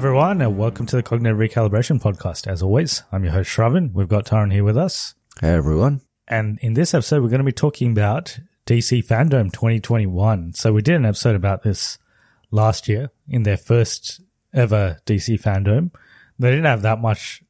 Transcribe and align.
everyone, 0.00 0.40
and 0.40 0.56
welcome 0.56 0.86
to 0.86 0.96
the 0.96 1.02
Cognitive 1.02 1.36
Recalibration 1.36 2.00
Podcast. 2.00 2.46
As 2.46 2.62
always, 2.62 3.02
I'm 3.12 3.22
your 3.22 3.34
host, 3.34 3.50
Shravan. 3.50 3.92
We've 3.92 4.08
got 4.08 4.24
Taran 4.24 4.50
here 4.50 4.64
with 4.64 4.78
us. 4.78 5.14
Hey 5.42 5.50
everyone. 5.50 6.00
And 6.26 6.58
in 6.62 6.72
this 6.72 6.94
episode, 6.94 7.22
we're 7.22 7.28
going 7.28 7.40
to 7.40 7.44
be 7.44 7.52
talking 7.52 7.92
about 7.92 8.38
DC 8.64 9.06
Fandom 9.06 9.52
2021. 9.52 10.54
So, 10.54 10.72
we 10.72 10.80
did 10.80 10.94
an 10.94 11.04
episode 11.04 11.36
about 11.36 11.64
this 11.64 11.98
last 12.50 12.88
year 12.88 13.10
in 13.28 13.42
their 13.42 13.58
first 13.58 14.22
ever 14.54 14.96
DC 15.04 15.38
Fandom. 15.38 15.90
They 16.38 16.48
didn't 16.48 16.64
have 16.64 16.80
that 16.80 17.02
much 17.02 17.42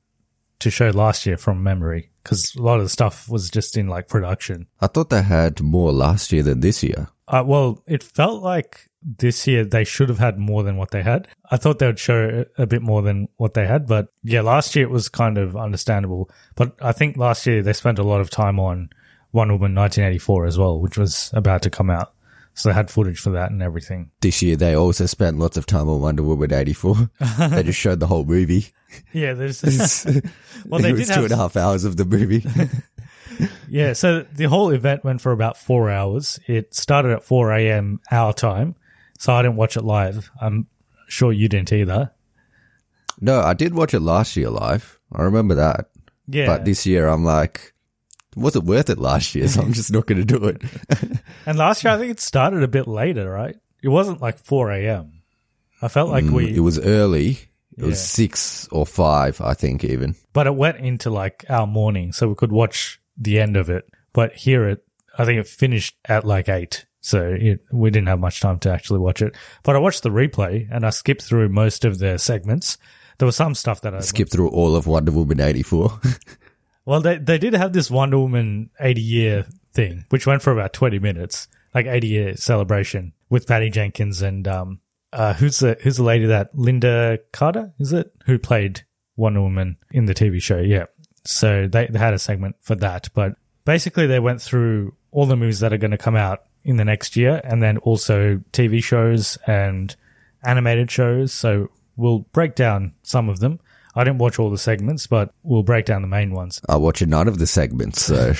to 0.58 0.72
show 0.72 0.90
last 0.90 1.26
year 1.26 1.36
from 1.36 1.62
memory 1.62 2.10
because 2.24 2.56
a 2.56 2.62
lot 2.62 2.78
of 2.78 2.84
the 2.84 2.88
stuff 2.88 3.28
was 3.28 3.48
just 3.48 3.76
in 3.76 3.86
like 3.86 4.08
production. 4.08 4.66
I 4.80 4.88
thought 4.88 5.10
they 5.10 5.22
had 5.22 5.60
more 5.60 5.92
last 5.92 6.32
year 6.32 6.42
than 6.42 6.58
this 6.58 6.82
year. 6.82 7.10
Uh, 7.28 7.44
well, 7.46 7.84
it 7.86 8.02
felt 8.02 8.42
like 8.42 8.89
this 9.02 9.46
year 9.46 9.64
they 9.64 9.84
should 9.84 10.08
have 10.08 10.18
had 10.18 10.38
more 10.38 10.62
than 10.62 10.76
what 10.76 10.90
they 10.90 11.02
had. 11.02 11.28
I 11.50 11.56
thought 11.56 11.78
they 11.78 11.86
would 11.86 11.98
show 11.98 12.44
a 12.58 12.66
bit 12.66 12.82
more 12.82 13.02
than 13.02 13.28
what 13.36 13.54
they 13.54 13.66
had, 13.66 13.86
but 13.86 14.08
yeah, 14.22 14.42
last 14.42 14.76
year 14.76 14.84
it 14.84 14.90
was 14.90 15.08
kind 15.08 15.38
of 15.38 15.56
understandable. 15.56 16.30
But 16.54 16.76
I 16.80 16.92
think 16.92 17.16
last 17.16 17.46
year 17.46 17.62
they 17.62 17.72
spent 17.72 17.98
a 17.98 18.04
lot 18.04 18.20
of 18.20 18.30
time 18.30 18.60
on 18.60 18.90
Wonder 19.32 19.54
Woman 19.54 19.74
1984 19.74 20.46
as 20.46 20.58
well, 20.58 20.80
which 20.80 20.98
was 20.98 21.30
about 21.34 21.62
to 21.62 21.70
come 21.70 21.90
out. 21.90 22.12
So 22.54 22.68
they 22.68 22.74
had 22.74 22.90
footage 22.90 23.20
for 23.20 23.30
that 23.30 23.50
and 23.50 23.62
everything. 23.62 24.10
This 24.20 24.42
year 24.42 24.56
they 24.56 24.74
also 24.74 25.06
spent 25.06 25.38
lots 25.38 25.56
of 25.56 25.66
time 25.66 25.88
on 25.88 26.00
Wonder 26.00 26.22
Woman 26.22 26.52
84. 26.52 27.10
they 27.48 27.62
just 27.62 27.78
showed 27.78 28.00
the 28.00 28.06
whole 28.06 28.24
movie. 28.24 28.66
Yeah, 29.12 29.34
there's. 29.34 29.62
well, 30.66 30.80
they 30.80 30.90
it 30.90 30.92
was 30.92 31.06
did 31.06 31.14
two 31.14 31.22
have... 31.22 31.24
and 31.24 31.32
a 31.32 31.36
half 31.36 31.56
hours 31.56 31.84
of 31.84 31.96
the 31.96 32.04
movie. 32.04 32.44
yeah, 33.68 33.92
so 33.92 34.26
the 34.34 34.44
whole 34.44 34.70
event 34.70 35.04
went 35.04 35.20
for 35.20 35.32
about 35.32 35.56
four 35.56 35.90
hours. 35.90 36.40
It 36.46 36.74
started 36.74 37.12
at 37.12 37.22
4 37.22 37.52
a.m. 37.52 38.00
our 38.10 38.32
time 38.32 38.74
so 39.20 39.34
I 39.34 39.42
didn't 39.42 39.56
watch 39.56 39.76
it 39.76 39.84
live. 39.84 40.30
I'm 40.40 40.66
sure 41.06 41.30
you 41.30 41.46
didn't 41.46 41.74
either. 41.74 42.10
No, 43.20 43.40
I 43.40 43.52
did 43.52 43.74
watch 43.74 43.92
it 43.92 44.00
last 44.00 44.34
year 44.34 44.48
live. 44.48 44.98
I 45.12 45.22
remember 45.22 45.56
that. 45.56 45.90
Yeah. 46.26 46.46
But 46.46 46.64
this 46.64 46.86
year 46.86 47.06
I'm 47.06 47.22
like, 47.22 47.74
was 48.34 48.56
it 48.56 48.64
worth 48.64 48.88
it 48.88 48.98
last 48.98 49.34
year? 49.34 49.46
So 49.46 49.60
I'm 49.60 49.74
just 49.74 49.92
not 49.92 50.06
going 50.06 50.24
to 50.24 50.38
do 50.38 50.46
it. 50.46 50.62
and 51.46 51.58
last 51.58 51.84
year 51.84 51.92
I 51.92 51.98
think 51.98 52.12
it 52.12 52.20
started 52.20 52.62
a 52.62 52.68
bit 52.68 52.88
later, 52.88 53.30
right? 53.30 53.56
It 53.82 53.88
wasn't 53.88 54.22
like 54.22 54.38
4 54.38 54.70
a.m. 54.70 55.20
I 55.82 55.88
felt 55.88 56.08
like 56.08 56.24
mm, 56.24 56.30
we. 56.30 56.56
It 56.56 56.60
was 56.60 56.78
early. 56.78 57.32
It 57.32 57.40
yeah. 57.76 57.86
was 57.88 58.02
six 58.02 58.68
or 58.68 58.86
five, 58.86 59.42
I 59.42 59.52
think, 59.52 59.84
even. 59.84 60.16
But 60.32 60.46
it 60.46 60.54
went 60.54 60.78
into 60.78 61.10
like 61.10 61.44
our 61.50 61.66
morning, 61.66 62.12
so 62.12 62.26
we 62.26 62.34
could 62.36 62.52
watch 62.52 62.98
the 63.18 63.38
end 63.38 63.58
of 63.58 63.68
it. 63.68 63.84
But 64.14 64.32
here 64.32 64.66
it, 64.66 64.82
I 65.18 65.26
think 65.26 65.40
it 65.40 65.46
finished 65.46 65.94
at 66.06 66.24
like 66.24 66.48
eight. 66.48 66.86
So 67.00 67.36
it, 67.38 67.64
we 67.72 67.90
didn't 67.90 68.08
have 68.08 68.20
much 68.20 68.40
time 68.40 68.58
to 68.60 68.70
actually 68.70 68.98
watch 68.98 69.22
it. 69.22 69.34
But 69.62 69.76
I 69.76 69.78
watched 69.78 70.02
the 70.02 70.10
replay 70.10 70.68
and 70.70 70.84
I 70.84 70.90
skipped 70.90 71.22
through 71.22 71.48
most 71.48 71.84
of 71.84 71.98
the 71.98 72.18
segments. 72.18 72.78
There 73.18 73.26
was 73.26 73.36
some 73.36 73.54
stuff 73.54 73.82
that 73.82 73.94
I 73.94 74.00
skipped 74.00 74.32
through 74.32 74.48
all 74.50 74.76
of 74.76 74.86
Wonder 74.86 75.12
Woman 75.12 75.40
84. 75.40 76.00
well, 76.84 77.00
they, 77.00 77.18
they 77.18 77.38
did 77.38 77.54
have 77.54 77.72
this 77.72 77.90
Wonder 77.90 78.18
Woman 78.18 78.70
80 78.80 79.00
year 79.00 79.46
thing, 79.72 80.04
which 80.10 80.26
went 80.26 80.42
for 80.42 80.52
about 80.52 80.72
20 80.72 80.98
minutes, 80.98 81.48
like 81.74 81.86
80 81.86 82.06
year 82.06 82.36
celebration 82.36 83.12
with 83.28 83.46
Patty 83.46 83.70
Jenkins 83.70 84.22
and, 84.22 84.46
um, 84.46 84.80
uh, 85.12 85.34
who's 85.34 85.58
the, 85.58 85.76
who's 85.82 85.96
the 85.96 86.02
lady 86.02 86.26
that 86.26 86.54
Lynda 86.54 87.18
Carter, 87.32 87.72
is 87.78 87.92
it? 87.92 88.12
Who 88.26 88.38
played 88.38 88.82
Wonder 89.16 89.42
Woman 89.42 89.76
in 89.92 90.06
the 90.06 90.14
TV 90.14 90.42
show. 90.42 90.58
Yeah. 90.58 90.86
So 91.24 91.66
they, 91.66 91.86
they 91.86 91.98
had 91.98 92.14
a 92.14 92.18
segment 92.18 92.56
for 92.60 92.74
that, 92.76 93.08
but 93.14 93.34
basically 93.64 94.06
they 94.06 94.18
went 94.18 94.40
through 94.40 94.94
all 95.10 95.26
the 95.26 95.36
movies 95.36 95.60
that 95.60 95.72
are 95.72 95.78
going 95.78 95.90
to 95.90 95.98
come 95.98 96.16
out 96.16 96.40
in 96.64 96.76
the 96.76 96.84
next 96.84 97.16
year, 97.16 97.40
and 97.44 97.62
then 97.62 97.78
also 97.78 98.40
TV 98.52 98.82
shows 98.82 99.38
and 99.46 99.94
animated 100.44 100.90
shows. 100.90 101.32
So 101.32 101.70
we'll 101.96 102.20
break 102.32 102.54
down 102.54 102.92
some 103.02 103.28
of 103.28 103.40
them. 103.40 103.60
I 103.94 104.04
didn't 104.04 104.18
watch 104.18 104.38
all 104.38 104.50
the 104.50 104.58
segments, 104.58 105.06
but 105.06 105.34
we'll 105.42 105.62
break 105.62 105.84
down 105.84 106.02
the 106.02 106.08
main 106.08 106.32
ones. 106.32 106.60
I 106.68 106.76
watched 106.76 107.06
none 107.06 107.28
of 107.28 107.38
the 107.38 107.46
segments, 107.46 108.04
so. 108.04 108.34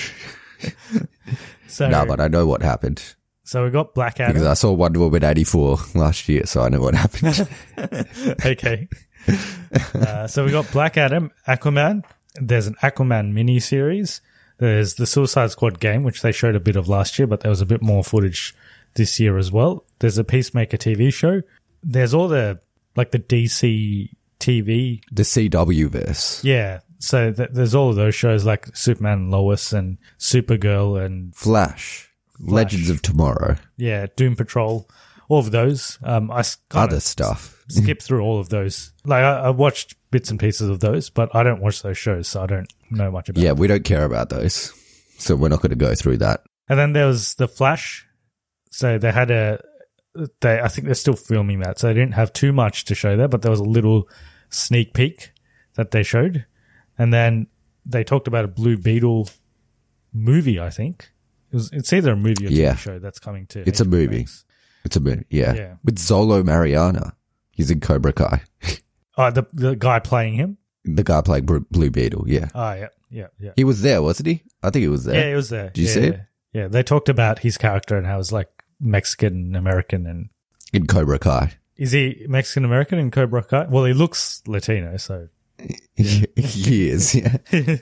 so 1.68 1.88
no, 1.88 2.06
but 2.06 2.20
I 2.20 2.28
know 2.28 2.46
what 2.46 2.62
happened. 2.62 3.14
So 3.50 3.64
we 3.64 3.70
got 3.70 3.94
Black 3.94 4.20
Adam. 4.20 4.34
Because 4.34 4.46
I 4.46 4.54
saw 4.54 4.72
Wonder 4.72 5.00
Woman 5.00 5.24
84 5.24 5.78
last 5.96 6.28
year, 6.28 6.46
so 6.46 6.62
I 6.62 6.68
know 6.68 6.80
what 6.80 6.94
happened. 6.94 7.48
okay. 8.46 8.88
Uh, 9.92 10.28
so 10.28 10.44
we 10.44 10.52
got 10.52 10.70
Black 10.70 10.96
Adam, 10.96 11.32
Aquaman. 11.48 12.04
There's 12.36 12.68
an 12.68 12.76
Aquaman 12.80 13.32
mini 13.32 13.58
series. 13.58 14.20
There's 14.60 14.94
the 14.94 15.06
Suicide 15.06 15.50
Squad 15.50 15.80
game, 15.80 16.04
which 16.04 16.20
they 16.20 16.32
showed 16.32 16.54
a 16.54 16.60
bit 16.60 16.76
of 16.76 16.86
last 16.86 17.18
year, 17.18 17.26
but 17.26 17.40
there 17.40 17.50
was 17.50 17.62
a 17.62 17.66
bit 17.66 17.80
more 17.80 18.04
footage 18.04 18.54
this 18.94 19.18
year 19.18 19.38
as 19.38 19.50
well. 19.50 19.84
There's 20.00 20.18
a 20.18 20.24
Peacemaker 20.24 20.76
TV 20.76 21.12
show. 21.12 21.40
There's 21.82 22.12
all 22.12 22.28
the 22.28 22.60
like 22.94 23.10
the 23.10 23.18
DC 23.18 24.10
TV, 24.38 25.00
the 25.10 25.22
CW 25.22 25.88
verse. 25.88 26.44
Yeah, 26.44 26.80
so 26.98 27.32
th- 27.32 27.50
there's 27.52 27.74
all 27.74 27.88
of 27.88 27.96
those 27.96 28.14
shows 28.14 28.44
like 28.44 28.76
Superman 28.76 29.18
and 29.18 29.30
Lois 29.30 29.72
and 29.72 29.96
Supergirl 30.18 31.02
and 31.02 31.34
Flash, 31.34 32.10
Flash. 32.36 32.52
Legends 32.52 32.90
of 32.90 33.00
Tomorrow. 33.00 33.56
Yeah, 33.78 34.08
Doom 34.14 34.36
Patrol, 34.36 34.86
all 35.28 35.38
of 35.38 35.52
those. 35.52 35.98
Um, 36.02 36.30
I 36.30 36.44
other 36.72 37.00
stuff. 37.00 37.59
Mm-hmm. 37.70 37.84
Skip 37.84 38.02
through 38.02 38.20
all 38.22 38.38
of 38.40 38.48
those. 38.48 38.92
Like 39.04 39.22
I, 39.22 39.40
I 39.40 39.50
watched 39.50 39.94
bits 40.10 40.30
and 40.30 40.38
pieces 40.40 40.68
of 40.68 40.80
those, 40.80 41.10
but 41.10 41.34
I 41.34 41.42
don't 41.42 41.60
watch 41.60 41.82
those 41.82 41.98
shows, 41.98 42.28
so 42.28 42.42
I 42.42 42.46
don't 42.46 42.72
know 42.90 43.10
much 43.10 43.28
about. 43.28 43.42
Yeah, 43.42 43.52
we 43.52 43.66
don't 43.66 43.84
care 43.84 44.04
about 44.04 44.28
those, 44.30 44.72
so 45.18 45.36
we're 45.36 45.48
not 45.48 45.60
going 45.62 45.70
to 45.70 45.76
go 45.76 45.94
through 45.94 46.18
that. 46.18 46.42
And 46.68 46.78
then 46.78 46.92
there 46.92 47.06
was 47.06 47.34
the 47.34 47.48
Flash. 47.48 48.06
So 48.72 48.98
they 48.98 49.10
had 49.10 49.30
a, 49.30 49.60
they 50.40 50.60
I 50.60 50.68
think 50.68 50.86
they're 50.86 50.94
still 50.94 51.16
filming 51.16 51.60
that, 51.60 51.78
so 51.78 51.86
they 51.88 51.94
didn't 51.94 52.14
have 52.14 52.32
too 52.32 52.52
much 52.52 52.84
to 52.86 52.94
show 52.94 53.16
there, 53.16 53.28
but 53.28 53.42
there 53.42 53.50
was 53.50 53.60
a 53.60 53.64
little 53.64 54.08
sneak 54.50 54.94
peek 54.94 55.32
that 55.74 55.90
they 55.90 56.02
showed, 56.02 56.46
and 56.98 57.12
then 57.12 57.46
they 57.86 58.04
talked 58.04 58.28
about 58.28 58.44
a 58.44 58.48
Blue 58.48 58.76
Beetle 58.76 59.28
movie. 60.12 60.60
I 60.60 60.70
think 60.70 61.10
It 61.52 61.56
was, 61.56 61.70
it's 61.72 61.92
either 61.92 62.12
a 62.12 62.16
movie 62.16 62.46
or 62.46 62.50
Yeah. 62.50 62.74
TV 62.74 62.78
show 62.78 62.98
that's 62.98 63.18
coming 63.18 63.46
to. 63.48 63.60
It's 63.68 63.80
a 63.80 63.84
movie. 63.84 64.18
Max. 64.18 64.44
It's 64.84 64.96
a 64.96 65.00
movie, 65.00 65.24
yeah. 65.30 65.54
Yeah. 65.54 65.74
With 65.84 65.96
Xolo 65.98 66.44
Mariana. 66.44 67.14
He's 67.60 67.70
in 67.70 67.80
Cobra 67.80 68.14
Kai. 68.14 68.40
Oh, 69.18 69.30
the 69.30 69.46
the 69.52 69.76
guy 69.76 69.98
playing 69.98 70.32
him. 70.32 70.56
The 70.86 71.04
guy 71.04 71.20
playing 71.20 71.44
Bru- 71.44 71.66
Blue 71.70 71.90
Beetle, 71.90 72.24
yeah. 72.26 72.48
Oh, 72.54 72.72
yeah, 72.72 72.88
yeah, 73.10 73.26
yeah. 73.38 73.50
He 73.54 73.64
was 73.64 73.82
there, 73.82 74.00
wasn't 74.00 74.28
he? 74.28 74.42
I 74.62 74.70
think 74.70 74.80
he 74.80 74.88
was 74.88 75.04
there. 75.04 75.14
Yeah, 75.16 75.32
it 75.34 75.36
was 75.36 75.50
there. 75.50 75.68
Did 75.68 75.82
you 75.82 75.86
yeah, 75.88 75.92
see 75.92 76.00
yeah. 76.00 76.06
it? 76.06 76.20
Yeah, 76.54 76.68
they 76.68 76.82
talked 76.82 77.10
about 77.10 77.40
his 77.40 77.58
character 77.58 77.98
and 77.98 78.06
how 78.06 78.18
it's 78.18 78.32
like 78.32 78.48
Mexican 78.80 79.54
American 79.54 80.06
and 80.06 80.30
In 80.72 80.86
Cobra 80.86 81.18
Kai. 81.18 81.52
is 81.76 81.92
he 81.92 82.24
Mexican 82.30 82.64
American 82.64 82.98
in 82.98 83.10
Cobra 83.10 83.44
Kai? 83.44 83.66
Well, 83.68 83.84
he 83.84 83.92
looks 83.92 84.42
Latino, 84.46 84.96
so. 84.96 85.28
he 85.96 86.88
is, 86.88 87.14
yeah. 87.14 87.36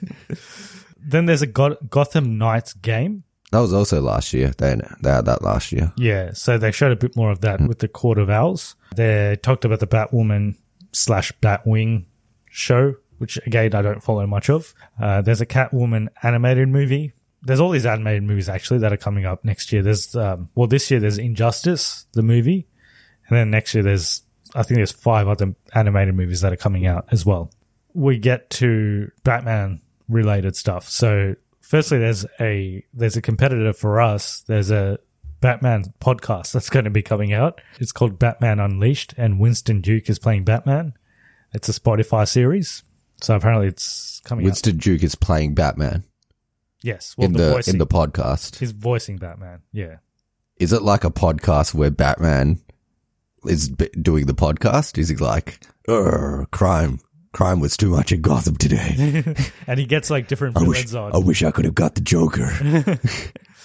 Then 1.01 1.27
there's 1.27 1.43
a 1.43 1.47
Go- 1.47 1.77
Gotham 1.89 2.37
Knights 2.37 2.73
game. 2.73 3.23
That 3.51 3.61
was 3.61 3.73
also 3.73 4.01
last 4.01 4.33
year. 4.33 4.53
They, 4.59 4.77
they 5.01 5.11
had 5.11 5.25
that 5.25 5.43
last 5.43 5.73
year. 5.73 5.93
Yeah, 5.97 6.33
so 6.33 6.59
they 6.59 6.71
showed 6.71 6.93
a 6.93 6.97
bit 6.97 7.17
more 7.17 7.31
of 7.31 7.41
that 7.41 7.61
with 7.61 7.79
the 7.79 7.89
Court 7.89 8.19
of 8.19 8.29
Owls. 8.29 8.77
They 8.95 9.39
talked 9.43 9.65
about 9.65 9.81
the 9.81 9.87
Batwoman 9.87 10.57
slash 10.93 11.33
Batwing 11.41 12.05
show, 12.51 12.95
which 13.19 13.39
again 13.47 13.75
I 13.75 13.83
don't 13.83 14.03
follow 14.03 14.27
much 14.27 14.51
of. 14.51 14.75
Uh, 15.01 15.23
there's 15.23 15.41
a 15.41 15.47
Catwoman 15.47 16.09
animated 16.23 16.69
movie. 16.69 17.15
There's 17.43 17.61
all 17.61 17.71
these 17.71 17.87
animated 17.87 18.25
movies 18.25 18.49
actually 18.49 18.81
that 18.81 18.93
are 18.93 18.99
coming 18.99 19.25
up 19.25 19.45
next 19.45 19.73
year. 19.73 19.83
There's 19.83 20.15
um, 20.15 20.51
well 20.55 20.67
this 20.67 20.91
year 20.91 21.01
there's 21.01 21.19
Injustice 21.19 22.07
the 22.13 22.23
movie, 22.23 22.67
and 23.29 23.39
then 23.39 23.51
next 23.51 23.75
year 23.75 23.83
there's 23.83 24.23
I 24.55 24.63
think 24.63 24.77
there's 24.77 24.93
five 24.93 25.29
other 25.29 25.55
animated 25.75 26.15
movies 26.15 26.41
that 26.43 26.53
are 26.53 26.57
coming 26.57 26.87
out 26.87 27.07
as 27.11 27.25
well. 27.25 27.51
We 27.95 28.19
get 28.19 28.51
to 28.51 29.11
Batman 29.25 29.81
related 30.09 30.57
stuff. 30.57 30.89
So 30.89 31.35
firstly, 31.69 31.99
there's 31.99 32.27
a 32.41 32.85
there's 32.93 33.17
a 33.17 33.23
competitor 33.23 33.73
for 33.73 34.01
us. 34.01 34.41
There's 34.49 34.71
a 34.71 34.99
Batman 35.41 35.93
podcast 36.01 36.53
that's 36.53 36.71
going 36.71 36.87
to 36.87 36.91
be 36.91 37.03
coming 37.03 37.33
out. 37.33 37.61
It's 37.79 37.93
called 37.93 38.19
Batman 38.19 38.59
Unleashed, 38.59 39.15
and 39.17 39.39
Winston 39.39 39.81
Duke 39.81 40.11
is 40.11 40.19
playing 40.19 40.45
Batman. 40.45 40.95
It's 41.53 41.69
a 41.69 41.73
Spotify 41.73 42.27
series, 42.27 42.83
so 43.21 43.37
apparently 43.37 43.69
it's 43.69 44.21
coming 44.25 44.45
out. 44.45 44.49
Winston 44.49 44.79
Duke 44.79 45.03
is 45.03 45.15
playing 45.15 45.55
Batman 45.55 46.05
Yes, 46.83 47.15
well, 47.17 47.27
in 47.27 47.33
the, 47.33 47.39
the 47.39 47.51
voicing, 47.53 47.75
in 47.75 47.79
the 47.79 47.87
podcast. 47.87 48.59
he's 48.59 48.73
voicing 48.73 49.17
Batman. 49.17 49.63
Yeah, 49.73 49.97
Is 50.59 50.73
it 50.73 50.83
like 50.83 51.05
a 51.05 51.11
podcast 51.11 51.75
where 51.75 51.91
Batman 51.91 52.61
is 53.45 53.69
doing 53.69 54.27
the 54.27 54.35
podcast? 54.35 54.99
Is 54.99 55.09
he 55.09 55.17
like, 55.17 55.61
crime, 55.87 57.01
crime 57.33 57.61
was 57.61 57.77
too 57.77 57.91
much 57.91 58.13
in 58.13 58.23
Gotham 58.23 58.57
today. 58.57 59.25
and 59.67 59.79
he 59.79 59.87
gets 59.87 60.11
like 60.11 60.29
different 60.29 60.57
I 60.57 60.63
wish, 60.63 60.95
on. 60.95 61.15
I 61.15 61.19
wish 61.19 61.43
I 61.43 61.51
could 61.51 61.65
have 61.65 61.75
got 61.75 61.95
the 61.95 62.01
Joker, 62.01 62.51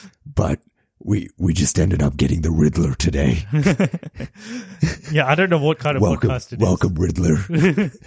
but 0.25 0.60
we 1.00 1.30
we 1.38 1.54
just 1.54 1.80
ended 1.80 2.01
up 2.01 2.15
getting 2.18 2.42
the 2.42 2.51
Riddler 2.51 2.94
today. 2.95 3.45
yeah, 5.12 5.27
I 5.27 5.36
don't 5.36 5.50
know 5.50 5.60
what 5.60 5.80
kind 5.80 5.98
of 5.98 6.01
welcome, 6.01 6.30
podcast 6.30 6.54
it 6.54 6.62
is. 6.62 6.65
welcome, 6.65 6.95
Riddler. 6.95 7.38
is, 7.50 8.00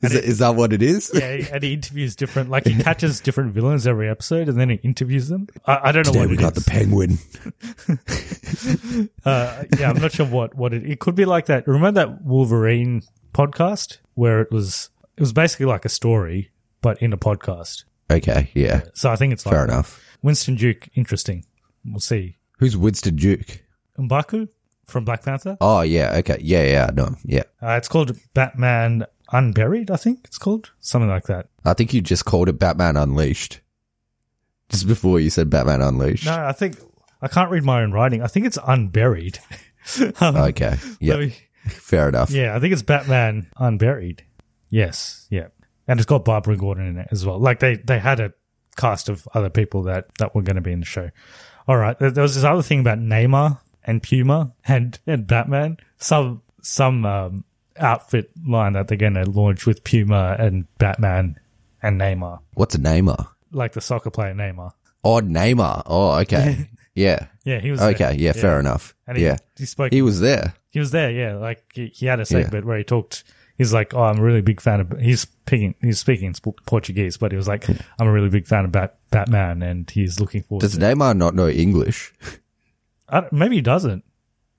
that, 0.00 0.24
is 0.24 0.38
that 0.38 0.54
what 0.54 0.72
it 0.72 0.82
is? 0.82 1.10
Yeah, 1.14 1.46
and 1.52 1.62
he 1.62 1.72
interviews 1.72 2.14
different, 2.14 2.50
like 2.50 2.66
he 2.66 2.82
catches 2.82 3.20
different 3.20 3.52
villains 3.52 3.86
every 3.86 4.08
episode, 4.08 4.48
and 4.48 4.58
then 4.60 4.68
he 4.70 4.76
interviews 4.76 5.28
them. 5.28 5.48
I, 5.66 5.88
I 5.88 5.92
don't 5.92 6.06
know 6.06 6.12
Today 6.12 6.20
what 6.20 6.28
we 6.28 6.34
it 6.34 6.40
got 6.40 6.56
is. 6.56 6.64
the 6.64 6.70
Penguin. 6.70 7.18
Uh, 9.24 9.64
yeah, 9.78 9.90
I'm 9.90 10.00
not 10.00 10.12
sure 10.12 10.26
what 10.26 10.54
what 10.54 10.74
it. 10.74 10.84
It 10.84 11.00
could 11.00 11.14
be 11.14 11.24
like 11.24 11.46
that. 11.46 11.66
Remember 11.66 12.04
that 12.04 12.22
Wolverine 12.22 13.02
podcast 13.32 13.98
where 14.14 14.40
it 14.40 14.50
was 14.52 14.90
it 15.16 15.20
was 15.20 15.32
basically 15.32 15.66
like 15.66 15.84
a 15.84 15.88
story, 15.88 16.50
but 16.80 17.00
in 17.02 17.12
a 17.12 17.16
podcast. 17.18 17.84
Okay, 18.10 18.50
yeah, 18.54 18.82
So 18.94 19.10
I 19.10 19.16
think 19.16 19.32
it's 19.32 19.46
like 19.46 19.54
fair 19.54 19.64
enough. 19.64 20.00
Winston 20.22 20.54
Duke, 20.56 20.88
interesting. 20.94 21.44
We'll 21.84 22.00
see. 22.00 22.36
Who's 22.58 22.76
Winston 22.76 23.16
Duke? 23.16 23.62
M'Baku 23.98 24.48
from 24.86 25.04
Black 25.04 25.24
Panther. 25.24 25.56
Oh 25.60 25.80
yeah, 25.82 26.16
okay, 26.18 26.38
yeah, 26.40 26.64
yeah, 26.64 26.90
no, 26.94 27.16
yeah. 27.24 27.44
Uh, 27.62 27.72
it's 27.72 27.88
called 27.88 28.16
Batman 28.34 29.06
Unburied. 29.32 29.90
I 29.90 29.96
think 29.96 30.20
it's 30.24 30.38
called 30.38 30.70
something 30.80 31.08
like 31.08 31.24
that. 31.24 31.48
I 31.64 31.72
think 31.74 31.94
you 31.94 32.00
just 32.02 32.24
called 32.24 32.48
it 32.48 32.58
Batman 32.58 32.96
Unleashed. 32.96 33.60
Just 34.68 34.86
before 34.86 35.20
you 35.20 35.30
said 35.30 35.50
Batman 35.50 35.80
Unleashed. 35.82 36.26
No, 36.26 36.34
I 36.44 36.52
think 36.52 36.76
I 37.20 37.28
can't 37.28 37.50
read 37.50 37.62
my 37.64 37.82
own 37.82 37.92
writing. 37.92 38.22
I 38.22 38.26
think 38.26 38.46
it's 38.46 38.58
Unburied. 38.66 39.38
Um, 40.20 40.36
Okay, 40.50 40.76
yeah, 41.00 41.16
me- 41.16 41.36
fair 41.66 42.08
enough. 42.08 42.30
Yeah, 42.30 42.54
I 42.54 42.60
think 42.60 42.72
it's 42.72 42.82
Batman 42.82 43.46
Unburied. 43.56 44.24
Yes, 44.72 45.26
yeah, 45.30 45.48
and 45.86 46.00
it's 46.00 46.06
got 46.06 46.24
Barbara 46.24 46.56
Gordon 46.56 46.86
in 46.86 46.98
it 46.98 47.08
as 47.10 47.26
well. 47.26 47.38
Like 47.38 47.60
they 47.60 47.76
they 47.76 47.98
had 47.98 48.20
a 48.20 48.32
cast 48.76 49.10
of 49.10 49.28
other 49.34 49.50
people 49.50 49.82
that 49.82 50.06
that 50.18 50.34
were 50.34 50.40
going 50.42 50.56
to 50.56 50.62
be 50.62 50.72
in 50.72 50.80
the 50.80 50.86
show. 50.86 51.10
All 51.68 51.76
right, 51.76 51.98
there, 51.98 52.10
there 52.10 52.22
was 52.22 52.34
this 52.34 52.44
other 52.44 52.62
thing 52.62 52.80
about 52.80 52.98
Neymar 52.98 53.60
and 53.84 54.02
Puma 54.02 54.54
and 54.66 54.98
and 55.06 55.26
Batman. 55.26 55.76
Some 55.98 56.40
some 56.62 57.04
um, 57.04 57.44
outfit 57.76 58.30
line 58.46 58.72
that 58.72 58.88
they're 58.88 58.96
going 58.96 59.14
to 59.14 59.28
launch 59.28 59.66
with 59.66 59.84
Puma 59.84 60.36
and 60.38 60.66
Batman 60.78 61.38
and 61.82 62.00
Neymar, 62.00 62.38
What's 62.54 62.74
a 62.74 62.78
Neymar? 62.78 63.28
like 63.50 63.72
the 63.72 63.80
soccer 63.82 64.10
player 64.10 64.32
Neymar. 64.34 64.70
Oh, 65.04 65.20
Neymar. 65.20 65.82
Oh, 65.86 66.12
okay. 66.20 66.68
yeah. 66.94 67.26
Yeah, 67.44 67.58
he 67.58 67.72
was 67.72 67.80
Okay. 67.82 68.04
there. 68.04 68.14
Yeah, 68.14 68.32
fair 68.32 68.60
enough. 68.60 68.94
And 69.06 69.18
he, 69.18 69.24
yeah. 69.24 69.36
he 69.58 69.66
spoke. 69.66 69.92
He 69.92 70.00
was 70.00 70.20
there. 70.20 70.54
He 70.70 70.78
was 70.78 70.92
there, 70.92 71.10
yeah. 71.10 71.34
Like 71.34 71.64
he, 71.74 71.88
he 71.88 72.06
had 72.06 72.20
a 72.20 72.24
segment 72.24 72.64
where 72.64 72.78
he 72.78 72.84
talked. 72.84 73.24
He's 73.62 73.72
like, 73.72 73.94
"Oh, 73.94 74.02
I'm 74.02 74.18
a 74.18 74.22
really 74.22 74.40
big 74.42 74.60
fan 74.60 74.80
of." 74.80 74.92
He's 75.00 75.20
speaking. 75.20 75.74
He's 75.80 75.98
speaking 76.00 76.26
in 76.26 76.52
Portuguese, 76.66 77.16
but 77.16 77.30
he 77.32 77.36
was 77.36 77.46
like, 77.48 77.64
hmm. 77.64 77.76
"I'm 77.98 78.08
a 78.08 78.12
really 78.12 78.28
big 78.28 78.46
fan 78.46 78.64
of 78.64 78.72
Bat- 78.72 78.98
Batman," 79.10 79.62
and 79.62 79.88
he's 79.90 80.18
looking 80.20 80.42
forward. 80.42 80.62
Does 80.62 80.72
to 80.72 80.78
Neymar 80.80 81.16
not 81.16 81.34
know 81.34 81.48
English? 81.48 82.12
I 83.08 83.24
maybe 83.30 83.56
he 83.56 83.60
doesn't. 83.62 84.04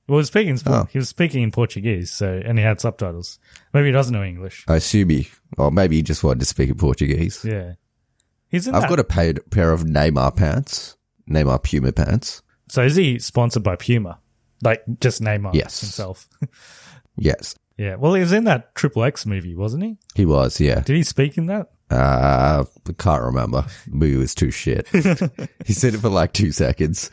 Well, 0.08 0.18
he 0.18 0.22
was 0.22 0.28
speaking. 0.28 0.58
Sp- 0.60 0.68
Oh. 0.70 0.88
He 0.92 0.98
was 0.98 1.10
speaking 1.10 1.44
in 1.44 1.52
Portuguese, 1.52 2.12
so 2.12 2.42
and 2.46 2.58
he 2.58 2.64
had 2.64 2.80
subtitles. 2.82 3.40
Maybe 3.74 3.88
he 3.88 3.92
doesn't 3.92 4.14
know 4.14 4.24
English. 4.24 4.66
I 4.68 4.76
assume 4.78 5.10
he, 5.10 5.30
or 5.58 5.72
maybe 5.72 5.96
he 5.98 6.02
just 6.02 6.24
wanted 6.24 6.40
to 6.42 6.46
speak 6.46 6.70
in 6.70 6.76
Portuguese. 6.76 7.44
Yeah, 7.46 7.74
he's 8.50 8.68
in 8.68 8.76
I've 8.76 8.82
that. 8.84 8.90
got 8.90 9.00
a 9.00 9.04
paid 9.04 9.40
pair 9.52 9.72
of 9.72 9.84
Neymar 9.84 10.36
pants, 10.36 10.98
Neymar 11.30 11.64
Puma 11.64 11.92
pants. 11.92 12.42
so 12.70 12.82
is 12.84 12.96
he 12.96 13.20
sponsored 13.20 13.64
by 13.64 13.76
Puma? 13.76 14.20
Like 14.62 14.84
just 15.02 15.22
Neymar 15.22 15.54
Yes. 15.56 15.82
himself. 15.82 16.28
Yes, 17.16 17.54
yeah. 17.78 17.96
Well, 17.96 18.14
he 18.14 18.22
was 18.22 18.32
in 18.32 18.44
that 18.46 18.76
Triple 18.76 19.04
X 19.04 19.26
movie, 19.26 19.56
wasn't 19.56 19.84
he? 19.84 19.98
he 20.16 20.26
was. 20.26 20.60
Yeah. 20.60 20.82
Did 20.82 20.96
he 20.96 21.04
speak 21.04 21.38
in 21.38 21.48
that? 21.48 21.70
Uh, 21.90 22.64
I 22.88 22.94
can't 22.94 23.24
remember. 23.24 23.66
The 23.88 23.96
movie 23.96 24.18
was 24.18 24.34
too 24.34 24.52
shit. 24.52 24.88
he 25.66 25.74
said 25.74 25.94
it 25.94 26.00
for 26.00 26.10
like 26.10 26.34
two 26.34 26.52
seconds. 26.52 27.12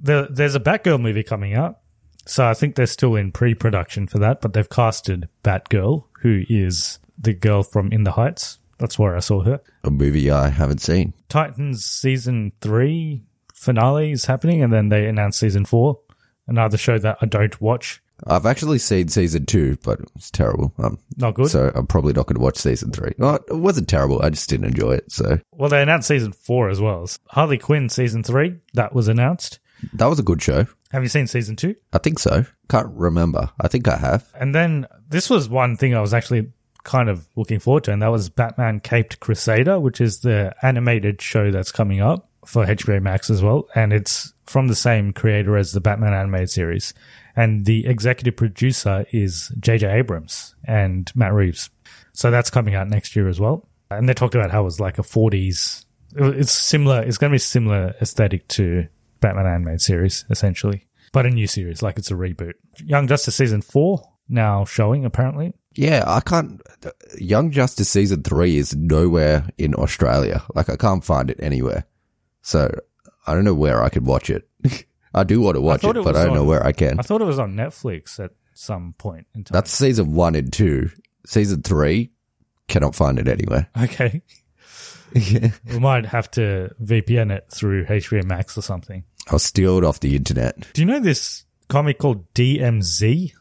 There, 0.00 0.26
there's 0.28 0.54
a 0.54 0.60
Batgirl 0.60 1.00
movie 1.00 1.22
coming 1.22 1.54
out. 1.54 1.78
So 2.26 2.46
I 2.46 2.52
think 2.52 2.74
they're 2.74 2.86
still 2.86 3.16
in 3.16 3.32
pre-production 3.32 4.06
for 4.06 4.18
that, 4.18 4.42
but 4.42 4.52
they've 4.52 4.68
casted 4.68 5.28
Batgirl, 5.42 6.04
who 6.20 6.42
is 6.50 6.98
the 7.16 7.32
girl 7.32 7.62
from 7.62 7.90
In 7.90 8.04
the 8.04 8.12
Heights. 8.12 8.58
That's 8.78 8.98
where 8.98 9.16
I 9.16 9.20
saw 9.20 9.42
her. 9.44 9.60
A 9.82 9.90
movie 9.90 10.30
I 10.30 10.48
haven't 10.48 10.82
seen. 10.82 11.14
Titans 11.28 11.84
season 11.84 12.52
three 12.60 13.24
finale 13.54 14.12
is 14.12 14.26
happening, 14.26 14.62
and 14.62 14.72
then 14.72 14.90
they 14.90 15.06
announced 15.06 15.40
season 15.40 15.64
four. 15.64 16.00
Another 16.46 16.76
show 16.76 16.98
that 16.98 17.18
I 17.20 17.26
don't 17.26 17.60
watch. 17.60 18.02
I've 18.26 18.46
actually 18.46 18.78
seen 18.78 19.08
season 19.08 19.46
two, 19.46 19.76
but 19.84 20.00
it's 20.16 20.30
terrible. 20.30 20.72
Um, 20.78 20.98
Not 21.16 21.34
good. 21.34 21.50
so 21.50 21.70
I'm 21.74 21.86
probably 21.86 22.12
not 22.12 22.26
going 22.26 22.36
to 22.36 22.42
watch 22.42 22.56
season 22.56 22.90
three. 22.92 23.12
No, 23.18 23.34
it 23.34 23.44
wasn't 23.56 23.88
terrible. 23.88 24.20
I 24.22 24.30
just 24.30 24.48
didn't 24.50 24.66
enjoy 24.66 24.92
it. 24.92 25.10
So 25.12 25.38
well, 25.52 25.68
they 25.68 25.82
announced 25.82 26.08
season 26.08 26.32
four 26.32 26.68
as 26.68 26.80
well. 26.80 27.08
Harley 27.28 27.58
Quinn 27.58 27.88
season 27.88 28.22
three 28.22 28.56
that 28.74 28.92
was 28.94 29.08
announced. 29.08 29.60
that 29.94 30.06
was 30.06 30.18
a 30.18 30.24
good 30.24 30.42
show. 30.42 30.66
Have 30.90 31.02
you 31.02 31.08
seen 31.08 31.26
season 31.26 31.54
two? 31.54 31.74
I 31.92 31.98
think 31.98 32.18
so. 32.18 32.44
Can't 32.68 32.88
remember. 32.94 33.50
I 33.60 33.68
think 33.68 33.86
I 33.88 33.96
have. 33.96 34.26
And 34.34 34.54
then 34.54 34.86
this 35.08 35.28
was 35.30 35.48
one 35.48 35.76
thing 35.76 35.94
I 35.94 36.00
was 36.00 36.14
actually 36.14 36.50
kind 36.84 37.10
of 37.10 37.26
looking 37.36 37.58
forward 37.60 37.84
to, 37.84 37.92
and 37.92 38.00
that 38.02 38.08
was 38.10 38.30
Batman 38.30 38.80
Caped 38.80 39.20
Crusader, 39.20 39.78
which 39.78 40.00
is 40.00 40.20
the 40.20 40.54
animated 40.62 41.20
show 41.20 41.50
that's 41.50 41.70
coming 41.72 42.00
up 42.00 42.30
for 42.46 42.64
HBO 42.64 43.02
Max 43.02 43.28
as 43.28 43.42
well. 43.42 43.68
And 43.74 43.92
it's 43.92 44.32
from 44.46 44.68
the 44.68 44.74
same 44.74 45.12
creator 45.12 45.58
as 45.58 45.72
the 45.72 45.80
Batman 45.82 46.14
animated 46.14 46.48
series. 46.50 46.94
And 47.38 47.66
the 47.66 47.86
executive 47.86 48.34
producer 48.34 49.06
is 49.12 49.52
JJ 49.60 49.94
Abrams 49.94 50.56
and 50.64 51.08
Matt 51.14 51.32
Reeves. 51.32 51.70
So 52.12 52.32
that's 52.32 52.50
coming 52.50 52.74
out 52.74 52.88
next 52.88 53.14
year 53.14 53.28
as 53.28 53.38
well. 53.38 53.68
And 53.92 54.08
they 54.08 54.14
talked 54.14 54.34
about 54.34 54.50
how 54.50 54.62
it 54.62 54.64
was 54.64 54.80
like 54.80 54.98
a 54.98 55.02
40s. 55.02 55.84
It's 56.16 56.50
similar, 56.50 57.00
it's 57.00 57.16
going 57.16 57.30
to 57.30 57.34
be 57.34 57.38
similar 57.38 57.94
aesthetic 58.00 58.48
to 58.48 58.88
Batman 59.20 59.46
animated 59.46 59.82
series, 59.82 60.24
essentially, 60.30 60.88
but 61.12 61.26
a 61.26 61.30
new 61.30 61.46
series, 61.46 61.80
like 61.80 61.96
it's 61.96 62.10
a 62.10 62.14
reboot. 62.14 62.54
Young 62.84 63.06
Justice 63.06 63.36
season 63.36 63.62
four 63.62 64.02
now 64.28 64.64
showing 64.64 65.04
apparently. 65.04 65.54
Yeah, 65.74 66.02
I 66.08 66.18
can't. 66.18 66.60
Young 67.18 67.52
Justice 67.52 67.88
season 67.88 68.24
three 68.24 68.56
is 68.56 68.74
nowhere 68.74 69.48
in 69.58 69.76
Australia. 69.76 70.42
Like 70.56 70.68
I 70.68 70.74
can't 70.74 71.04
find 71.04 71.30
it 71.30 71.38
anywhere. 71.38 71.84
So 72.42 72.68
I 73.28 73.34
don't 73.34 73.44
know 73.44 73.54
where 73.54 73.80
I 73.80 73.90
could 73.90 74.06
watch 74.06 74.28
it. 74.28 74.48
I 75.14 75.24
do 75.24 75.40
want 75.40 75.56
to 75.56 75.60
watch 75.60 75.84
it, 75.84 75.96
it 75.96 76.04
but 76.04 76.16
I 76.16 76.24
don't 76.24 76.34
know 76.34 76.44
where 76.44 76.64
I 76.64 76.72
can. 76.72 76.98
I 76.98 77.02
thought 77.02 77.20
it 77.20 77.26
was 77.26 77.38
on 77.38 77.54
Netflix 77.54 78.18
at 78.20 78.32
some 78.54 78.94
point 78.98 79.26
in 79.34 79.44
time. 79.44 79.54
That's 79.54 79.70
season 79.70 80.14
one 80.14 80.34
and 80.34 80.52
two. 80.52 80.90
Season 81.26 81.62
three, 81.62 82.10
cannot 82.68 82.94
find 82.94 83.18
it 83.18 83.28
anywhere. 83.28 83.68
okay. 83.82 84.22
We 85.14 85.78
might 85.78 86.06
have 86.06 86.30
to 86.32 86.70
VPN 86.82 87.32
it 87.32 87.46
through 87.50 87.86
HBO 87.86 88.24
Max 88.24 88.58
or 88.58 88.62
something. 88.62 89.04
I 89.28 89.32
will 89.32 89.38
steal 89.38 89.78
it 89.78 89.84
off 89.84 90.00
the 90.00 90.16
internet. 90.16 90.72
Do 90.74 90.82
you 90.82 90.86
know 90.86 91.00
this 91.00 91.44
comic 91.68 91.98
called 91.98 92.32
DMZ? 92.34 93.32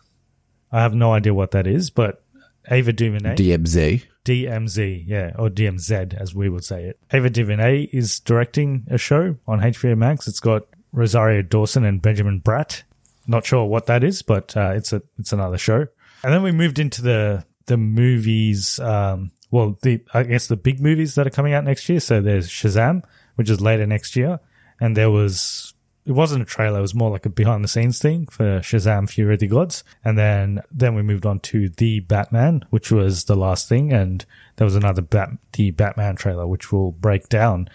I 0.72 0.82
have 0.82 0.94
no 0.94 1.14
idea 1.14 1.34
what 1.34 1.52
that 1.52 1.68
is, 1.68 1.90
but 1.90 2.24
Ava 2.70 2.94
DuVernay. 2.94 3.36
DMZ. 3.36 4.04
DMZ, 4.26 5.04
yeah, 5.08 5.32
or 5.38 5.50
DMZ 5.50 6.14
as 6.14 6.36
we 6.36 6.50
would 6.50 6.66
say 6.66 6.86
it. 6.86 7.00
Ava 7.14 7.30
DuVernay 7.30 7.90
is 7.94 8.20
directing 8.20 8.86
a 8.90 8.98
show 8.98 9.38
on 9.48 9.60
HBO 9.60 9.98
Max. 9.98 10.28
It's 10.28 10.42
got 10.42 10.64
Rosario 10.98 11.44
Dawson 11.44 11.86
and 11.86 12.01
Benjamin 12.01 12.42
Bratt. 12.42 12.84
Not 13.27 13.46
sure 13.46 13.66
what 13.66 13.86
that 13.86 14.04
is, 14.04 14.22
but 14.22 14.58
uh, 14.58 14.72
it's 14.75 14.92
a 14.92 15.01
it's 15.20 15.32
another 15.32 15.58
show. 15.58 15.88
And 16.24 16.34
then 16.34 16.44
we 16.44 16.51
moved 16.51 16.80
into 16.80 17.01
the 17.01 17.46
the 17.68 17.77
movies. 17.77 18.80
Um, 18.80 19.32
well, 19.51 19.77
the 19.84 20.01
I 20.13 20.24
guess 20.24 20.48
the 20.48 20.58
big 20.58 20.82
movies 20.82 21.16
that 21.16 21.27
are 21.27 21.32
coming 21.32 21.54
out 21.54 21.63
next 21.63 21.88
year. 21.88 22.00
So 22.00 22.20
there's 22.22 22.50
Shazam, 22.50 23.04
which 23.36 23.50
is 23.50 23.62
later 23.62 23.86
next 23.86 24.16
year, 24.16 24.39
and 24.80 24.98
there 24.98 25.12
was 25.12 25.74
it 26.06 26.13
wasn't 26.13 26.42
a 26.42 26.46
trailer; 26.46 26.80
it 26.80 26.82
was 26.82 26.96
more 26.96 27.12
like 27.12 27.25
a 27.25 27.30
behind 27.30 27.63
the 27.63 27.68
scenes 27.68 28.00
thing 28.00 28.27
for 28.27 28.60
Shazam: 28.62 29.10
Fury 29.10 29.36
of 29.36 29.42
the 29.42 29.48
Gods. 29.48 29.84
And 30.04 30.18
then 30.18 30.62
then 30.72 30.96
we 30.96 31.01
moved 31.01 31.25
on 31.25 31.42
to 31.42 31.70
the 31.70 32.00
Batman, 32.00 32.66
which 32.70 32.92
was 32.92 33.25
the 33.25 33.36
last 33.36 33.70
thing, 33.70 33.92
and 33.94 34.25
there 34.56 34.66
was 34.66 34.75
another 34.75 35.01
Bat 35.01 35.32
the 35.51 35.72
Batman 35.72 36.16
trailer, 36.16 36.48
which 36.48 36.72
we'll 36.72 36.92
break 36.92 37.30
down. 37.30 37.70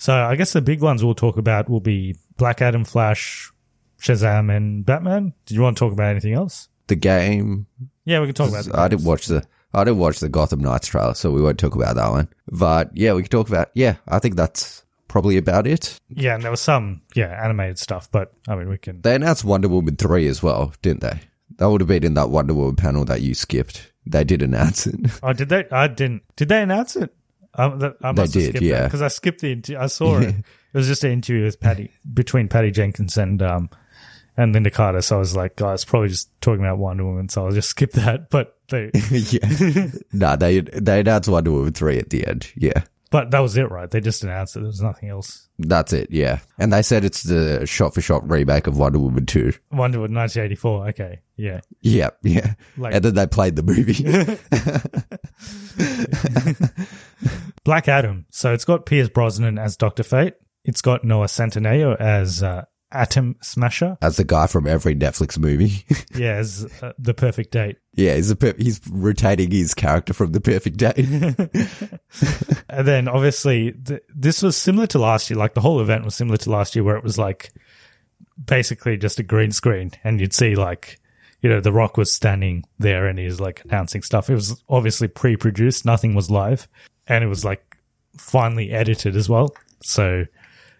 So 0.00 0.14
I 0.14 0.34
guess 0.34 0.54
the 0.54 0.62
big 0.62 0.80
ones 0.80 1.04
we'll 1.04 1.14
talk 1.14 1.36
about 1.36 1.68
will 1.68 1.80
be 1.80 2.16
Black 2.38 2.62
Adam, 2.62 2.84
Flash, 2.84 3.52
Shazam, 4.00 4.54
and 4.54 4.84
Batman. 4.84 5.34
Did 5.44 5.54
you 5.54 5.60
want 5.60 5.76
to 5.76 5.78
talk 5.78 5.92
about 5.92 6.10
anything 6.10 6.32
else? 6.32 6.68
The 6.86 6.96
game. 6.96 7.66
Yeah, 8.06 8.20
we 8.20 8.26
can 8.26 8.34
talk 8.34 8.48
about. 8.48 8.64
the 8.64 8.80
I 8.80 8.88
didn't 8.88 9.04
watch 9.04 9.26
the. 9.26 9.44
I 9.74 9.84
didn't 9.84 9.98
watch 9.98 10.20
the 10.20 10.30
Gotham 10.30 10.60
Knights 10.60 10.88
trailer, 10.88 11.12
so 11.12 11.30
we 11.30 11.42
won't 11.42 11.58
talk 11.58 11.74
about 11.74 11.96
that 11.96 12.08
one. 12.10 12.28
But 12.50 12.96
yeah, 12.96 13.12
we 13.12 13.22
can 13.22 13.30
talk 13.30 13.48
about. 13.48 13.70
Yeah, 13.74 13.96
I 14.08 14.18
think 14.20 14.36
that's 14.36 14.84
probably 15.06 15.36
about 15.36 15.66
it. 15.66 16.00
Yeah, 16.08 16.34
and 16.34 16.42
there 16.42 16.50
was 16.50 16.62
some 16.62 17.02
yeah 17.14 17.38
animated 17.44 17.78
stuff, 17.78 18.10
but 18.10 18.32
I 18.48 18.56
mean 18.56 18.70
we 18.70 18.78
can. 18.78 19.02
They 19.02 19.14
announced 19.14 19.44
Wonder 19.44 19.68
Woman 19.68 19.96
three 19.96 20.26
as 20.28 20.42
well, 20.42 20.72
didn't 20.80 21.02
they? 21.02 21.20
That 21.58 21.68
would 21.68 21.82
have 21.82 21.88
been 21.88 22.04
in 22.04 22.14
that 22.14 22.30
Wonder 22.30 22.54
Woman 22.54 22.76
panel 22.76 23.04
that 23.04 23.20
you 23.20 23.34
skipped. 23.34 23.92
They 24.06 24.24
did 24.24 24.40
announce 24.40 24.86
it. 24.86 24.98
Oh, 25.22 25.34
did 25.34 25.50
they? 25.50 25.66
I 25.70 25.88
didn't. 25.88 26.22
Did 26.36 26.48
they 26.48 26.62
announce 26.62 26.96
it? 26.96 27.14
That, 27.56 27.96
I 28.02 28.12
They 28.12 28.22
must 28.22 28.34
have 28.34 28.42
did, 28.42 28.48
skipped 28.50 28.62
yeah. 28.64 28.84
Because 28.84 29.02
I 29.02 29.08
skipped 29.08 29.40
the. 29.40 29.76
I 29.78 29.86
saw 29.86 30.18
it. 30.18 30.34
It 30.72 30.78
was 30.78 30.86
just 30.86 31.02
an 31.02 31.10
interview 31.10 31.42
with 31.46 31.58
Patty 31.58 31.90
between 32.14 32.46
Patty 32.46 32.70
Jenkins 32.70 33.16
and 33.18 33.42
um 33.42 33.70
and 34.36 34.54
Lynda 34.54 34.72
Carter. 34.72 35.00
So 35.00 35.16
I 35.16 35.18
was 35.18 35.34
like, 35.34 35.56
guys, 35.56 35.84
probably 35.84 36.10
just 36.10 36.30
talking 36.40 36.60
about 36.64 36.78
Wonder 36.78 37.04
Woman. 37.04 37.28
So 37.28 37.44
I'll 37.44 37.50
just 37.50 37.70
skip 37.70 37.90
that. 37.94 38.30
But 38.30 38.56
they, 38.68 38.92
yeah. 39.10 39.88
nah, 40.12 40.36
they 40.36 40.60
they 40.60 41.00
announced 41.00 41.28
Wonder 41.28 41.50
Woman 41.50 41.72
three 41.72 41.98
at 41.98 42.10
the 42.10 42.24
end. 42.24 42.52
Yeah. 42.54 42.84
but 43.10 43.32
that 43.32 43.40
was 43.40 43.56
it, 43.56 43.68
right? 43.68 43.90
They 43.90 44.00
just 44.00 44.22
announced 44.22 44.54
it. 44.54 44.60
There 44.60 44.68
was 44.68 44.80
nothing 44.80 45.08
else. 45.08 45.48
That's 45.58 45.92
it, 45.92 46.12
yeah. 46.12 46.38
And 46.56 46.72
they 46.72 46.82
said 46.82 47.04
it's 47.04 47.24
the 47.24 47.66
shot 47.66 47.92
for 47.92 48.00
shot 48.00 48.30
remake 48.30 48.68
of 48.68 48.78
Wonder 48.78 49.00
Woman 49.00 49.26
2. 49.26 49.52
Wonder 49.72 49.98
Woman 49.98 50.14
1984. 50.16 50.88
Okay, 50.90 51.18
yeah. 51.36 51.60
Yeah, 51.82 52.10
yeah. 52.22 52.54
Like- 52.78 52.94
and 52.94 53.04
then 53.04 53.14
they 53.16 53.26
played 53.26 53.56
the 53.56 53.64
movie. 53.64 54.04
Black 57.64 57.88
Adam. 57.88 58.26
So 58.30 58.52
it's 58.52 58.64
got 58.64 58.86
Pierce 58.86 59.08
Brosnan 59.08 59.58
as 59.58 59.76
Doctor 59.76 60.02
Fate. 60.02 60.34
It's 60.64 60.82
got 60.82 61.04
Noah 61.04 61.26
Centineo 61.26 61.98
as 61.98 62.42
uh, 62.42 62.64
Atom 62.92 63.36
Smasher. 63.42 63.96
As 64.02 64.16
the 64.16 64.24
guy 64.24 64.46
from 64.46 64.66
every 64.66 64.94
Netflix 64.94 65.38
movie. 65.38 65.84
Yeah, 66.12 66.34
as 66.34 66.66
uh, 66.82 66.92
the 66.98 67.14
perfect 67.14 67.52
date. 67.52 67.76
yeah, 67.94 68.16
he's, 68.16 68.30
a 68.32 68.36
per- 68.36 68.56
he's 68.58 68.80
retaining 68.90 69.52
his 69.52 69.74
character 69.74 70.12
from 70.12 70.32
The 70.32 70.40
Perfect 70.40 70.76
date. 70.76 70.96
And 72.68 72.86
then 72.86 73.08
obviously 73.08 73.72
th- 73.72 74.02
this 74.14 74.42
was 74.42 74.56
similar 74.56 74.86
to 74.88 74.98
last 74.98 75.30
year. 75.30 75.38
Like 75.38 75.54
the 75.54 75.60
whole 75.60 75.80
event 75.80 76.04
was 76.04 76.14
similar 76.14 76.36
to 76.38 76.50
last 76.50 76.74
year, 76.76 76.84
where 76.84 76.96
it 76.96 77.04
was 77.04 77.18
like 77.18 77.52
basically 78.44 78.96
just 78.96 79.18
a 79.18 79.22
green 79.22 79.52
screen, 79.52 79.92
and 80.04 80.20
you'd 80.20 80.32
see 80.32 80.54
like 80.56 80.98
you 81.42 81.48
know 81.50 81.60
The 81.60 81.72
Rock 81.72 81.96
was 81.96 82.12
standing 82.12 82.64
there 82.78 83.06
and 83.06 83.18
he 83.18 83.24
was 83.24 83.40
like 83.40 83.64
announcing 83.64 84.02
stuff. 84.02 84.28
It 84.30 84.34
was 84.34 84.62
obviously 84.68 85.08
pre-produced, 85.08 85.84
nothing 85.84 86.14
was 86.14 86.30
live, 86.30 86.68
and 87.10 87.24
it 87.24 87.26
was 87.26 87.44
like 87.44 87.76
finally 88.16 88.70
edited 88.70 89.16
as 89.16 89.28
well. 89.28 89.54
So 89.82 90.24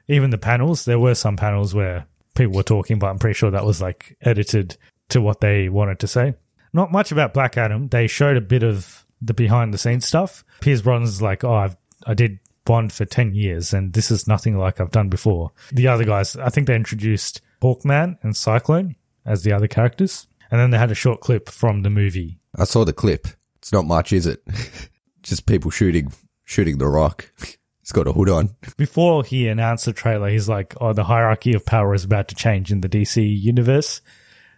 even 0.09 0.31
the 0.31 0.39
panels, 0.39 0.85
there 0.85 0.99
were 0.99 1.17
some 1.17 1.37
panels 1.37 1.75
where 1.75 2.07
people 2.37 2.55
were 2.55 2.63
talking, 2.63 2.99
but 2.99 3.09
I'm 3.09 3.19
pretty 3.19 3.35
sure 3.35 3.51
that 3.51 3.65
was 3.65 3.83
like 3.83 4.17
edited 4.23 4.77
to 5.11 5.21
what 5.21 5.41
they 5.41 5.69
wanted 5.69 5.99
to 5.99 6.07
say. 6.07 6.35
Not 6.73 6.93
much 6.93 7.11
about 7.11 7.35
Black 7.35 7.59
Adam. 7.59 7.89
They 7.89 8.07
showed 8.07 8.37
a 8.37 8.41
bit 8.41 8.63
of 8.63 9.05
the 9.21 9.35
behind 9.35 9.75
the 9.75 9.79
scenes 9.79 10.07
stuff. 10.07 10.45
Pierce 10.61 10.83
Brosnan's 10.83 11.21
like, 11.21 11.43
oh, 11.43 11.53
I've, 11.53 11.77
I 12.07 12.15
did 12.15 12.39
Bond 12.65 12.93
for 12.93 13.05
10 13.05 13.35
years 13.35 13.75
and 13.75 13.93
this 13.93 14.13
is 14.13 14.29
nothing 14.29 14.57
like 14.57 14.81
I've 14.81 14.93
done 14.93 15.09
before. 15.09 15.51
The 15.73 15.89
other 15.89 16.05
guys, 16.05 16.37
I 16.37 16.51
think 16.51 16.69
they 16.69 16.77
introduced 16.77 17.41
Hawkman 17.61 18.19
and 18.23 18.37
Cyclone 18.37 18.95
as 19.27 19.43
the 19.43 19.53
other 19.53 19.67
characters. 19.67 20.29
And 20.53 20.61
then 20.61 20.71
they 20.71 20.79
had 20.79 20.93
a 20.93 20.97
short 20.97 21.21
clip 21.21 21.49
from 21.49 21.83
the 21.83 21.91
movie. 21.91 22.39
I 22.57 22.65
saw 22.65 22.85
the 22.85 22.93
clip. 22.93 23.27
It's 23.59 23.73
not 23.73 23.85
much, 23.85 24.13
is 24.13 24.27
it? 24.27 24.43
Just 25.23 25.47
people 25.47 25.71
shooting, 25.71 26.13
shooting 26.45 26.79
the 26.79 26.89
rock. 26.89 27.31
He's 27.81 27.93
got 27.93 28.07
a 28.07 28.13
hood 28.13 28.29
on. 28.29 28.51
Before 28.77 29.25
he 29.25 29.49
announced 29.49 29.87
the 29.87 29.93
trailer, 29.93 30.29
he's 30.29 30.49
like, 30.49 30.75
oh, 30.81 30.93
the 30.93 31.03
hierarchy 31.03 31.55
of 31.55 31.67
power 31.67 31.93
is 31.93 32.05
about 32.05 32.29
to 32.29 32.37
change 32.37 32.71
in 32.71 32.83
the 32.83 32.89
DC 32.89 33.43
universe. 33.43 34.01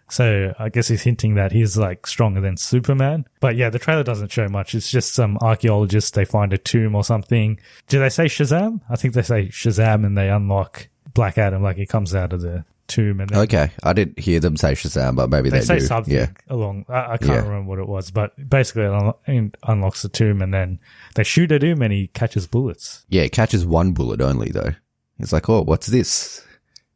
So 0.09 0.53
I 0.59 0.69
guess 0.69 0.89
he's 0.89 1.01
hinting 1.01 1.35
that 1.35 1.51
he's 1.51 1.75
like 1.75 2.05
stronger 2.05 2.41
than 2.41 2.57
Superman. 2.57 3.25
But 3.39 3.55
yeah, 3.55 3.71
the 3.71 3.79
trailer 3.79 4.03
doesn't 4.03 4.31
show 4.31 4.47
much. 4.49 4.75
It's 4.75 4.91
just 4.91 5.15
some 5.15 5.37
archaeologists, 5.41 6.11
they 6.11 6.25
find 6.25 6.53
a 6.53 6.59
tomb 6.59 6.93
or 6.93 7.03
something. 7.03 7.59
Do 7.87 7.99
they 7.99 8.09
say 8.09 8.25
Shazam? 8.25 8.81
I 8.89 8.97
think 8.97 9.15
they 9.15 9.23
say 9.23 9.47
Shazam 9.47 10.05
and 10.05 10.15
they 10.15 10.29
unlock 10.29 10.89
Black 11.13 11.39
Adam, 11.39 11.63
like 11.63 11.77
he 11.77 11.87
comes 11.87 12.13
out 12.13 12.33
of 12.33 12.41
the 12.41 12.65
tomb 12.93 13.19
and 13.19 13.29
then 13.29 13.39
Okay, 13.39 13.71
I 13.83 13.93
didn't 13.93 14.19
hear 14.19 14.39
them 14.39 14.55
say 14.57 14.73
Shazam, 14.73 15.15
but 15.15 15.29
maybe 15.29 15.49
they, 15.49 15.59
they, 15.59 15.65
say 15.65 15.79
do. 15.79 15.85
something 15.85 16.13
Yeah, 16.13 16.27
along. 16.49 16.85
I, 16.89 17.13
I 17.13 17.17
can't 17.17 17.31
Yeah. 17.31 17.37
remember 17.47 17.69
what 17.69 17.79
it 17.79 17.87
was, 17.87 18.11
but 18.11 18.31
basically 18.49 18.83
it 18.83 18.89
unlo- 18.91 19.17
it 19.27 19.55
unlocks 19.63 20.01
the 20.03 20.09
tomb 20.09 20.41
and 20.41 20.53
then 20.53 20.79
they 21.15 21.23
shoot 21.23 21.51
at 21.51 21.63
him 21.63 21.81
and 21.81 21.91
he 21.91 22.07
catches 22.07 22.47
bullets. 22.47 23.05
yeah. 23.09 23.27
Catches 23.27 23.65
one 23.65 23.91
bullet 23.93 24.21
only 24.21 24.49
though. 24.51 24.73
He's 25.17 25.33
like, 25.33 25.49
oh, 25.49 25.61
what's 25.61 25.87
this? 25.87 26.45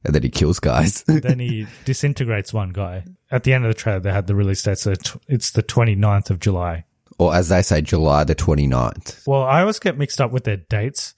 And 0.03 0.13
then 0.15 0.23
he 0.23 0.29
kills 0.29 0.59
guys. 0.59 1.03
then 1.07 1.39
he 1.39 1.67
disintegrates 1.85 2.53
one 2.53 2.69
guy. 2.71 3.03
At 3.31 3.43
the 3.43 3.53
end 3.53 3.65
of 3.65 3.69
the 3.69 3.73
trailer, 3.79 3.99
they 3.99 4.11
had 4.13 4.27
the 4.27 4.35
release 4.35 4.63
date, 4.63 4.77
so 4.77 4.93
it's 5.27 5.51
the 5.51 5.63
29th 5.63 6.29
of 6.29 6.39
July. 6.39 6.85
or 7.19 7.33
as 7.35 7.49
they 7.49 7.61
say, 7.61 7.81
July 7.81 8.23
the 8.23 8.35
29th. 8.35 9.27
Well, 9.27 9.43
I 9.43 9.61
always 9.61 9.79
get 9.79 9.97
mixed 9.97 10.21
up 10.21 10.31
with 10.31 10.43
their 10.45 10.57
dates 10.57 11.13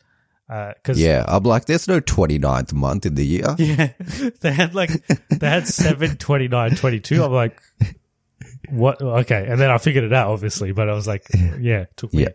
because 0.49 0.99
Yeah, 0.99 1.23
I'm 1.27 1.43
like, 1.43 1.65
there's 1.65 1.87
no 1.87 2.01
29th 2.01 2.73
month 2.73 3.05
in 3.05 3.13
the 3.15 3.25
year. 3.25 3.55
yeah, 3.59 3.91
they 4.41 4.51
had 4.51 4.73
like 4.73 4.89
they 5.29 5.47
had 5.47 5.67
7, 5.67 6.17
29, 6.17 6.75
22. 6.75 7.23
I'm 7.23 7.31
like, 7.31 7.61
what? 8.69 9.01
Okay, 9.01 9.45
and 9.47 9.59
then 9.61 9.69
I 9.69 9.77
figured 9.77 10.03
it 10.03 10.13
out, 10.13 10.31
obviously, 10.31 10.71
but 10.71 10.89
I 10.89 10.93
was 10.93 11.07
like, 11.07 11.25
yeah, 11.59 11.85
took 11.95 12.13
me 12.13 12.23
Yeah. 12.23 12.29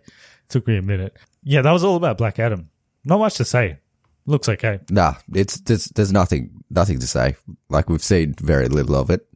took 0.49 0.67
me 0.67 0.77
a 0.77 0.83
minute. 0.83 1.17
Yeah, 1.43 1.63
that 1.63 1.73
was 1.73 1.85
all 1.85 1.97
about 1.97 2.19
Black 2.19 2.39
Adam. 2.39 2.71
Not 3.05 3.19
much 3.19 3.35
to 3.35 3.45
say. 3.45 3.79
Looks 4.27 4.49
okay. 4.49 4.81
Nah, 4.91 5.15
it's 5.35 5.59
there's 5.61 5.85
there's 5.87 6.11
nothing 6.13 6.65
nothing 6.71 6.99
to 7.01 7.07
say. 7.07 7.37
Like 7.69 7.91
we've 7.91 8.03
seen 8.03 8.35
very 8.41 8.69
little 8.69 8.95
of 8.95 9.11
it. 9.11 9.27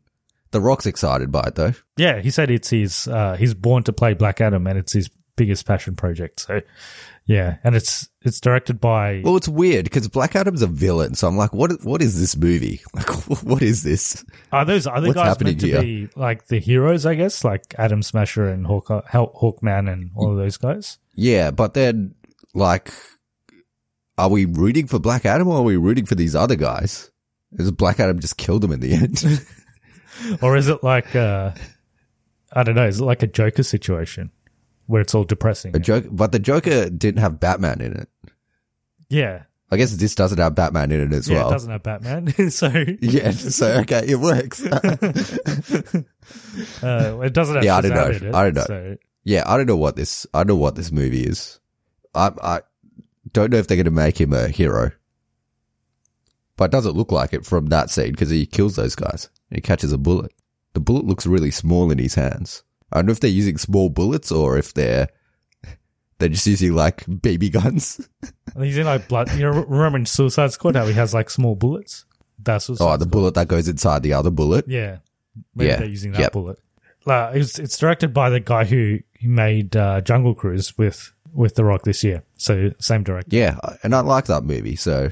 The 0.51 0.63
Rock's 0.63 0.87
excited 0.87 1.31
by 1.31 1.43
it 1.49 1.57
though. 1.57 1.75
Yeah, 1.99 2.21
he 2.21 2.31
said 2.31 2.51
it's 2.51 2.71
his. 2.71 3.07
Uh, 3.07 3.37
he's 3.37 3.53
born 3.53 3.83
to 3.83 3.93
play 3.93 4.15
Black 4.15 4.41
Adam, 4.41 4.67
and 4.67 4.79
it's 4.79 4.95
his 4.95 5.11
biggest 5.37 5.67
passion 5.67 5.95
project. 5.95 6.41
So, 6.41 6.63
yeah, 7.29 7.59
and 7.63 7.77
it's 7.77 8.09
it's 8.23 8.41
directed 8.41 8.81
by. 8.81 9.21
Well, 9.23 9.37
it's 9.37 9.49
weird 9.49 9.85
because 9.85 10.09
Black 10.09 10.35
Adam's 10.35 10.63
a 10.63 10.67
villain, 10.67 11.15
so 11.15 11.29
I'm 11.29 11.37
like, 11.37 11.53
what 11.53 11.85
what 11.85 12.01
is 12.01 12.19
this 12.19 12.35
movie? 12.35 12.81
Like, 12.95 13.07
what 13.45 13.61
is 13.61 13.83
this? 13.83 14.25
Are 14.51 14.65
those 14.65 14.87
other 14.87 15.09
What's 15.09 15.21
guys 15.21 15.41
meant 15.41 15.61
to 15.61 15.67
here? 15.67 15.83
be 15.83 16.09
like 16.17 16.47
the 16.47 16.59
heroes? 16.59 17.05
I 17.05 17.17
guess 17.17 17.45
like 17.45 17.75
Atom 17.77 18.03
Smasher 18.03 18.49
and 18.49 18.67
Hawk, 18.67 18.89
Hawkman 18.89 19.93
and 19.93 20.11
all 20.17 20.33
of 20.33 20.39
those 20.39 20.57
guys. 20.57 20.99
Yeah, 21.15 21.51
but 21.51 21.75
then 21.75 22.15
like, 22.55 22.91
are 24.17 24.31
we 24.31 24.47
rooting 24.47 24.87
for 24.87 24.99
Black 24.99 25.27
Adam 25.27 25.49
or 25.49 25.59
are 25.59 25.63
we 25.63 25.77
rooting 25.77 26.07
for 26.07 26.15
these 26.15 26.35
other 26.35 26.57
guys? 26.57 27.11
Is 27.53 27.71
Black 27.71 28.01
Adam 28.01 28.21
just 28.21 28.39
killed 28.39 28.63
them 28.63 28.73
in 28.73 28.81
the 28.81 28.95
end? 28.95 29.23
or 30.43 30.57
is 30.57 30.69
it 30.69 30.83
like 30.83 31.15
uh 31.15 31.53
I 32.55 32.63
don't 32.63 32.75
know, 32.75 32.87
is 32.87 33.01
it 33.01 33.05
like 33.05 33.23
a 33.23 33.27
Joker 33.27 33.63
situation 33.63 34.31
where 34.89 35.01
it's 35.01 35.15
all 35.15 35.23
depressing? 35.25 35.77
a 35.77 35.79
joke, 35.79 36.07
but 36.11 36.33
the 36.33 36.41
Joker 36.41 36.91
didn't 36.91 37.21
have 37.21 37.39
Batman 37.39 37.81
in 37.81 37.93
it. 37.93 38.09
yeah. 39.09 39.45
I 39.71 39.77
guess 39.77 39.93
this 39.93 40.15
doesn't 40.15 40.39
have 40.39 40.55
Batman 40.55 40.91
in 40.93 41.13
it 41.13 41.15
as 41.15 41.29
Yeah, 41.29 41.41
well. 41.41 41.49
it 41.49 41.53
doesn't 41.53 41.71
have 41.71 41.83
Batman. 41.83 42.51
so 42.51 42.69
Yeah, 43.03 43.33
so 43.33 43.67
okay, 43.81 44.03
it 44.09 44.17
works. 44.19 44.65
uh, 46.83 47.21
it 47.21 47.33
doesn't 47.35 47.55
have 47.57 47.65
Yeah, 47.65 47.77
I 47.77 47.81
don't 47.83 47.95
know. 47.95 48.07
it, 48.07 48.35
I 48.35 48.45
don't 48.45 48.55
know. 48.55 48.65
So 48.67 48.97
yeah, 49.25 49.43
I 49.47 49.57
don't 49.59 49.67
know 49.67 49.77
what 49.77 49.95
this. 49.97 50.27
I 50.33 50.39
don't 50.39 50.47
know 50.49 50.57
what 50.57 50.75
this 50.75 50.91
movie 50.91 51.23
is. 51.25 51.61
I 52.15 52.31
I 52.43 52.61
don't 53.33 53.51
know 53.53 53.59
if 53.59 53.67
they're 53.67 53.77
going 53.77 53.85
to 53.85 53.91
make 53.91 54.19
him 54.19 54.33
a 54.33 54.49
hero, 54.49 54.93
but 56.57 56.65
it 56.67 56.71
doesn't 56.73 56.97
look 56.97 57.13
like 57.13 57.35
it 57.35 57.45
from 57.45 57.67
that 57.67 57.91
scene 57.91 58.13
because 58.13 58.31
he 58.31 58.47
kills 58.47 58.77
those 58.77 58.95
guys. 58.95 59.29
He 59.51 59.61
catches 59.61 59.93
a 59.93 59.99
bullet. 59.99 60.33
The 60.73 60.81
bullet 60.81 61.05
looks 61.05 61.27
really 61.27 61.51
small 61.51 61.91
in 61.91 61.99
his 61.99 62.15
hands. 62.15 62.63
I 62.93 62.97
don't 62.99 63.07
know 63.07 63.13
if 63.13 63.21
they're 63.21 63.31
using 63.31 63.59
small 63.59 63.89
bullets 63.91 64.31
or 64.33 64.57
if 64.59 64.75
they're 64.75 65.09
they're 66.19 66.29
just 66.29 66.47
using 66.47 66.75
like 66.75 67.05
baby 67.23 67.51
guns. 67.51 68.09
he's 68.59 68.79
in 68.79 68.87
like 68.87 69.09
blood 69.09 69.31
you 69.33 69.41
know, 69.41 69.51
remember 69.65 69.99
in 69.99 70.07
Suicide 70.07 70.53
Squad 70.53 70.77
how 70.77 70.87
he 70.87 70.93
has 70.95 71.15
like 71.15 71.31
small 71.31 71.55
bullets? 71.55 72.05
That's 72.43 72.69
what 72.69 72.81
Oh, 72.81 72.97
the 72.97 73.07
bullet 73.07 73.35
that 73.35 73.49
goes 73.49 73.69
inside 73.69 74.03
the 74.03 74.13
other 74.15 74.31
bullet. 74.31 74.67
Yeah. 74.69 74.99
Maybe 75.55 75.69
Yeah. 75.71 75.77
they're 75.79 75.89
using 75.89 76.13
that 76.13 76.21
Yep. 76.21 76.33
bullet. 76.33 76.59
Uh, 77.07 77.31
it's, 77.35 77.59
it's 77.59 77.79
directed 77.79 78.13
by 78.13 78.29
the 78.31 78.41
guy 78.41 78.65
who, 78.65 78.99
who 79.21 79.29
made 79.29 79.75
uh, 79.77 80.01
Jungle 80.03 80.35
Cruise 80.35 80.77
with, 80.77 81.13
with 81.33 81.55
The 81.55 81.65
Rock 81.65 81.83
this 81.85 82.05
year. 82.05 82.23
So, 82.37 82.73
same 82.81 83.03
director. 83.03 83.35
Yeah, 83.35 83.59
and 83.83 83.95
I 83.95 84.01
like 84.01 84.27
that 84.27 84.45
movie, 84.45 84.77
so 84.77 85.11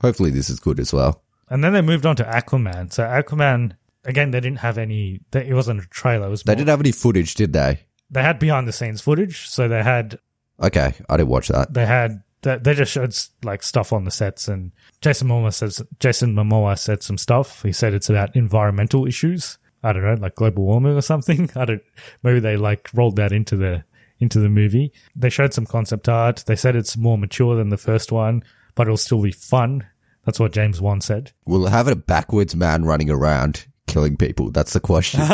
hopefully 0.00 0.30
this 0.30 0.48
is 0.48 0.60
good 0.60 0.78
as 0.78 0.92
well. 0.92 1.22
And 1.50 1.64
then 1.64 1.72
they 1.72 1.80
moved 1.82 2.06
on 2.06 2.14
to 2.16 2.24
Aquaman. 2.24 2.92
So, 2.92 3.02
Aquaman, 3.02 3.72
again, 4.08 4.30
they 4.32 4.40
didn't 4.40 4.58
have 4.60 4.78
any, 4.78 5.20
they, 5.30 5.46
it 5.48 5.54
wasn't 5.54 5.82
a 5.84 5.86
trailer. 5.88 6.26
It 6.26 6.30
was 6.30 6.42
They 6.42 6.52
more, 6.52 6.56
didn't 6.56 6.68
have 6.70 6.80
any 6.80 6.92
footage, 6.92 7.34
did 7.34 7.52
they? 7.52 7.80
they 8.10 8.22
had 8.22 8.38
behind 8.38 8.66
the 8.66 8.72
scenes 8.72 9.00
footage. 9.00 9.48
So, 9.48 9.68
they 9.68 9.82
had 9.82 10.18
Okay, 10.60 10.92
I 11.08 11.16
didn't 11.16 11.28
watch 11.28 11.48
that. 11.48 11.72
they 11.72 11.86
had 11.86 12.22
they, 12.42 12.56
they 12.58 12.74
just 12.74 12.90
showed 12.90 13.14
like 13.44 13.62
stuff 13.62 13.92
on 13.92 14.04
the 14.04 14.10
sets 14.10 14.48
and 14.48 14.72
Jason 15.00 15.28
Momoa 15.28 15.52
says 15.54 15.80
Jason 16.00 16.34
Momoa 16.34 16.76
said 16.78 17.02
some 17.02 17.16
stuff. 17.18 17.62
He 17.62 17.70
said 17.72 17.94
it's 17.94 18.08
about 18.08 18.34
environmental 18.34 19.06
issues. 19.06 19.58
I 19.84 19.92
don't 19.92 20.02
know, 20.02 20.14
like 20.14 20.34
global 20.34 20.64
warming 20.64 20.96
or 20.96 21.00
something. 21.02 21.48
I 21.56 21.64
don't 21.64 21.82
maybe 22.24 22.40
they 22.40 22.56
like 22.56 22.90
rolled 22.94 23.14
that 23.16 23.30
into 23.30 23.56
the 23.56 23.84
into 24.18 24.40
the 24.40 24.48
movie. 24.48 24.92
They 25.14 25.30
showed 25.30 25.54
some 25.54 25.66
concept 25.66 26.08
art. 26.08 26.42
They 26.46 26.56
said 26.56 26.74
it's 26.74 26.96
more 26.96 27.16
mature 27.18 27.54
than 27.54 27.68
the 27.68 27.76
first 27.76 28.10
one, 28.10 28.42
but 28.74 28.88
it'll 28.88 28.96
still 28.96 29.22
be 29.22 29.30
fun. 29.30 29.86
That's 30.24 30.40
what 30.40 30.52
James 30.52 30.80
Wan 30.80 31.00
said. 31.00 31.30
We'll 31.46 31.66
have 31.68 31.86
a 31.86 31.94
backwards 31.94 32.56
man 32.56 32.84
running 32.84 33.10
around 33.10 33.67
killing 33.88 34.16
people. 34.16 34.50
That's 34.50 34.72
the 34.72 34.80
question. 34.80 35.20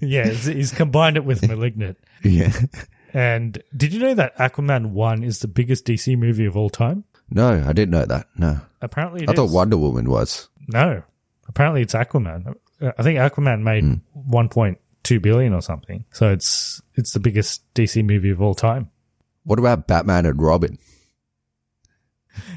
Yeah, 0.00 0.28
he's, 0.28 0.72
combined 0.72 1.16
it 1.16 1.24
with 1.24 1.46
Malignant. 1.46 1.98
yeah. 2.22 2.52
And 3.12 3.62
did 3.76 3.92
you 3.92 4.00
know 4.00 4.14
that 4.14 4.36
Aquaman 4.38 4.90
1 4.90 5.24
is 5.24 5.40
the 5.40 5.48
biggest 5.48 5.86
DC 5.86 6.16
movie 6.18 6.44
of 6.46 6.56
all 6.56 6.70
time? 6.70 7.04
No, 7.30 7.64
I 7.66 7.72
didn't 7.72 7.90
know 7.90 8.04
that. 8.04 8.26
No. 8.36 8.60
Apparently 8.80 9.28
I 9.28 9.32
thought. 9.32 9.50
Wonder 9.50 9.76
Woman 9.76 10.10
was. 10.10 10.48
No, 10.68 11.02
apparently 11.48 11.82
it's 11.82 11.94
Aquaman. 11.94 12.54
I 12.80 13.02
think 13.02 13.18
Aquaman 13.18 13.62
made 13.62 13.84
hmm. 13.84 14.34
1.2 14.34 15.22
billion 15.22 15.52
or 15.52 15.62
something. 15.62 16.04
So 16.12 16.30
it's 16.30 16.80
it's 16.94 17.12
the 17.12 17.20
biggest 17.20 17.62
DC 17.74 18.04
movie 18.04 18.30
of 18.30 18.42
all 18.42 18.54
time. 18.54 18.90
What 19.44 19.58
about 19.58 19.86
Batman 19.86 20.26
and 20.26 20.40
Robin? 20.40 20.78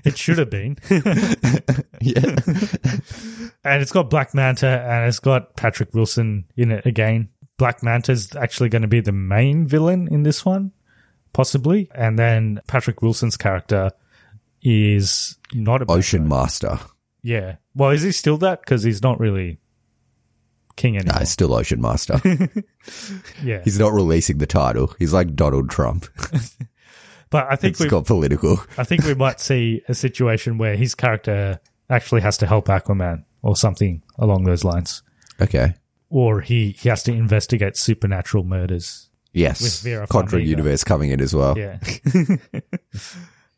It 0.04 0.18
should 0.18 0.38
have 0.38 0.50
been. 0.50 0.78
Yeah. 2.02 2.34
and 3.66 3.82
it's 3.82 3.92
got 3.92 4.10
Black 4.10 4.34
Manta 4.34 4.68
and 4.68 5.10
it's 5.10 5.20
got 5.20 5.58
Patrick 5.58 5.94
Wilson 5.94 6.46
in 6.56 6.72
it 6.72 6.86
again. 6.86 7.28
Black 7.58 7.84
Manta's 7.84 8.34
actually 8.38 8.70
going 8.70 8.84
to 8.84 8.88
be 8.88 9.02
the 9.02 9.12
main 9.12 9.68
villain 9.68 10.08
in 10.10 10.24
this 10.24 10.46
one, 10.46 10.72
possibly. 11.34 11.90
And 11.94 12.18
then 12.18 12.62
Patrick 12.68 13.02
Wilson's 13.02 13.36
character 13.36 13.92
is 14.62 15.38
not 15.54 15.82
a 15.82 15.92
Ocean 15.92 16.24
guy. 16.24 16.30
Master. 16.30 16.80
Yeah. 17.22 17.56
Well, 17.76 17.90
is 17.90 18.04
he 18.04 18.14
still 18.14 18.38
that? 18.38 18.62
Because 18.62 18.84
he's 18.84 19.04
not 19.04 19.20
really 19.20 19.60
king 20.78 20.96
anymore. 20.96 21.20
he's 21.20 21.30
still 21.30 21.54
Ocean 21.54 21.82
Master. 21.82 22.22
yeah. 23.44 23.62
he's 23.66 23.78
not 23.78 23.92
releasing 23.92 24.38
the 24.38 24.48
title. 24.48 24.96
He's 24.98 25.14
like 25.14 25.36
Donald 25.36 25.70
Trump. 25.70 26.06
but 27.30 27.48
I 27.50 27.56
think 27.56 27.74
It's 27.74 27.80
we 27.80 27.88
got 27.88 28.06
political. 28.06 28.60
I 28.78 28.84
think 28.84 29.04
we 29.04 29.14
might 29.14 29.40
see 29.40 29.82
a 29.88 29.94
situation 29.94 30.58
where 30.58 30.76
his 30.76 30.96
character 30.96 31.60
actually 31.90 32.22
has 32.22 32.38
to 32.38 32.48
help 32.48 32.68
Aquaman 32.68 33.26
or 33.42 33.56
something 33.56 34.02
along 34.18 34.44
those 34.44 34.64
lines. 34.64 35.04
Okay. 35.42 35.74
Or 36.10 36.42
he, 36.42 36.72
he 36.72 36.90
has 36.90 37.04
to 37.04 37.14
investigate 37.14 37.78
supernatural 37.78 38.44
murders. 38.44 39.10
Yes. 39.32 39.62
With 39.62 39.82
Vera 39.82 40.08
Contra 40.08 40.40
Farmiga. 40.40 40.48
Universe 40.48 40.84
coming 40.84 41.12
in 41.12 41.22
as 41.22 41.36
well. 41.36 41.58
Yeah. 41.58 41.80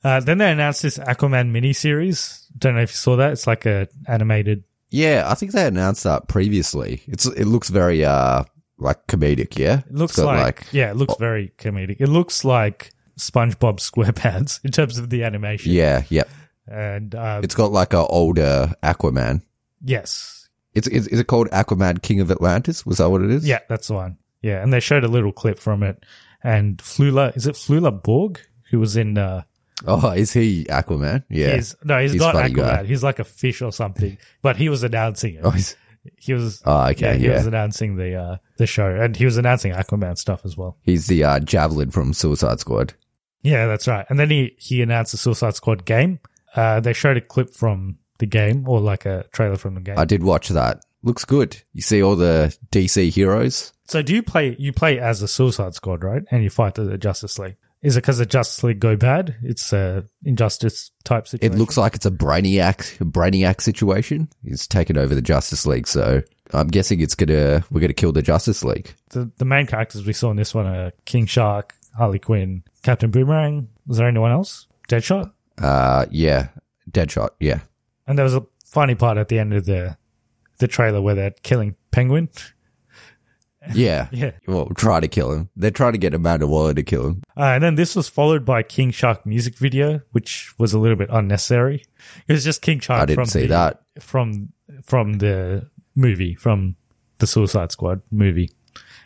uh, 0.04 0.20
then 0.20 0.38
they 0.38 0.52
announced 0.52 0.82
this 0.82 0.98
Aquaman 0.98 1.52
miniseries. 1.52 2.46
Don't 2.58 2.76
know 2.76 2.82
if 2.82 2.92
you 2.92 2.98
saw 2.98 3.16
that. 3.16 3.32
It's 3.32 3.48
like 3.48 3.66
a 3.66 3.88
animated. 4.06 4.66
Yeah, 4.90 5.24
I 5.26 5.36
think 5.36 5.54
they 5.54 5.66
announced 5.66 6.04
that 6.04 6.28
previously. 6.28 7.02
It's 7.08 7.26
it 7.26 7.46
looks 7.46 7.70
very 7.70 8.04
uh 8.04 8.44
like 8.78 9.08
comedic, 9.08 9.58
yeah. 9.58 9.80
It 9.80 9.94
looks 9.94 10.18
It's 10.18 10.26
like, 10.26 10.66
yeah, 10.74 10.92
it 10.92 10.98
looks 10.98 11.16
very 11.18 11.54
comedic. 11.58 11.98
It 12.02 12.10
looks 12.10 12.44
like 12.44 12.92
SpongeBob 13.18 13.80
SquarePants 13.80 14.60
in 14.66 14.72
terms 14.72 14.98
of 14.98 15.10
the 15.10 15.24
animation. 15.24 15.72
yeah, 15.72 16.04
yep. 16.10 16.30
And 16.68 17.14
uh, 17.16 17.42
It's 17.44 17.56
got 17.56 17.72
like 17.72 17.94
a 17.94 18.06
older 18.06 18.74
Aquaman. 18.84 19.42
yes, 19.84 20.48
It's, 20.74 20.88
is, 20.88 21.08
is 21.08 21.20
it 21.20 21.28
called 21.28 21.50
Aquaman 21.50 22.02
King 22.02 22.22
of 22.22 22.32
Atlantis? 22.32 22.86
Was 22.86 23.00
that 23.00 23.10
what 23.10 23.22
it 23.22 23.32
is? 23.32 23.48
Yeah, 23.48 23.60
that's 23.68 23.88
the 23.88 23.96
one. 23.96 24.18
Yeah, 24.42 24.62
and 24.64 24.72
they 24.72 24.80
showed 24.80 25.04
a 25.04 25.08
little 25.08 25.32
clip 25.32 25.60
from 25.60 25.84
it. 25.84 26.04
And 26.44 26.78
Flula, 26.80 27.36
is 27.36 27.46
it 27.48 27.56
Flula 27.56 27.92
Borg 28.02 28.40
who 28.70 28.80
was 28.80 28.96
in? 28.98 29.18
Uh, 29.18 29.44
Oh, 29.88 30.12
is 30.12 30.32
he 30.32 30.66
Aquaman? 30.66 31.24
Yeah. 31.30 31.56
he's, 31.56 31.76
no, 31.84 32.00
he's, 32.00 32.12
He's 32.14 32.22
not 32.22 32.36
Aquaman. 32.36 32.56
guy. 32.56 32.84
He's 32.86 33.02
like 33.04 33.18
a 33.18 33.24
fish 33.24 33.64
or 33.64 33.72
something. 33.72 34.18
But 34.44 34.56
he 34.56 34.70
was 34.70 34.84
announcing 34.84 35.36
it. 35.36 35.42
oh, 35.44 35.56
He 36.18 36.34
was. 36.34 36.62
oh, 36.66 36.88
okay, 36.90 37.14
Yeah, 37.14 37.14
he 37.16 37.26
yeah. 37.26 37.34
was 37.34 37.48
announcing 37.48 37.96
the 37.96 38.16
uh, 38.16 38.38
the 38.58 38.68
show, 38.68 38.88
and 38.90 39.16
he 39.16 39.26
was 39.26 39.38
announcing 39.38 39.72
Aquaman 39.74 40.18
stuff 40.20 40.46
as 40.46 40.56
well. 40.56 40.78
He's 40.84 41.08
the 41.08 41.24
uh, 41.24 41.40
Javelin 41.40 41.90
from 41.92 42.14
Suicide 42.14 42.60
Squad. 42.60 42.94
Yeah, 43.44 43.68
that's 43.68 43.88
right. 43.88 44.06
And 44.10 44.20
then 44.20 44.30
he 44.30 44.56
he 44.58 44.82
announced 44.82 45.12
the 45.12 45.18
Suicide 45.18 45.56
Squad 45.56 45.86
game. 45.86 46.20
Uh, 46.56 46.80
they 46.80 46.94
showed 46.94 47.18
a 47.18 47.22
clip 47.22 47.54
from 47.54 47.98
the 48.20 48.26
game, 48.26 48.68
or 48.68 48.80
like 48.80 49.06
a 49.06 49.26
trailer 49.32 49.56
from 49.58 49.76
the 49.76 49.82
game. 49.82 49.98
I 49.98 50.06
did 50.06 50.24
watch 50.24 50.50
that. 50.50 50.84
Looks 51.04 51.26
good. 51.26 51.60
You 51.74 51.82
see 51.82 52.04
all 52.04 52.16
the 52.16 52.56
DC 52.72 53.10
heroes. 53.10 53.74
so, 53.88 54.02
do 54.04 54.14
you 54.14 54.22
play? 54.22 54.56
You 54.60 54.72
play 54.74 55.00
as 55.00 55.20
the 55.22 55.28
Suicide 55.28 55.74
Squad, 55.74 56.04
right? 56.04 56.22
And 56.30 56.44
you 56.44 56.50
fight 56.50 56.76
the 56.76 56.98
Justice 56.98 57.40
League. 57.40 57.56
Is 57.82 57.98
it 57.98 58.02
because 58.02 58.20
the 58.20 58.28
Justice 58.28 58.64
League 58.64 58.80
go 58.80 58.96
bad? 58.96 59.36
It's 59.42 59.74
a 59.74 60.06
injustice 60.24 60.92
type 61.04 61.28
situation. 61.28 61.56
It 61.56 61.60
looks 61.60 61.78
like 61.78 61.96
it's 61.96 62.06
a 62.06 62.12
Brainiac 62.12 63.00
Brainiac 63.00 63.60
situation. 63.60 64.30
He's 64.44 64.68
taken 64.68 64.98
over 65.00 65.16
the 65.16 65.22
Justice 65.24 65.66
League, 65.66 65.88
so 65.88 66.22
I'm 66.54 66.68
guessing 66.68 67.00
it's 67.02 67.16
gonna 67.16 67.64
we're 67.72 67.82
gonna 67.82 67.94
kill 67.94 68.12
the 68.12 68.22
Justice 68.22 68.64
League. 68.64 68.94
the 69.10 69.32
the 69.38 69.46
main 69.46 69.66
characters 69.66 70.06
we 70.06 70.14
saw 70.14 70.30
in 70.30 70.38
this 70.38 70.54
one 70.54 70.68
are 70.68 70.92
King 71.06 71.26
Shark, 71.26 71.74
Harley 71.98 72.20
Quinn, 72.20 72.64
Captain 72.84 73.12
Boomerang. 73.12 73.68
Was 73.88 73.98
there 73.98 74.08
anyone 74.08 74.32
else? 74.32 74.68
Deadshot. 74.90 75.32
Uh, 75.62 76.06
yeah, 76.12 76.50
Deadshot. 76.90 77.30
Yeah, 77.40 77.60
And 78.08 78.18
there 78.18 78.24
was 78.24 78.36
a 78.36 78.46
funny 78.66 78.96
part 78.96 79.18
at 79.18 79.28
the 79.28 79.38
end 79.40 79.54
of 79.54 79.66
the 79.66 79.98
the 80.60 80.68
trailer 80.68 81.02
where 81.02 81.16
they're 81.16 81.34
killing 81.44 81.76
Penguin. 81.92 82.30
yeah, 83.74 84.08
Yeah. 84.12 84.32
Well, 84.48 84.68
try 84.76 85.00
to 85.00 85.08
kill 85.08 85.32
him. 85.32 85.50
They're 85.56 85.72
trying 85.72 85.92
to 85.94 85.98
get 86.00 86.14
Amanda 86.14 86.48
Waller 86.48 86.74
to 86.74 86.84
kill 86.84 87.08
him. 87.08 87.22
Uh, 87.38 87.44
and 87.44 87.64
then 87.64 87.76
this 87.76 87.96
was 87.96 88.08
followed 88.10 88.44
by 88.46 88.64
King 88.64 88.92
Shark 88.92 89.26
music 89.26 89.56
video, 89.58 90.02
which 90.12 90.54
was 90.58 90.74
a 90.74 90.80
little 90.80 90.98
bit 90.98 91.10
unnecessary. 91.12 91.86
It 92.28 92.34
was 92.34 92.44
just 92.44 92.62
King 92.62 92.80
Shark. 92.80 93.02
I 93.02 93.06
didn't 93.06 93.16
from 93.18 93.26
see 93.26 93.42
the, 93.42 93.48
that. 93.48 93.82
from 94.00 94.52
from 94.84 95.14
the 95.20 95.70
movie 95.96 96.34
from 96.36 96.76
the 97.20 97.28
Suicide 97.28 97.72
Squad 97.72 98.02
movie. 98.12 98.50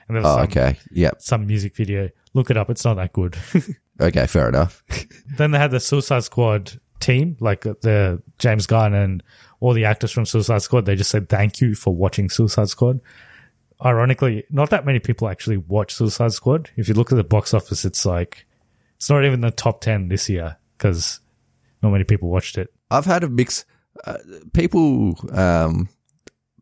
And 0.07 0.15
there 0.15 0.21
was 0.23 0.31
Oh, 0.31 0.35
some, 0.37 0.43
okay. 0.45 0.77
Yep. 0.91 1.21
some 1.21 1.47
music 1.47 1.75
video. 1.75 2.09
Look 2.35 2.51
it 2.51 2.57
up. 2.57 2.69
It's 2.69 2.85
not 2.85 2.97
that 2.97 3.13
good. 3.13 3.35
Okay, 4.01 4.27
fair 4.27 4.49
enough. 4.49 4.83
then 5.37 5.51
they 5.51 5.57
had 5.57 5.71
the 5.71 5.79
Suicide 5.79 6.25
Squad 6.25 6.81
team, 6.99 7.37
like 7.39 7.61
the 7.61 8.21
James 8.39 8.67
Gunn 8.67 8.93
and 8.93 9.23
all 9.61 9.73
the 9.73 9.85
actors 9.85 10.11
from 10.11 10.25
Suicide 10.25 10.61
Squad. 10.61 10.85
They 10.85 10.95
just 10.95 11.11
said 11.11 11.29
thank 11.29 11.61
you 11.61 11.75
for 11.75 11.95
watching 11.95 12.29
Suicide 12.29 12.67
Squad. 12.67 12.99
Ironically, 13.85 14.43
not 14.49 14.69
that 14.71 14.85
many 14.85 14.99
people 14.99 15.29
actually 15.29 15.55
watch 15.55 15.93
Suicide 15.93 16.33
Squad. 16.33 16.69
If 16.75 16.89
you 16.89 16.93
look 16.93 17.11
at 17.13 17.15
the 17.15 17.23
box 17.23 17.53
office, 17.53 17.85
it's 17.85 18.05
like 18.05 18.45
it's 18.97 19.09
not 19.09 19.23
even 19.23 19.41
the 19.41 19.51
top 19.51 19.79
ten 19.79 20.09
this 20.09 20.27
year 20.29 20.57
because 20.77 21.21
not 21.81 21.91
many 21.91 22.03
people 22.03 22.29
watched 22.29 22.57
it. 22.57 22.73
I've 22.91 23.05
had 23.05 23.23
a 23.23 23.29
mix. 23.29 23.63
Uh, 24.05 24.17
people, 24.53 25.17
um, 25.31 25.87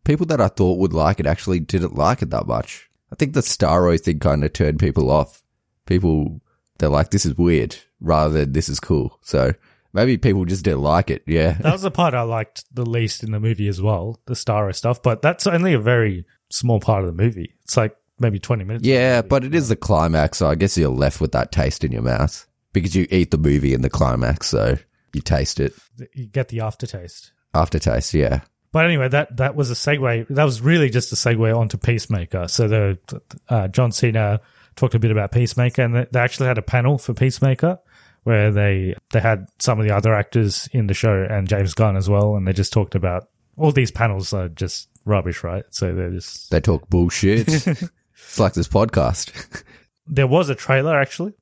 people 0.03 0.27
that 0.27 0.39
I 0.39 0.49
thought 0.49 0.77
would 0.77 0.93
like 0.93 1.19
it 1.19 1.25
actually 1.25 1.61
didn't 1.61 1.95
like 1.95 2.21
it 2.21 2.29
that 2.29 2.45
much. 2.45 2.91
I 3.11 3.15
think 3.15 3.33
the 3.33 3.41
Starro 3.41 3.99
thing 3.99 4.19
kind 4.19 4.43
of 4.43 4.53
turned 4.53 4.79
people 4.79 5.09
off. 5.09 5.42
People, 5.85 6.41
they're 6.79 6.89
like, 6.89 7.11
this 7.11 7.25
is 7.25 7.37
weird 7.37 7.75
rather 7.99 8.39
than 8.39 8.53
this 8.53 8.69
is 8.69 8.79
cool. 8.79 9.17
So 9.21 9.53
maybe 9.93 10.17
people 10.17 10.45
just 10.45 10.63
didn't 10.63 10.81
like 10.81 11.09
it. 11.09 11.23
Yeah. 11.25 11.53
That 11.61 11.73
was 11.73 11.81
the 11.83 11.91
part 11.91 12.13
I 12.13 12.21
liked 12.21 12.65
the 12.73 12.85
least 12.85 13.23
in 13.23 13.31
the 13.31 13.39
movie 13.39 13.67
as 13.67 13.81
well, 13.81 14.19
the 14.25 14.33
Starro 14.33 14.75
stuff. 14.75 15.01
But 15.01 15.21
that's 15.21 15.47
only 15.47 15.73
a 15.73 15.79
very 15.79 16.25
small 16.49 16.79
part 16.79 17.03
of 17.03 17.15
the 17.15 17.23
movie. 17.23 17.53
It's 17.63 17.77
like 17.77 17.95
maybe 18.19 18.39
twenty 18.39 18.63
minutes. 18.63 18.85
Yeah, 18.85 19.21
but 19.21 19.43
it 19.43 19.55
is 19.55 19.69
the 19.69 19.75
climax, 19.75 20.39
so 20.39 20.47
I 20.47 20.55
guess 20.55 20.77
you're 20.77 20.89
left 20.89 21.21
with 21.21 21.31
that 21.33 21.51
taste 21.51 21.83
in 21.83 21.91
your 21.91 22.01
mouth 22.01 22.45
because 22.73 22.95
you 22.95 23.07
eat 23.09 23.31
the 23.31 23.37
movie 23.37 23.73
in 23.73 23.81
the 23.81 23.89
climax, 23.89 24.47
so 24.47 24.77
you 25.13 25.21
taste 25.21 25.59
it. 25.59 25.73
you 26.13 26.27
get 26.27 26.49
the 26.49 26.61
aftertaste. 26.61 27.31
Aftertaste, 27.53 28.13
yeah. 28.13 28.41
But 28.71 28.85
anyway, 28.85 29.07
that 29.09 29.37
that 29.37 29.55
was 29.55 29.69
a 29.69 29.75
segue. 29.75 30.27
That 30.29 30.43
was 30.43 30.61
really 30.61 30.89
just 30.89 31.11
a 31.13 31.15
segue 31.15 31.57
onto 31.57 31.77
Peacemaker. 31.77 32.47
So 32.47 32.67
the 32.67 32.97
uh, 33.47 33.67
John 33.67 33.91
Cena 33.91 34.41
talked 34.75 34.95
a 34.95 34.99
bit 34.99 35.11
about 35.11 35.31
Peacemaker, 35.31 35.81
and 35.81 36.07
they 36.11 36.19
actually 36.19 36.47
had 36.47 36.57
a 36.57 36.61
panel 36.63 36.97
for 36.97 37.13
Peacemaker 37.13 37.79
where 38.23 38.51
they 38.51 38.95
they 39.11 39.19
had 39.19 39.47
some 39.59 39.79
of 39.79 39.85
the 39.85 39.95
other 39.95 40.13
actors 40.13 40.69
in 40.71 40.87
the 40.87 40.93
show 40.93 41.27
and 41.29 41.47
James 41.47 41.73
Gunn 41.73 41.95
as 41.97 42.09
well, 42.09 42.35
and 42.35 42.47
they 42.47 42.53
just 42.53 42.71
talked 42.73 42.95
about 42.95 43.27
all 43.57 43.71
these 43.71 43.91
panels 43.91 44.33
are 44.33 44.49
just 44.49 44.89
rubbish, 45.05 45.43
right? 45.43 45.63
So 45.71 45.93
they're 45.93 46.09
just 46.11 46.49
They 46.49 46.61
talk 46.61 46.87
bullshit. 46.89 47.47
it's 47.67 48.39
like 48.39 48.53
this 48.53 48.67
podcast. 48.67 49.63
there 50.07 50.27
was 50.27 50.49
a 50.49 50.55
trailer 50.55 50.97
actually. 50.99 51.33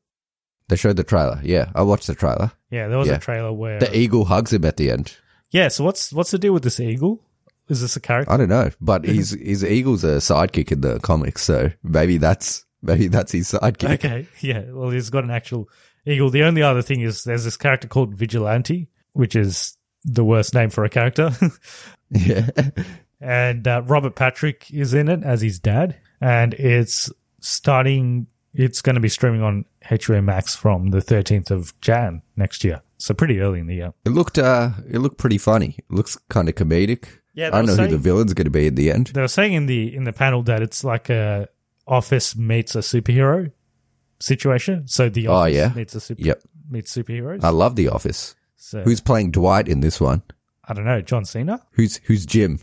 they 0.69 0.75
showed 0.75 0.95
the 0.97 1.03
trailer. 1.03 1.39
Yeah, 1.43 1.69
I 1.75 1.83
watched 1.83 2.07
the 2.07 2.15
trailer. 2.15 2.51
Yeah, 2.69 2.87
there 2.87 2.97
was 2.97 3.07
Yeah. 3.07 3.15
a 3.15 3.19
trailer 3.19 3.53
where 3.53 3.79
The 3.79 3.95
eagle 3.95 4.25
hugs 4.25 4.51
him 4.53 4.65
at 4.65 4.77
the 4.77 4.89
end. 4.91 5.15
Yeah. 5.51 5.67
So 5.67 5.83
what's 5.83 6.11
what's 6.13 6.31
the 6.31 6.39
deal 6.39 6.53
with 6.53 6.63
this 6.63 6.79
eagle? 6.79 7.23
Is 7.67 7.79
this 7.81 7.95
a 7.95 7.99
character? 8.01 8.33
I 8.33 8.37
don't 8.37 8.49
know, 8.49 8.71
but 8.81 9.05
he's 9.13 9.31
his 9.31 9.63
eagle's 9.63 10.03
a 10.03 10.17
sidekick 10.17 10.71
in 10.71 10.81
the 10.81 10.99
comics, 10.99 11.43
so 11.43 11.71
maybe 11.83 12.17
that's 12.17 12.65
maybe 12.81 13.07
that's 13.07 13.31
his 13.31 13.51
sidekick. 13.51 13.93
Okay. 13.95 14.27
Yeah. 14.39 14.63
Well, 14.71 14.89
he's 14.89 15.09
got 15.09 15.23
an 15.23 15.31
actual 15.31 15.69
eagle. 16.05 16.29
The 16.29 16.43
only 16.43 16.61
other 16.61 16.81
thing 16.81 17.01
is 17.01 17.23
there's 17.23 17.43
this 17.43 17.57
character 17.57 17.87
called 17.87 18.15
Vigilante, 18.15 18.89
which 19.13 19.35
is 19.35 19.77
the 20.03 20.23
worst 20.23 20.53
name 20.53 20.69
for 20.69 20.83
a 20.83 20.89
character. 20.89 21.31
Yeah, 22.13 22.49
and 23.21 23.65
uh, 23.65 23.83
Robert 23.85 24.15
Patrick 24.15 24.67
is 24.69 24.93
in 24.93 25.07
it 25.07 25.23
as 25.23 25.41
his 25.41 25.59
dad, 25.59 25.95
and 26.19 26.53
it's 26.55 27.09
starting. 27.39 28.27
It's 28.53 28.81
going 28.81 28.95
to 28.95 28.99
be 28.99 29.07
streaming 29.07 29.41
on 29.41 29.63
HBO 29.85 30.21
Max 30.21 30.53
from 30.53 30.89
the 30.89 30.97
13th 30.97 31.51
of 31.51 31.79
Jan 31.79 32.21
next 32.35 32.65
year. 32.65 32.81
So 32.97 33.13
pretty 33.13 33.39
early 33.39 33.61
in 33.61 33.67
the 33.67 33.75
year. 33.75 33.93
it 34.03 34.09
looked 34.09 34.37
uh, 34.37 34.71
it 34.89 34.99
looked 34.99 35.17
pretty 35.17 35.37
funny. 35.37 35.75
It 35.77 35.89
looks 35.89 36.17
kind 36.29 36.49
of 36.49 36.55
comedic. 36.55 37.05
Yeah, 37.33 37.47
I 37.47 37.51
don't 37.51 37.67
know 37.67 37.75
they 37.75 37.83
who 37.83 37.91
the 37.91 37.97
villain's 37.97 38.33
going 38.33 38.43
to 38.43 38.51
be 38.51 38.67
in 38.67 38.75
the 38.75 38.91
end. 38.91 39.07
They 39.07 39.21
were 39.21 39.29
saying 39.29 39.53
in 39.53 39.67
the 39.67 39.95
in 39.95 40.03
the 40.03 40.11
panel 40.11 40.43
that 40.43 40.61
it's 40.61 40.83
like 40.83 41.09
a 41.09 41.47
Office 41.91 42.35
meets 42.35 42.73
a 42.73 42.79
superhero 42.79 43.51
situation. 44.19 44.87
So 44.87 45.09
the 45.09 45.27
Oh, 45.27 45.45
yeah? 45.45 45.73
meets 45.75 45.93
a 45.93 45.99
super 45.99 46.21
Yep. 46.21 46.41
meets 46.69 46.95
superheroes. 46.95 47.43
I 47.43 47.49
love 47.49 47.75
The 47.75 47.89
Office. 47.89 48.33
so 48.55 48.81
Who's 48.83 49.01
playing 49.01 49.31
Dwight 49.31 49.67
in 49.67 49.81
this 49.81 49.99
one? 49.99 50.23
I 50.63 50.73
don't 50.73 50.85
know, 50.85 51.01
John 51.01 51.25
Cena. 51.25 51.61
Who's 51.71 51.97
who's 52.05 52.25
Jim? 52.25 52.59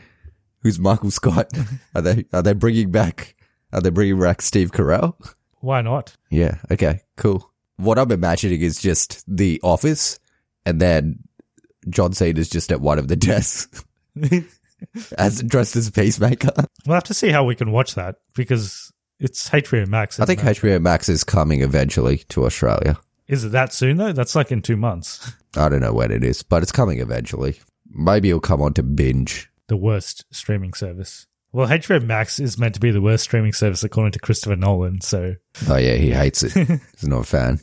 who's 0.62 0.78
Michael 0.80 1.10
Scott? 1.10 1.50
Are 1.94 2.02
they 2.02 2.24
are 2.32 2.42
they 2.42 2.54
bringing 2.54 2.90
back? 2.90 3.34
Are 3.72 3.80
they 3.80 3.90
bringing 3.90 4.18
back 4.20 4.42
Steve 4.42 4.72
Carell? 4.72 5.14
Why 5.60 5.80
not? 5.80 6.16
Yeah. 6.30 6.56
Okay. 6.70 7.00
Cool. 7.16 7.48
What 7.76 7.98
I'm 7.98 8.10
imagining 8.10 8.60
is 8.62 8.80
just 8.82 9.22
The 9.28 9.60
Office, 9.62 10.18
and 10.66 10.80
then 10.80 11.20
John 11.88 12.12
Cena's 12.12 12.48
just 12.50 12.70
at 12.72 12.80
one 12.80 12.98
of 12.98 13.08
the 13.08 13.16
desks, 13.16 13.84
as 15.18 15.42
dressed 15.42 15.76
as 15.76 15.90
Peacemaker. 15.90 16.52
We'll 16.86 16.94
have 16.94 17.04
to 17.04 17.14
see 17.14 17.30
how 17.30 17.44
we 17.44 17.54
can 17.54 17.72
watch 17.72 17.94
that 17.94 18.16
because 18.34 18.92
it's 19.18 19.48
HBO 19.50 19.86
Max. 19.86 20.18
I 20.20 20.24
think 20.24 20.40
it? 20.44 20.56
HBO 20.58 20.80
Max 20.80 21.08
is 21.08 21.24
coming 21.24 21.62
eventually 21.62 22.18
to 22.30 22.44
Australia. 22.44 22.98
is 23.28 23.44
it 23.44 23.52
that 23.52 23.72
soon 23.72 23.96
though? 23.98 24.12
That's 24.12 24.34
like 24.34 24.50
in 24.52 24.62
two 24.62 24.76
months. 24.76 25.32
I 25.56 25.68
don't 25.68 25.80
know 25.80 25.92
when 25.92 26.10
it 26.10 26.24
is, 26.24 26.42
but 26.42 26.62
it's 26.62 26.72
coming 26.72 26.98
eventually. 27.00 27.58
Maybe 27.90 28.30
it'll 28.30 28.40
come 28.40 28.62
on 28.62 28.74
to 28.74 28.82
binge. 28.82 29.50
The 29.68 29.76
worst 29.76 30.24
streaming 30.30 30.72
service. 30.74 31.26
Well, 31.52 31.68
HBO 31.68 32.02
Max 32.02 32.40
is 32.40 32.56
meant 32.58 32.74
to 32.74 32.80
be 32.80 32.90
the 32.90 33.02
worst 33.02 33.24
streaming 33.24 33.52
service 33.52 33.84
according 33.84 34.12
to 34.12 34.18
Christopher 34.18 34.56
Nolan. 34.56 35.02
So 35.02 35.34
Oh 35.68 35.76
yeah, 35.76 35.94
he 35.96 36.10
hates 36.10 36.42
it. 36.42 36.52
He's 36.98 37.06
not 37.06 37.20
a 37.20 37.24
fan. 37.24 37.60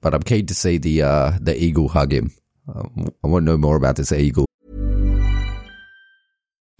But 0.00 0.14
I'm 0.14 0.22
keen 0.22 0.46
to 0.46 0.54
see 0.54 0.78
the 0.78 1.02
uh, 1.02 1.32
the 1.40 1.56
eagle 1.60 1.88
hug 1.88 2.12
him. 2.12 2.32
Um, 2.72 3.08
I 3.24 3.26
want 3.26 3.44
to 3.44 3.50
know 3.52 3.58
more 3.58 3.76
about 3.76 3.96
this 3.96 4.12
eagle. 4.12 4.46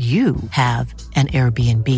you 0.00 0.36
have 0.52 0.94
an 1.14 1.26
Airbnb. 1.28 1.88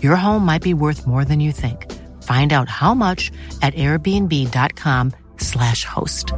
Your 0.00 0.14
home 0.14 0.44
might 0.44 0.62
be 0.62 0.74
worth 0.74 1.08
more 1.08 1.24
than 1.24 1.40
you 1.40 1.50
think. 1.50 1.90
Find 2.22 2.52
out 2.52 2.68
how 2.68 2.94
much 2.94 3.32
at 3.62 3.74
airbnb.com/slash 3.74 5.84
host. 5.84 6.32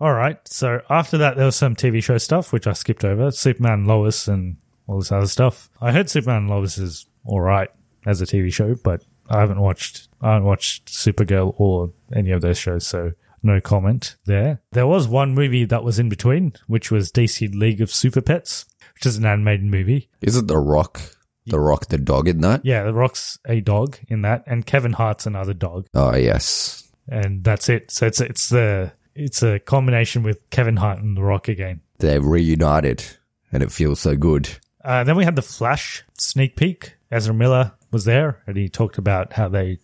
All 0.00 0.12
right. 0.12 0.36
So 0.46 0.82
after 0.90 1.16
that, 1.18 1.36
there 1.36 1.46
was 1.46 1.56
some 1.56 1.74
TV 1.74 2.02
show 2.02 2.18
stuff, 2.18 2.52
which 2.52 2.66
I 2.66 2.74
skipped 2.74 3.04
over. 3.04 3.30
Superman 3.30 3.86
Lois 3.86 4.28
and 4.28 4.58
all 4.86 4.98
this 4.98 5.10
other 5.10 5.26
stuff. 5.26 5.70
I 5.80 5.92
heard 5.92 6.10
Superman 6.10 6.46
Lois 6.46 6.76
is 6.76 7.06
all 7.24 7.40
right 7.40 7.70
as 8.06 8.20
a 8.20 8.26
TV 8.26 8.52
show, 8.52 8.74
but 8.84 9.02
I 9.28 9.40
haven't 9.40 9.60
watched, 9.60 10.08
I 10.20 10.34
haven't 10.34 10.46
watched 10.46 10.88
Supergirl 10.88 11.54
or 11.58 11.90
any 12.14 12.32
of 12.32 12.42
those 12.42 12.58
shows. 12.58 12.86
So 12.86 13.12
no 13.42 13.60
comment 13.60 14.16
there. 14.26 14.60
There 14.72 14.86
was 14.86 15.06
one 15.08 15.34
movie 15.34 15.64
that 15.66 15.84
was 15.84 15.98
in 15.98 16.08
between, 16.08 16.52
which 16.66 16.90
was 16.90 17.12
DC 17.12 17.54
League 17.54 17.80
of 17.80 17.90
Super 17.92 18.20
Pets, 18.20 18.66
which 18.94 19.06
is 19.06 19.16
an 19.16 19.24
animated 19.26 19.66
movie. 19.66 20.08
Is 20.20 20.36
it 20.36 20.46
the 20.48 20.58
Rock 20.58 21.00
the 21.46 21.58
Rock 21.60 21.86
the 21.86 21.96
dog 21.98 22.28
in 22.28 22.40
that? 22.42 22.60
Yeah, 22.64 22.82
The 22.82 22.92
Rock's 22.92 23.38
a 23.46 23.60
dog 23.60 23.96
in 24.08 24.22
that, 24.22 24.44
and 24.46 24.66
Kevin 24.66 24.92
Hart's 24.92 25.26
another 25.26 25.54
dog. 25.54 25.86
Oh 25.94 26.14
yes. 26.14 26.90
and 27.08 27.42
that's 27.42 27.68
it. 27.68 27.90
So 27.90 28.06
it's 28.06 28.20
it's 28.20 28.48
the 28.50 28.92
it's 29.14 29.42
a 29.42 29.58
combination 29.58 30.22
with 30.22 30.48
Kevin 30.50 30.76
Hart 30.76 30.98
and 31.00 31.16
The 31.16 31.22
Rock 31.22 31.48
again. 31.48 31.80
They're 31.98 32.20
reunited, 32.20 33.02
and 33.50 33.62
it 33.62 33.72
feels 33.72 34.00
so 34.00 34.14
good. 34.14 34.48
Uh, 34.84 35.04
then 35.04 35.16
we 35.16 35.24
had 35.24 35.36
the 35.36 35.42
Flash 35.42 36.04
sneak 36.18 36.54
peek. 36.56 36.94
Ezra 37.10 37.34
Miller 37.34 37.72
was 37.90 38.04
there, 38.04 38.42
and 38.46 38.56
he 38.56 38.68
talked 38.68 38.98
about 38.98 39.32
how 39.32 39.48
they 39.48 39.78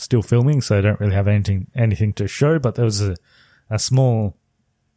still 0.00 0.22
filming, 0.22 0.60
so 0.60 0.78
I 0.78 0.80
don't 0.80 1.00
really 1.00 1.14
have 1.14 1.28
anything 1.28 1.66
anything 1.74 2.12
to 2.14 2.26
show. 2.28 2.58
But 2.58 2.74
there 2.74 2.84
was 2.84 3.00
a 3.02 3.16
a 3.68 3.78
small 3.78 4.36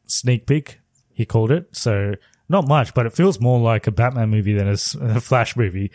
sneak 0.05 0.45
peek. 0.47 0.79
He 1.13 1.25
called 1.25 1.51
it 1.51 1.67
so 1.75 2.13
not 2.49 2.67
much, 2.67 2.93
but 2.93 3.05
it 3.05 3.13
feels 3.13 3.39
more 3.39 3.59
like 3.59 3.87
a 3.87 3.91
Batman 3.91 4.29
movie 4.29 4.53
than 4.53 4.67
a 4.67 4.77
Flash 5.21 5.55
movie 5.55 5.91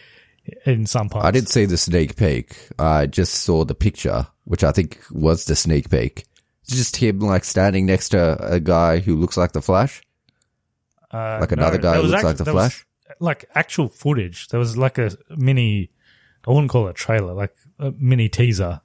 in 0.64 0.86
some 0.86 1.08
parts. 1.08 1.26
I 1.26 1.30
didn't 1.30 1.48
see 1.50 1.66
the 1.66 1.76
sneak 1.76 2.16
peek. 2.16 2.56
I 2.78 3.06
just 3.06 3.34
saw 3.34 3.64
the 3.64 3.74
picture, 3.74 4.26
which 4.44 4.64
I 4.64 4.72
think 4.72 5.00
was 5.10 5.44
the 5.44 5.56
sneak 5.56 5.90
peek. 5.90 6.24
It's 6.62 6.76
just 6.76 6.96
him 6.96 7.20
like 7.20 7.44
standing 7.44 7.86
next 7.86 8.10
to 8.10 8.36
a 8.40 8.60
guy 8.60 8.98
who 8.98 9.16
looks 9.16 9.36
like 9.36 9.52
the 9.52 9.62
Flash. 9.62 10.02
Uh, 11.10 11.38
Like 11.40 11.52
another 11.52 11.78
guy 11.78 11.96
who 11.96 12.02
looks 12.02 12.24
like 12.24 12.36
the 12.36 12.44
Flash? 12.44 12.84
like 13.20 13.46
actual 13.54 13.88
footage. 13.88 14.48
There 14.48 14.60
was 14.60 14.76
like 14.76 14.98
a 14.98 15.10
mini, 15.30 15.90
I 16.46 16.50
wouldn't 16.50 16.70
call 16.70 16.86
it 16.88 16.90
a 16.90 16.94
trailer, 16.94 17.32
like 17.32 17.54
a 17.78 17.90
mini 17.92 18.28
teaser 18.28 18.80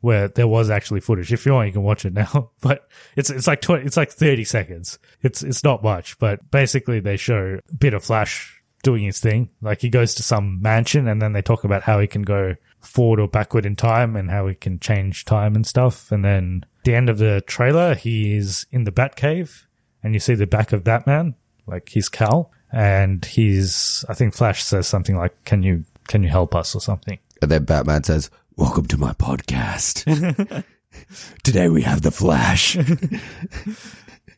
where 0.00 0.28
there 0.28 0.48
was 0.48 0.70
actually 0.70 1.00
footage. 1.00 1.32
If 1.32 1.46
you 1.46 1.52
want, 1.52 1.68
you 1.68 1.72
can 1.72 1.82
watch 1.82 2.04
it 2.04 2.12
now. 2.12 2.50
But 2.60 2.88
it's 3.16 3.30
it's 3.30 3.46
like 3.46 3.60
20, 3.60 3.84
it's 3.84 3.96
like 3.96 4.10
thirty 4.10 4.44
seconds. 4.44 4.98
It's 5.22 5.42
it's 5.42 5.62
not 5.62 5.82
much, 5.82 6.18
but 6.18 6.50
basically 6.50 7.00
they 7.00 7.16
show 7.16 7.58
a 7.68 7.74
bit 7.74 7.94
of 7.94 8.04
Flash 8.04 8.62
doing 8.82 9.04
his 9.04 9.20
thing. 9.20 9.50
Like 9.60 9.80
he 9.80 9.88
goes 9.88 10.14
to 10.14 10.22
some 10.22 10.60
mansion, 10.62 11.08
and 11.08 11.20
then 11.20 11.32
they 11.32 11.42
talk 11.42 11.64
about 11.64 11.82
how 11.82 12.00
he 12.00 12.06
can 12.06 12.22
go 12.22 12.54
forward 12.80 13.20
or 13.20 13.28
backward 13.28 13.66
in 13.66 13.76
time, 13.76 14.16
and 14.16 14.30
how 14.30 14.46
he 14.46 14.54
can 14.54 14.78
change 14.78 15.24
time 15.24 15.54
and 15.54 15.66
stuff. 15.66 16.10
And 16.10 16.24
then 16.24 16.64
the 16.84 16.94
end 16.94 17.08
of 17.08 17.18
the 17.18 17.42
trailer, 17.46 17.94
he 17.94 18.36
is 18.36 18.66
in 18.70 18.84
the 18.84 18.92
Batcave, 18.92 19.66
and 20.02 20.14
you 20.14 20.20
see 20.20 20.34
the 20.34 20.46
back 20.46 20.72
of 20.72 20.84
Batman, 20.84 21.34
like 21.66 21.88
his 21.90 22.08
cowl, 22.08 22.52
and 22.72 23.24
he's 23.24 24.04
I 24.08 24.14
think 24.14 24.34
Flash 24.34 24.64
says 24.64 24.86
something 24.86 25.16
like, 25.16 25.44
"Can 25.44 25.62
you 25.62 25.84
can 26.08 26.22
you 26.22 26.28
help 26.28 26.54
us?" 26.54 26.74
or 26.74 26.80
something. 26.80 27.18
And 27.42 27.50
then 27.50 27.64
Batman 27.64 28.02
says, 28.02 28.30
Welcome 28.56 28.86
to 28.86 28.96
my 28.98 29.12
podcast. 29.12 30.04
Today 31.42 31.68
we 31.68 31.82
have 31.82 32.02
the 32.02 32.10
Flash. 32.10 32.76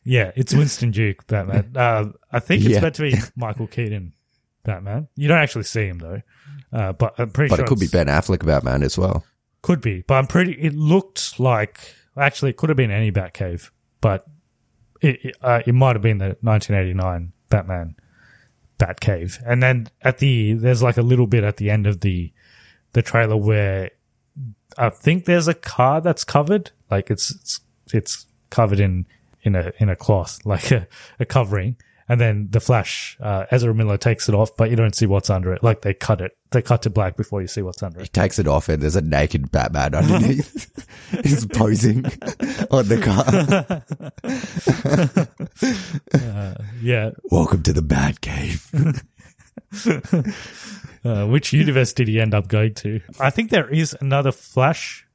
Yeah, 0.05 0.31
it's 0.35 0.55
Winston 0.55 0.89
Duke 0.91 1.27
Batman. 1.27 1.71
Uh, 1.75 2.05
I 2.31 2.39
think 2.39 2.63
it's 2.63 2.73
Yeah. 2.73 2.81
meant 2.81 2.95
to 2.95 3.01
be 3.03 3.13
Michael 3.35 3.67
Keaton 3.67 4.13
Batman. 4.63 5.07
You 5.15 5.27
don't 5.27 5.37
actually 5.37 5.65
see 5.65 5.85
him 5.85 5.99
though, 5.99 6.21
uh, 6.73 6.93
but 6.93 7.13
I'm 7.19 7.29
pretty 7.29 7.49
but 7.49 7.57
sure 7.57 7.65
it 7.65 7.67
could 7.67 7.79
be 7.79 7.85
it's- 7.85 8.05
Ben 8.05 8.07
Affleck 8.07 8.43
Batman 8.43 8.81
as 8.81 8.97
well. 8.97 9.23
Could 9.61 9.81
be, 9.81 10.01
but 10.07 10.15
I'm 10.15 10.25
pretty. 10.25 10.53
It 10.53 10.73
looked 10.73 11.39
like 11.39 11.93
actually 12.17 12.51
it 12.51 12.57
could 12.57 12.69
have 12.69 12.77
been 12.77 12.89
any 12.91 13.11
Batcave, 13.11 13.69
but 14.01 14.25
it 15.01 15.19
it, 15.25 15.35
uh, 15.41 15.61
it 15.67 15.73
might 15.73 15.95
have 15.95 16.01
been 16.01 16.17
the 16.17 16.37
1989 16.41 17.33
Batman 17.49 17.95
Batcave. 18.79 19.37
And 19.45 19.61
then 19.61 19.89
at 20.01 20.17
the 20.19 20.53
there's 20.53 20.81
like 20.81 20.97
a 20.97 21.03
little 21.03 21.27
bit 21.27 21.43
at 21.43 21.57
the 21.57 21.69
end 21.69 21.85
of 21.85 21.99
the 21.99 22.31
the 22.93 23.01
trailer 23.03 23.37
where 23.37 23.91
I 24.77 24.89
think 24.89 25.25
there's 25.25 25.47
a 25.47 25.53
car 25.53 26.01
that's 26.01 26.23
covered, 26.23 26.71
like 26.89 27.09
it's 27.09 27.31
it's, 27.31 27.59
it's 27.93 28.25
covered 28.49 28.79
in 28.79 29.05
in 29.41 29.55
a 29.55 29.71
in 29.79 29.89
a 29.89 29.95
cloth, 29.95 30.39
like 30.45 30.71
a, 30.71 30.87
a 31.19 31.25
covering. 31.25 31.77
And 32.11 32.19
then 32.19 32.47
the 32.49 32.59
Flash, 32.59 33.15
uh, 33.21 33.45
Ezra 33.51 33.71
Miller 33.75 33.95
takes 33.95 34.27
it 34.27 34.33
off, 34.33 34.57
but 34.57 34.71
you 34.71 34.75
don't 34.75 34.95
see 34.95 35.05
what's 35.05 35.29
under 35.29 35.53
it. 35.53 35.61
Like 35.61 35.81
they 35.81 35.93
cut 35.93 36.21
it, 36.21 36.35
they 36.49 36.63
cut 36.63 36.81
to 36.81 36.89
black 36.89 37.15
before 37.15 37.39
you 37.39 37.47
see 37.47 37.61
what's 37.61 37.83
under 37.83 37.99
it. 37.99 38.05
He 38.05 38.09
takes 38.09 38.39
it 38.39 38.47
off 38.47 38.67
and 38.67 38.81
there's 38.81 38.95
a 38.95 39.01
naked 39.01 39.51
Batman 39.51 39.93
underneath. 39.93 40.87
He's 41.23 41.45
posing 41.45 42.05
on 42.71 42.87
the 42.87 42.99
car. 43.05 43.83
Yeah, 46.81 47.11
Welcome 47.25 47.61
to 47.61 47.73
the 47.73 47.83
Batcave. 47.83 49.03
Uh, 51.05 51.25
which 51.25 51.53
universe 51.53 51.93
did 51.93 52.09
he 52.09 52.19
end 52.19 52.33
up 52.33 52.49
going 52.49 52.73
to? 52.73 52.99
I 53.21 53.29
think 53.29 53.51
there 53.51 53.69
is 53.69 53.95
another 54.01 54.33
Flash 54.33 55.07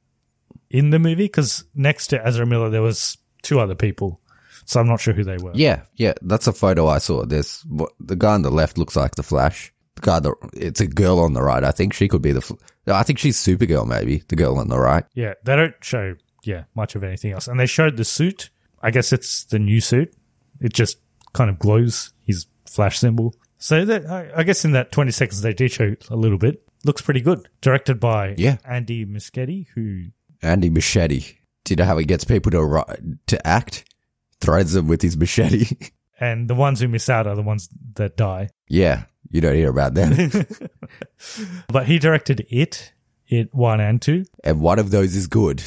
in 0.71 0.89
the 0.89 0.97
movie 0.97 1.25
because 1.25 1.63
next 1.75 2.07
to 2.07 2.25
Ezra 2.25 2.45
Miller, 2.45 2.71
there 2.71 2.81
was 2.81 3.17
two 3.43 3.59
other 3.59 3.75
people. 3.75 4.19
So 4.65 4.79
I'm 4.79 4.87
not 4.87 4.99
sure 4.99 5.13
who 5.13 5.23
they 5.23 5.37
were. 5.37 5.51
Yeah, 5.53 5.83
yeah, 5.95 6.13
that's 6.23 6.47
a 6.47 6.53
photo 6.53 6.87
I 6.87 6.97
saw. 6.97 7.23
There's 7.23 7.63
the 7.99 8.15
guy 8.15 8.33
on 8.33 8.41
the 8.41 8.49
left 8.49 8.77
looks 8.77 8.95
like 8.95 9.15
the 9.15 9.23
Flash. 9.23 9.71
The 9.95 10.01
guy, 10.01 10.19
the, 10.19 10.33
it's 10.53 10.81
a 10.81 10.87
girl 10.87 11.19
on 11.19 11.33
the 11.33 11.43
right. 11.43 11.63
I 11.63 11.71
think 11.71 11.93
she 11.93 12.07
could 12.07 12.21
be 12.21 12.31
the. 12.31 12.57
I 12.87 13.03
think 13.03 13.19
she's 13.19 13.37
Supergirl, 13.37 13.87
maybe 13.87 14.23
the 14.27 14.35
girl 14.35 14.57
on 14.57 14.69
the 14.69 14.79
right. 14.79 15.05
Yeah, 15.13 15.35
they 15.43 15.55
don't 15.55 15.75
show 15.81 16.15
yeah 16.43 16.63
much 16.75 16.95
of 16.95 17.03
anything 17.03 17.31
else, 17.31 17.47
and 17.47 17.59
they 17.59 17.67
showed 17.67 17.97
the 17.97 18.05
suit. 18.05 18.49
I 18.81 18.91
guess 18.91 19.13
it's 19.13 19.45
the 19.45 19.59
new 19.59 19.81
suit. 19.81 20.13
It 20.59 20.73
just 20.73 20.97
kind 21.33 21.49
of 21.49 21.59
glows 21.59 22.11
his 22.25 22.47
Flash 22.65 22.97
symbol. 22.97 23.35
So 23.65 23.83
that 23.83 24.05
I, 24.35 24.43
guess 24.43 24.63
in 24.63 24.73
that 24.73 24.91
20 24.91 25.09
seconds 25.09 25.41
they 25.41 25.51
did 25.51 25.71
show 25.71 25.95
a 26.11 26.15
little 26.15 26.37
bit. 26.37 26.61
Looks 26.83 27.01
pretty 27.01 27.21
good. 27.21 27.49
Directed 27.61 27.99
by 27.99 28.35
Yeah. 28.37 28.57
Andy 28.63 29.07
Muschietti, 29.07 29.65
who 29.73 30.09
Andy 30.43 30.69
Machete. 30.69 31.37
Do 31.63 31.71
you 31.71 31.75
know 31.77 31.85
how 31.85 31.97
he 31.97 32.05
gets 32.05 32.23
people 32.25 32.51
to 32.51 32.85
to 33.25 33.47
act? 33.47 33.85
Threads 34.39 34.73
them 34.73 34.87
with 34.87 35.01
his 35.01 35.17
machete. 35.17 35.65
and 36.19 36.47
the 36.47 36.53
ones 36.53 36.79
who 36.79 36.87
miss 36.87 37.09
out 37.09 37.25
are 37.25 37.35
the 37.35 37.41
ones 37.41 37.67
that 37.95 38.15
die. 38.15 38.49
yeah, 38.69 39.05
you 39.31 39.41
don't 39.41 39.55
hear 39.55 39.71
about 39.71 39.95
them. 39.95 40.11
But 41.67 41.87
he 41.87 41.97
directed 41.97 42.45
it, 42.51 42.93
it 43.27 43.51
one 43.51 43.79
and 43.79 43.99
two. 43.99 44.25
and 44.43 44.61
one 44.61 44.77
of 44.77 44.91
those 44.91 45.15
is 45.15 45.25
good. 45.25 45.63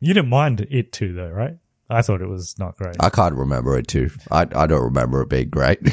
You 0.00 0.12
didn't 0.12 0.28
mind 0.28 0.66
it 0.70 0.90
too, 0.90 1.12
though, 1.12 1.30
right? 1.30 1.56
I 1.88 2.02
thought 2.02 2.20
it 2.20 2.28
was 2.28 2.58
not 2.58 2.76
great. 2.76 2.96
I 3.00 3.10
can't 3.10 3.34
remember 3.34 3.76
it 3.78 3.88
too. 3.88 4.10
I 4.30 4.42
I 4.42 4.66
don't 4.66 4.82
remember 4.82 5.22
it 5.22 5.28
being 5.28 5.50
great. 5.50 5.78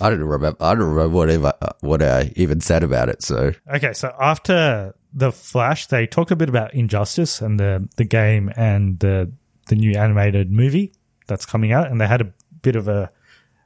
I 0.00 0.10
don't 0.10 0.20
remember. 0.20 0.56
I 0.60 0.74
don't 0.74 0.90
remember 0.90 1.08
whatever 1.08 1.52
uh, 1.60 1.72
what 1.80 2.02
I 2.02 2.32
even 2.36 2.60
said 2.60 2.82
about 2.82 3.08
it. 3.08 3.22
So 3.22 3.52
Okay, 3.72 3.92
so 3.92 4.14
after 4.20 4.94
the 5.12 5.32
Flash, 5.32 5.86
they 5.86 6.06
talked 6.06 6.30
a 6.30 6.36
bit 6.36 6.48
about 6.48 6.74
Injustice 6.74 7.40
and 7.40 7.60
the 7.60 7.88
the 7.96 8.04
game 8.04 8.50
and 8.56 8.98
the 8.98 9.32
the 9.68 9.76
new 9.76 9.92
animated 9.92 10.50
movie 10.50 10.92
that's 11.26 11.46
coming 11.46 11.72
out, 11.72 11.90
and 11.90 12.00
they 12.00 12.06
had 12.06 12.20
a 12.20 12.32
bit 12.62 12.76
of 12.76 12.88
a 12.88 13.10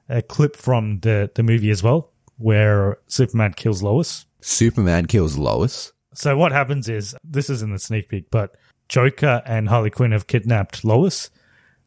a 0.09 0.23
clip 0.23 0.57
from 0.57 1.01
the 1.01 1.31
the 1.35 1.43
movie 1.43 1.71
as 1.71 1.83
well, 1.83 2.13
where 2.39 2.99
Superman 3.07 3.53
kills 3.53 3.83
Lois. 3.83 4.27
Superman 4.41 5.07
kills 5.07 5.37
Lois. 5.37 5.93
So 6.15 6.37
what 6.37 6.53
happens 6.53 6.89
is 6.89 7.15
this 7.25 7.51
is 7.51 7.63
in 7.63 7.73
the 7.73 7.79
sneak 7.79 8.09
peek, 8.09 8.31
but 8.31 8.57
Joker 8.89 9.43
and 9.45 9.69
Harley 9.69 9.91
Quinn 9.91 10.13
have 10.13 10.27
kidnapped 10.27 10.85
Lois, 10.85 11.31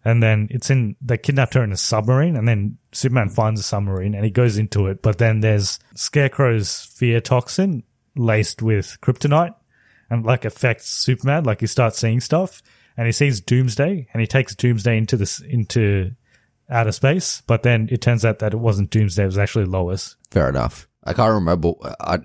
and 0.04 0.24
then 0.24 0.48
it's 0.50 0.70
in 0.70 0.96
they 1.02 1.18
kidnapped 1.18 1.54
her 1.54 1.64
in 1.64 1.72
a 1.72 1.78
submarine, 1.78 2.36
and 2.36 2.48
then 2.48 2.78
Superman 2.92 3.30
finds 3.30 3.60
a 3.60 3.64
submarine 3.64 4.16
and 4.16 4.26
he 4.26 4.32
goes 4.32 4.58
into 4.58 4.88
it, 4.88 5.02
but 5.02 5.18
then 5.18 5.42
there's 5.42 5.80
Scarecrow's 5.96 6.86
fear 6.86 7.22
toxin 7.22 7.84
laced 8.16 8.62
with 8.62 8.98
kryptonite, 9.02 9.56
and 10.10 10.26
like 10.26 10.46
affects 10.46 10.90
Superman, 10.90 11.44
like 11.44 11.62
he 11.62 11.68
starts 11.68 12.00
seeing 12.00 12.20
stuff, 12.20 12.62
and 12.98 13.06
he 13.06 13.12
sees 13.12 13.42
Doomsday, 13.42 14.08
and 14.12 14.22
he 14.22 14.28
takes 14.28 14.56
Doomsday 14.56 14.98
into 14.98 15.16
this 15.16 15.40
into 15.40 16.12
outer 16.70 16.92
space, 16.92 17.42
but 17.48 17.64
then 17.64 17.88
it 17.92 18.02
turns 18.02 18.26
out 18.26 18.40
that 18.40 18.54
it 18.54 18.58
wasn't 18.58 18.90
Doomsday, 18.90 19.24
it 19.24 19.28
was 19.28 19.38
actually 19.38 19.66
Lois. 19.66 20.16
Fair 20.32 20.50
enough. 20.50 20.89
I 21.04 21.14
can't 21.14 21.34
remember 21.34 21.74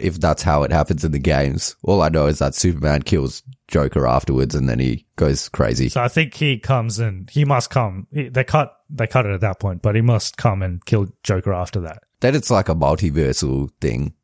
if 0.00 0.20
that's 0.20 0.42
how 0.42 0.64
it 0.64 0.72
happens 0.72 1.04
in 1.04 1.12
the 1.12 1.18
games. 1.18 1.76
All 1.82 2.02
I 2.02 2.08
know 2.08 2.26
is 2.26 2.40
that 2.40 2.54
Superman 2.54 3.02
kills 3.02 3.42
Joker 3.68 4.06
afterwards, 4.06 4.54
and 4.54 4.68
then 4.68 4.80
he 4.80 5.06
goes 5.16 5.48
crazy. 5.48 5.88
So 5.88 6.02
I 6.02 6.08
think 6.08 6.34
he 6.34 6.58
comes 6.58 6.98
and 6.98 7.30
he 7.30 7.44
must 7.44 7.70
come. 7.70 8.08
They 8.10 8.44
cut 8.44 8.76
they 8.90 9.06
cut 9.06 9.26
it 9.26 9.32
at 9.32 9.40
that 9.42 9.60
point, 9.60 9.82
but 9.82 9.94
he 9.94 10.00
must 10.00 10.36
come 10.36 10.62
and 10.62 10.84
kill 10.84 11.06
Joker 11.22 11.52
after 11.52 11.80
that. 11.82 12.02
then 12.20 12.34
it's 12.34 12.50
like 12.50 12.68
a 12.68 12.74
multiversal 12.74 13.70
thing. 13.80 14.14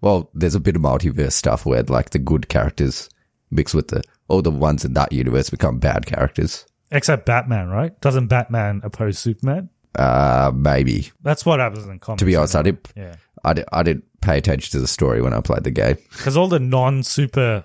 Well, 0.00 0.30
there's 0.34 0.54
a 0.54 0.60
bit 0.60 0.76
of 0.76 0.82
multiverse 0.82 1.32
stuff 1.32 1.66
where 1.66 1.82
like 1.82 2.10
the 2.10 2.18
good 2.18 2.48
characters 2.48 3.10
mix 3.50 3.74
with 3.74 3.88
the 3.88 4.02
all 4.28 4.42
the 4.42 4.50
ones 4.50 4.84
in 4.84 4.94
that 4.94 5.12
universe 5.12 5.50
become 5.50 5.78
bad 5.78 6.06
characters. 6.06 6.64
Except 6.90 7.26
Batman, 7.26 7.68
right? 7.68 7.98
Doesn't 8.00 8.28
Batman 8.28 8.80
oppose 8.84 9.18
Superman? 9.18 9.70
Uh, 9.96 10.52
maybe. 10.54 11.10
That's 11.22 11.44
what 11.46 11.58
happens 11.60 11.86
in 11.86 11.98
comics. 11.98 12.20
To 12.20 12.24
be 12.26 12.36
honest, 12.36 12.54
I 12.56 12.62
didn't. 12.62 12.92
Yeah, 12.96 13.16
I, 13.44 13.52
did, 13.54 13.64
I 13.72 13.82
didn't 13.82 14.04
pay 14.20 14.38
attention 14.38 14.70
to 14.72 14.78
the 14.80 14.86
story 14.86 15.22
when 15.22 15.32
I 15.32 15.40
played 15.40 15.64
the 15.64 15.70
game. 15.70 15.96
because 16.10 16.36
all 16.36 16.48
the 16.48 16.58
non-super 16.60 17.64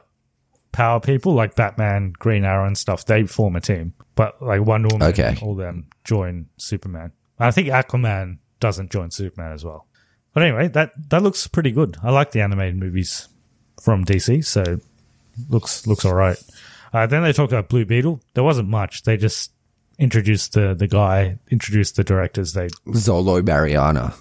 power 0.71 0.99
people 0.99 1.33
like 1.33 1.55
Batman, 1.55 2.13
Green 2.17 2.45
Arrow, 2.45 2.65
and 2.65 2.77
stuff, 2.77 3.05
they 3.05 3.25
form 3.25 3.55
a 3.55 3.61
team. 3.61 3.93
But 4.15 4.41
like 4.41 4.61
Wonder 4.61 4.89
Woman, 4.91 5.07
Okay. 5.09 5.37
all 5.41 5.55
them 5.55 5.87
join 6.03 6.47
Superman. 6.57 7.11
I 7.39 7.51
think 7.51 7.67
Aquaman 7.69 8.37
doesn't 8.59 8.91
join 8.91 9.09
Superman 9.11 9.51
as 9.53 9.65
well. 9.65 9.87
But 10.33 10.43
anyway, 10.43 10.67
that 10.69 10.91
that 11.09 11.23
looks 11.23 11.45
pretty 11.47 11.71
good. 11.71 11.97
I 12.03 12.11
like 12.11 12.31
the 12.31 12.41
animated 12.41 12.77
movies 12.77 13.27
from 13.81 14.05
DC, 14.05 14.45
so 14.45 14.79
looks 15.49 15.85
looks 15.87 16.05
all 16.05 16.13
right. 16.13 16.37
Uh, 16.93 17.07
then 17.07 17.23
they 17.23 17.33
talked 17.33 17.51
about 17.51 17.67
Blue 17.69 17.83
Beetle. 17.85 18.21
There 18.33 18.43
wasn't 18.43 18.69
much. 18.69 19.03
They 19.03 19.17
just 19.17 19.51
introduced 20.01 20.53
the 20.53 20.73
the 20.73 20.87
guy, 20.87 21.37
introduced 21.49 21.95
the 21.95 22.03
directors. 22.03 22.53
They 22.53 22.67
Xolo 22.87 23.45
Mariana. 23.45 24.13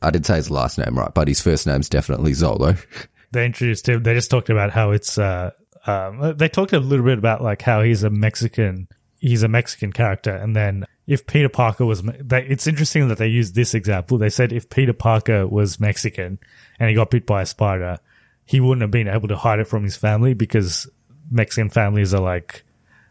I 0.00 0.10
didn't 0.10 0.26
say 0.26 0.36
his 0.36 0.50
last 0.50 0.78
name 0.78 0.96
right, 0.96 1.12
but 1.12 1.28
his 1.28 1.40
first 1.40 1.66
name's 1.66 1.88
definitely 1.88 2.32
Xolo. 2.32 2.78
they 3.32 3.44
introduced 3.44 3.88
him. 3.88 4.02
They 4.02 4.14
just 4.14 4.30
talked 4.30 4.48
about 4.48 4.70
how 4.70 4.92
it's. 4.92 5.18
Uh, 5.18 5.50
um, 5.86 6.36
they 6.36 6.48
talked 6.48 6.72
a 6.72 6.80
little 6.80 7.04
bit 7.04 7.18
about 7.18 7.42
like 7.42 7.62
how 7.62 7.82
he's 7.82 8.04
a 8.04 8.10
Mexican. 8.10 8.88
He's 9.16 9.42
a 9.42 9.48
Mexican 9.48 9.92
character, 9.92 10.30
and 10.30 10.54
then 10.54 10.86
if 11.08 11.26
Peter 11.26 11.48
Parker 11.48 11.84
was, 11.84 12.02
they, 12.02 12.44
it's 12.44 12.66
interesting 12.66 13.08
that 13.08 13.18
they 13.18 13.26
used 13.26 13.54
this 13.54 13.74
example. 13.74 14.18
They 14.18 14.28
said 14.28 14.52
if 14.52 14.70
Peter 14.70 14.92
Parker 14.92 15.46
was 15.46 15.80
Mexican 15.80 16.38
and 16.78 16.88
he 16.88 16.94
got 16.94 17.10
bit 17.10 17.26
by 17.26 17.42
a 17.42 17.46
spider, 17.46 17.98
he 18.44 18.60
wouldn't 18.60 18.82
have 18.82 18.90
been 18.90 19.08
able 19.08 19.26
to 19.28 19.36
hide 19.36 19.58
it 19.58 19.66
from 19.66 19.82
his 19.82 19.96
family 19.96 20.34
because 20.34 20.88
Mexican 21.30 21.70
families 21.70 22.12
are 22.12 22.20
like, 22.20 22.62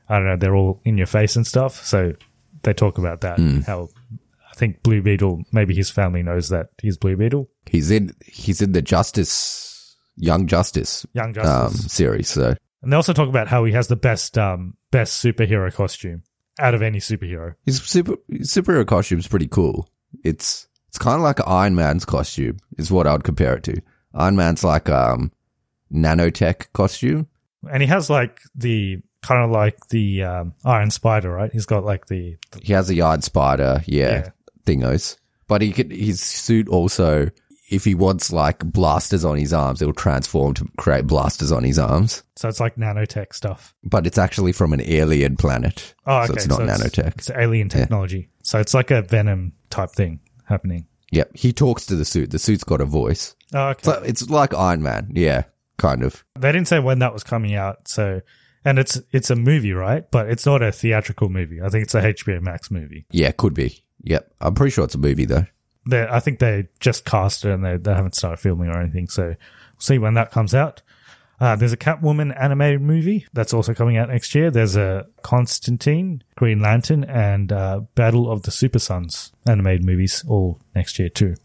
I 0.10 0.17
don't 0.17 0.28
know, 0.28 0.38
they're 0.38 0.56
all 0.56 0.82
in 0.84 0.98
your 0.98 1.08
face 1.08 1.36
and 1.36 1.46
stuff. 1.46 1.86
So 1.86 2.13
they 2.63 2.74
talk 2.74 2.98
about 2.98 3.22
that. 3.22 3.39
How 3.65 3.89
I 4.50 4.56
think 4.56 4.82
Blue 4.84 5.02
Beetle, 5.02 5.43
maybe 5.52 5.76
his 5.76 5.89
family 5.89 6.24
knows 6.24 6.50
that 6.50 6.70
he's 6.82 6.98
Blue 6.98 7.15
Beetle. 7.15 7.50
He's 7.65 7.91
in 7.91 8.13
he's 8.26 8.62
in 8.62 8.72
the 8.72 8.82
Justice 8.82 9.96
Young 10.15 10.48
Justice 10.48 11.06
Young 11.13 11.28
um, 11.28 11.34
Justice. 11.34 11.91
series. 11.93 12.30
So 12.30 12.56
And 12.82 12.91
they 12.91 12.96
also 12.96 13.13
talk 13.13 13.30
about 13.30 13.48
how 13.48 13.65
he 13.65 13.74
has 13.74 13.88
the 13.88 13.96
best 13.96 14.38
um 14.38 14.76
best 14.91 15.24
superhero 15.24 15.74
costume 15.74 16.24
out 16.60 16.74
of 16.74 16.82
any 16.82 17.00
superhero. 17.00 17.54
his 17.65 17.82
super 17.82 18.15
his 18.30 18.52
superhero 18.52 18.86
costume's 18.88 19.28
pretty 19.28 19.48
cool. 19.48 19.89
It's 20.24 20.67
it's 20.88 20.98
kind 20.98 21.17
of 21.17 21.22
like 21.22 21.46
Iron 21.46 21.76
Man's 21.76 22.06
costume, 22.06 22.58
is 22.78 22.89
what 22.91 23.06
I 23.06 23.12
would 23.12 23.24
compare 23.26 23.58
it 23.58 23.63
to. 23.65 23.82
Iron 24.15 24.36
Man's 24.36 24.63
like 24.63 24.89
um 24.89 25.32
nanotech 25.93 26.72
costume. 26.74 27.28
And 27.72 27.84
he 27.84 27.88
has 27.89 28.10
like 28.10 28.39
the 28.56 29.02
kind 29.28 29.44
of 29.44 29.52
like 29.52 29.88
the 29.90 30.24
um, 30.24 30.54
Iron 30.66 30.90
Spider, 30.92 31.32
right? 31.32 31.52
He's 31.52 31.66
got 31.66 31.84
like 31.84 32.08
the 32.08 32.38
He 32.62 32.74
has 32.74 32.90
a 32.90 33.02
Iron 33.02 33.22
Spider, 33.22 33.84
yeah, 33.86 34.10
Yeah. 34.10 34.30
thingos. 34.66 35.18
But 35.48 35.62
he 35.62 35.72
could, 35.72 35.92
his 35.92 36.20
suit 36.22 36.68
also, 36.68 37.30
if 37.70 37.84
he 37.86 37.96
wants 37.96 38.32
like 38.32 38.60
blasters 38.60 39.24
on 39.26 39.38
his 39.38 39.54
arms, 39.54 39.82
it'll 39.82 39.94
transform 39.94 40.54
to 40.56 40.68
create 40.78 41.08
blasters 41.08 41.52
on 41.52 41.63
his 41.63 41.78
arms. 41.80 42.24
so 42.36 42.48
it's 42.50 42.60
like 42.60 42.76
nanotech 42.76 43.34
stuff. 43.34 43.74
But 43.84 44.06
it's 44.08 44.18
actually 44.18 44.52
from 44.54 44.74
an 44.74 44.82
alien 44.82 45.36
planet. 45.38 45.94
Oh, 46.06 46.18
okay. 46.20 46.28
So 46.28 46.34
it's 46.34 46.48
not 46.48 46.60
nanotech. 46.62 47.18
It's 47.18 47.30
alien 47.32 47.70
technology. 47.70 48.30
So 48.44 48.60
it's 48.60 48.74
like 48.74 48.92
a 48.92 49.02
Venom 49.02 49.54
type 49.70 49.92
thing 49.92 50.20
happening. 50.46 50.86
Yep. 51.12 51.32
He 51.36 51.54
talks 51.54 51.86
to 51.88 51.96
the 51.96 52.06
suit. 52.06 52.32
The 52.32 52.40
suit's 52.40 52.63
got 52.66 52.82
a 52.82 52.86
voice. 52.86 53.36
Oh, 53.54 53.70
okay. 53.70 53.84
So 53.84 54.02
it's 54.04 54.30
like 54.30 54.54
Iron 54.54 54.84
Man. 54.84 55.10
Yeah, 55.13 55.44
kind 55.78 56.04
of. 56.04 56.24
They 56.38 56.52
didn't 56.52 56.68
say 56.68 56.80
when 56.80 57.00
that 57.00 57.13
was 57.13 57.24
coming 57.24 57.56
out, 57.56 57.88
so 57.88 58.22
and 58.68 58.78
it's 58.80 59.00
it's 59.14 59.30
a 59.30 59.36
movie, 59.36 59.72
right? 59.72 60.10
But 60.12 60.30
it's 60.30 60.46
not 60.46 60.62
a 60.62 60.74
theatrical 60.74 61.30
movie. 61.30 61.62
I 61.62 61.70
think 61.70 61.84
it's 61.84 61.96
a 61.96 62.02
HBO 62.02 62.42
Max 62.42 62.70
movie. 62.70 63.06
Yeah, 63.10 63.32
could 63.32 63.54
be. 63.54 63.82
Yep. 64.04 64.34
I'm 64.42 64.56
pretty 64.56 64.72
sure 64.72 64.84
it's 64.84 64.94
a 64.94 65.00
movie 65.00 65.24
though. 65.24 65.46
They, 65.90 66.06
I 66.06 66.20
think 66.20 66.40
they 66.40 66.68
just 66.82 67.06
cast 67.06 67.46
it 67.46 67.52
and 67.52 67.64
they, 67.64 67.78
they 67.78 67.94
haven't 67.94 68.16
started 68.16 68.42
filming 68.42 68.70
or 68.70 68.78
anything. 68.78 69.08
So 69.08 69.28
we'll 69.28 69.38
see 69.80 69.98
when 69.98 70.16
that 70.16 70.32
comes 70.32 70.54
out. 70.54 70.82
Uh, 71.40 71.56
there's 71.56 71.72
a 71.72 71.78
Catwoman 71.78 72.36
animated 72.38 72.82
movie 72.82 73.26
that's 73.32 73.54
also 73.54 73.74
coming 73.74 73.96
out 73.96 74.10
next 74.10 74.36
year. 74.36 74.52
There's 74.52 74.76
a 74.76 75.08
Constantine, 75.22 76.24
Green 76.36 76.60
Lantern, 76.60 77.06
and 77.06 77.54
uh, 77.54 77.82
Battle 77.96 78.30
of 78.30 78.42
the 78.42 78.52
Super 78.52 78.80
Sons 78.80 79.32
animated 79.48 79.86
movies 79.86 80.26
all 80.28 80.60
next 80.76 81.00
year 81.00 81.10
too. 81.10 81.36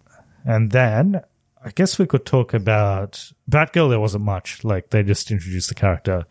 And 0.44 0.72
then 0.72 1.22
I 1.64 1.70
guess 1.70 2.00
we 2.00 2.06
could 2.06 2.26
talk 2.26 2.52
about 2.52 3.32
Batgirl. 3.48 3.90
There 3.90 4.00
wasn't 4.00 4.24
much. 4.24 4.64
Like 4.64 4.90
they 4.90 5.04
just 5.04 5.30
introduced 5.30 5.68
the 5.68 5.76
character, 5.76 6.24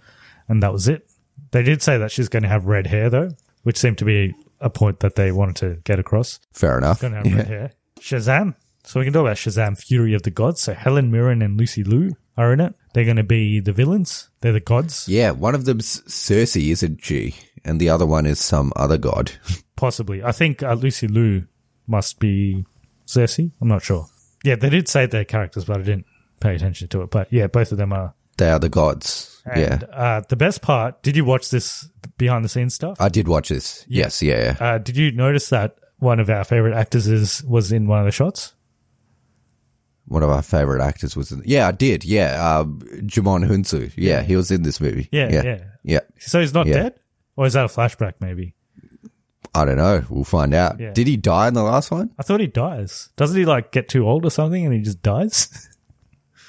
and 0.52 0.62
that 0.62 0.72
was 0.74 0.88
it. 0.88 1.10
They 1.52 1.64
did 1.64 1.82
say 1.82 1.98
that 1.98 2.12
she's 2.12 2.30
going 2.30 2.44
to 2.44 2.50
have 2.50 2.66
red 2.66 2.88
hair 2.88 3.10
though, 3.10 3.30
which 3.64 3.78
seemed 3.78 3.98
to 4.00 4.06
be 4.06 4.34
a 4.60 4.70
point 4.70 5.00
that 5.00 5.16
they 5.16 5.32
wanted 5.32 5.56
to 5.58 5.82
get 5.84 5.98
across. 6.00 6.40
Fair 6.54 6.78
enough. 6.78 7.02
Going 7.02 7.14
to 7.14 7.18
have 7.20 7.28
Yeah. 7.28 7.36
red 7.38 7.48
hair. 7.48 7.72
Shazam. 8.00 8.56
So 8.84 9.00
we 9.00 9.06
can 9.06 9.14
talk 9.14 9.22
about 9.22 9.38
Shazam: 9.38 9.78
Fury 9.78 10.14
of 10.14 10.24
the 10.24 10.32
Gods. 10.32 10.62
So 10.62 10.74
Helen 10.74 11.12
Mirren 11.12 11.42
and 11.42 11.58
Lucy 11.58 11.84
Liu 11.84 12.16
are 12.38 12.52
in 12.54 12.60
it. 12.60 12.74
They're 12.94 13.06
going 13.06 13.18
to 13.18 13.24
be 13.24 13.60
the 13.60 13.72
villains. 13.74 14.30
They're 14.42 14.52
the 14.54 14.60
gods, 14.60 15.08
Yeah, 15.08 15.32
one 15.32 15.56
of 15.56 15.66
them's 15.66 16.02
Circe, 16.12 16.56
isn't 16.56 17.04
she? 17.04 17.36
And 17.64 17.80
the 17.80 17.90
other 17.90 18.06
one 18.08 18.26
is 18.26 18.40
some 18.40 18.74
other 18.76 18.98
god. 18.98 19.32
possibly. 19.76 20.24
I 20.24 20.32
think 20.32 20.64
uh, 20.64 20.74
Lucy 20.74 21.08
Liu 21.08 21.48
must 21.88 22.20
be 22.20 22.66
Circe. 23.06 23.40
I'm 23.40 23.68
not 23.68 23.84
sure. 23.84 24.08
Yeah, 24.44 24.56
they 24.56 24.70
did 24.70 24.88
say 24.88 25.06
their 25.06 25.26
characters, 25.26 25.66
but 25.66 25.78
I 25.80 25.84
didn't 25.84 26.06
pay 26.40 26.56
attention 26.56 26.88
to 26.90 27.02
it. 27.04 27.12
But 27.12 27.32
yeah, 27.32 27.48
both 27.48 27.72
of 27.72 27.78
them 27.78 27.94
are. 27.94 28.14
They 28.38 28.50
are 28.50 28.60
the 28.60 28.70
gods. 28.70 29.42
And, 29.46 29.60
yeah. 29.62 29.88
Uh, 29.92 30.22
the 30.28 30.36
best 30.36 30.62
part. 30.62 31.02
Did 31.04 31.16
you 31.16 31.26
watch 31.26 31.50
this 31.50 31.88
behind 32.18 32.46
the 32.46 32.50
scenes 32.50 32.76
stuff? 32.76 32.98
I 33.00 33.10
did 33.10 33.28
watch 33.28 33.50
this. 33.50 33.86
Yes, 33.88 34.22
yeah. 34.22 34.56
yeah. 34.60 34.66
Uh, 34.66 34.78
did 34.78 34.98
you 34.98 35.12
notice 35.12 35.50
that 35.50 35.76
one 36.00 36.20
of 36.20 36.30
our 36.30 36.44
favorite 36.44 36.76
actors 36.76 37.08
is 37.08 37.44
was 37.44 37.72
in 37.72 37.88
one 37.88 38.00
of 38.00 38.06
the 38.06 38.12
shots? 38.12 38.54
One 40.06 40.24
of 40.24 40.30
our 40.30 40.42
favorite 40.42 40.82
actors 40.82 41.16
was 41.16 41.32
in. 41.32 41.42
Yeah, 41.46 41.68
I 41.68 41.72
did. 41.72 42.04
Yeah, 42.04 42.60
um, 42.60 42.80
Djimon 43.04 43.46
Hounsou. 43.48 43.92
Yeah, 43.96 44.22
he 44.24 44.36
was 44.36 44.52
in 44.52 44.64
this 44.64 44.82
movie. 44.82 45.08
Yeah, 45.12 45.30
yeah, 45.32 45.44
yeah. 45.44 45.64
yeah. 45.84 46.00
So 46.20 46.42
he's 46.42 46.54
not 46.54 46.68
Yeah. 46.68 46.74
dead, 46.84 47.00
or 47.36 47.46
is 47.46 47.54
that 47.54 47.66
a 47.66 47.68
flashback? 47.70 48.14
Maybe. 48.20 48.56
I 49.54 49.66
don't 49.66 49.78
know. 49.78 50.04
We'll 50.10 50.24
find 50.24 50.54
out. 50.54 50.80
Yeah. 50.80 50.92
Did 50.94 51.08
he 51.08 51.18
die 51.18 51.48
in 51.48 51.54
the 51.54 51.64
last 51.64 51.92
one? 51.92 52.12
I 52.18 52.24
thought 52.24 52.40
he 52.40 52.48
dies. 52.48 53.10
Doesn't 53.18 53.38
he 53.38 53.46
like 53.46 53.72
get 53.72 53.90
too 53.90 54.08
old 54.08 54.26
or 54.26 54.32
something 54.32 54.66
and 54.66 54.74
he 54.74 54.82
just 54.82 55.02
dies? 55.02 55.68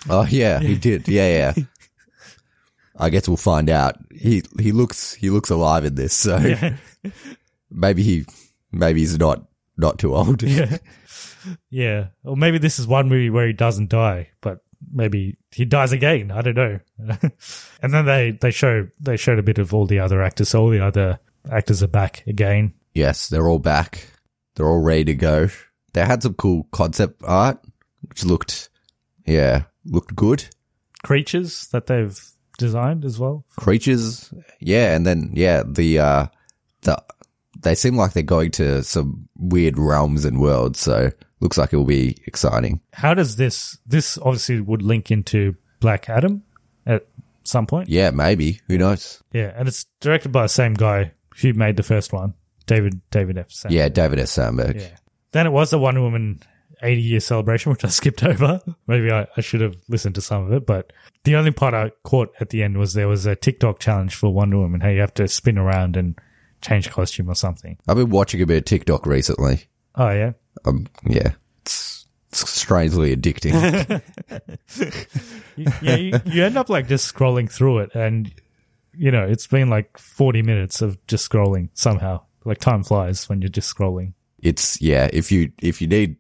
Oh 0.09 0.27
yeah, 0.29 0.61
he 0.61 0.77
did. 0.77 1.09
Yeah, 1.09 1.55
yeah. 1.55 1.65
I 2.97 3.11
guess 3.11 3.27
we'll 3.29 3.37
find 3.37 3.71
out. 3.71 3.97
He 4.15 4.43
he 4.59 4.73
looks 4.73 5.15
he 5.15 5.31
looks 5.31 5.51
alive 5.51 5.85
in 5.85 5.95
this, 5.95 6.15
so 6.15 6.39
maybe 7.71 8.03
he 8.03 8.27
maybe 8.71 9.01
he's 9.01 9.19
not 9.19 9.45
not 9.77 9.99
too 9.99 10.15
old. 10.15 10.43
yeah. 10.45 10.79
Yeah. 11.71 12.09
Or 12.25 12.37
maybe 12.37 12.59
this 12.59 12.79
is 12.79 12.87
one 12.87 13.09
movie 13.09 13.31
where 13.31 13.47
he 13.47 13.53
doesn't 13.53 13.91
die, 13.91 14.31
but 14.41 14.59
maybe 14.93 15.37
he 15.51 15.65
dies 15.65 15.93
again. 15.93 16.31
I 16.31 16.43
don't 16.43 16.57
know. 16.57 16.81
and 17.83 17.93
then 17.93 18.07
they, 18.07 18.31
they 18.33 18.51
show 18.51 18.87
they 19.01 19.17
showed 19.17 19.39
a 19.39 19.43
bit 19.43 19.59
of 19.59 19.75
all 19.75 19.87
the 19.87 19.99
other 20.01 20.23
actors. 20.23 20.51
So 20.51 20.63
all 20.63 20.71
the 20.71 20.85
other 20.85 21.19
actors 21.51 21.83
are 21.83 21.89
back 21.89 22.25
again. 22.27 22.75
Yes, 22.95 23.29
they're 23.29 23.49
all 23.49 23.59
back. 23.59 24.07
They're 24.55 24.69
all 24.69 24.83
ready 24.83 25.05
to 25.07 25.15
go. 25.15 25.49
They 25.95 26.05
had 26.05 26.23
some 26.23 26.35
cool 26.35 26.69
concept 26.73 27.23
art, 27.25 27.59
which 28.03 28.25
looked, 28.25 28.69
yeah, 29.27 29.65
looked 29.85 30.15
good. 30.15 30.49
Creatures 31.03 31.67
that 31.69 31.87
they've 31.87 32.21
designed 32.59 33.05
as 33.05 33.19
well. 33.19 33.45
Creatures, 33.57 34.33
yeah, 34.61 34.95
and 34.95 35.07
then 35.07 35.31
yeah, 35.35 35.63
the 35.67 35.99
uh, 35.99 36.27
the 36.83 37.03
they 37.61 37.75
seem 37.75 37.97
like 37.97 38.13
they're 38.13 38.23
going 38.23 38.51
to 38.53 38.83
some 38.83 39.29
weird 39.37 39.79
realms 39.79 40.25
and 40.25 40.41
worlds. 40.41 40.81
So 40.81 41.11
looks 41.41 41.59
like 41.59 41.73
it 41.73 41.77
will 41.77 41.85
be 41.85 42.17
exciting. 42.27 42.81
How 42.93 43.15
does 43.15 43.37
this 43.37 43.79
this 43.87 44.19
obviously 44.19 44.61
would 44.61 44.83
link 44.83 45.11
into 45.11 45.57
Black 45.81 46.09
Adam 46.09 46.43
at 46.87 47.07
some 47.45 47.67
point? 47.67 47.89
Yeah, 47.89 48.11
maybe. 48.11 48.61
Who 48.69 48.79
knows? 48.79 49.23
Yeah, 49.33 49.53
and 49.57 49.69
it's 49.69 49.87
directed 50.01 50.33
by 50.33 50.43
the 50.43 50.49
same 50.49 50.75
guy 50.75 51.13
who 51.41 51.53
made 51.55 51.77
the 51.77 51.83
first 51.83 52.13
one, 52.13 52.35
David 52.67 53.01
David 53.11 53.39
F. 53.39 53.51
Sandberg. 53.51 53.77
Yeah, 53.77 53.89
David 53.89 54.19
S. 54.21 54.31
Sandberg. 54.31 54.77
Yeah. 54.77 54.97
Then 55.33 55.47
it 55.47 55.51
was 55.51 55.71
the 55.71 55.79
Wonder 55.79 56.03
Woman 56.03 56.43
80 56.83 57.01
year 57.01 57.21
celebration, 57.21 57.71
which 57.73 57.85
I 57.85 57.89
skipped 57.91 58.23
over. 58.23 58.61
Maybe 58.87 59.11
I, 59.11 59.27
I 59.37 59.41
should 59.41 59.61
have 59.61 59.77
listened 59.89 60.15
to 60.17 60.21
some 60.21 60.45
of 60.47 60.53
it, 60.53 60.67
but 60.67 60.93
the 61.25 61.37
only 61.37 61.51
part 61.51 61.75
I 61.75 61.93
caught 62.03 62.33
at 62.41 62.51
the 62.51 62.63
end 62.63 62.79
was 62.79 62.95
there 62.95 63.09
was 63.09 63.27
a 63.27 63.37
TikTok 63.37 63.79
challenge 63.79 64.15
for 64.15 64.33
Wonder 64.33 64.59
Woman. 64.59 64.81
How 64.81 64.89
you 64.89 65.01
have 65.01 65.15
to 65.15 65.29
spin 65.29 65.59
around 65.59 65.97
and 65.97 66.19
change 66.61 66.91
costume 66.91 67.29
or 67.29 67.35
something. 67.35 67.79
I've 67.89 67.97
been 67.97 68.11
watching 68.11 68.41
a 68.43 68.47
bit 68.47 68.59
of 68.59 68.65
TikTok 68.65 69.07
recently. 69.07 69.65
Oh, 69.95 70.11
yeah. 70.11 70.33
Um, 70.65 70.87
yeah, 71.05 71.33
it's, 71.63 72.07
it's 72.31 72.49
strangely 72.51 73.15
addicting. 73.17 74.03
You, 75.55 75.67
yeah, 75.83 75.97
you, 75.97 76.13
you 76.25 76.45
end 76.45 76.57
up 76.57 76.71
like 76.71 76.89
just 76.89 77.15
scrolling 77.15 77.51
through 77.53 77.81
it 77.81 77.95
and, 77.95 78.33
you 78.97 79.11
know, 79.11 79.23
it's 79.23 79.47
been 79.47 79.69
like 79.69 79.99
40 79.99 80.41
minutes 80.41 80.81
of 80.81 81.05
just 81.07 81.31
scrolling 81.31 81.69
somehow. 81.75 82.23
Like 82.47 82.57
time 82.59 82.83
flies 82.85 83.29
when 83.29 83.43
you're 83.43 83.51
just 83.51 83.75
scrolling. 83.75 84.15
it's 84.39 84.81
yeah. 84.81 85.11
If 85.13 85.31
you 85.31 85.53
if 85.61 85.83
you 85.83 85.89
need 85.89 86.17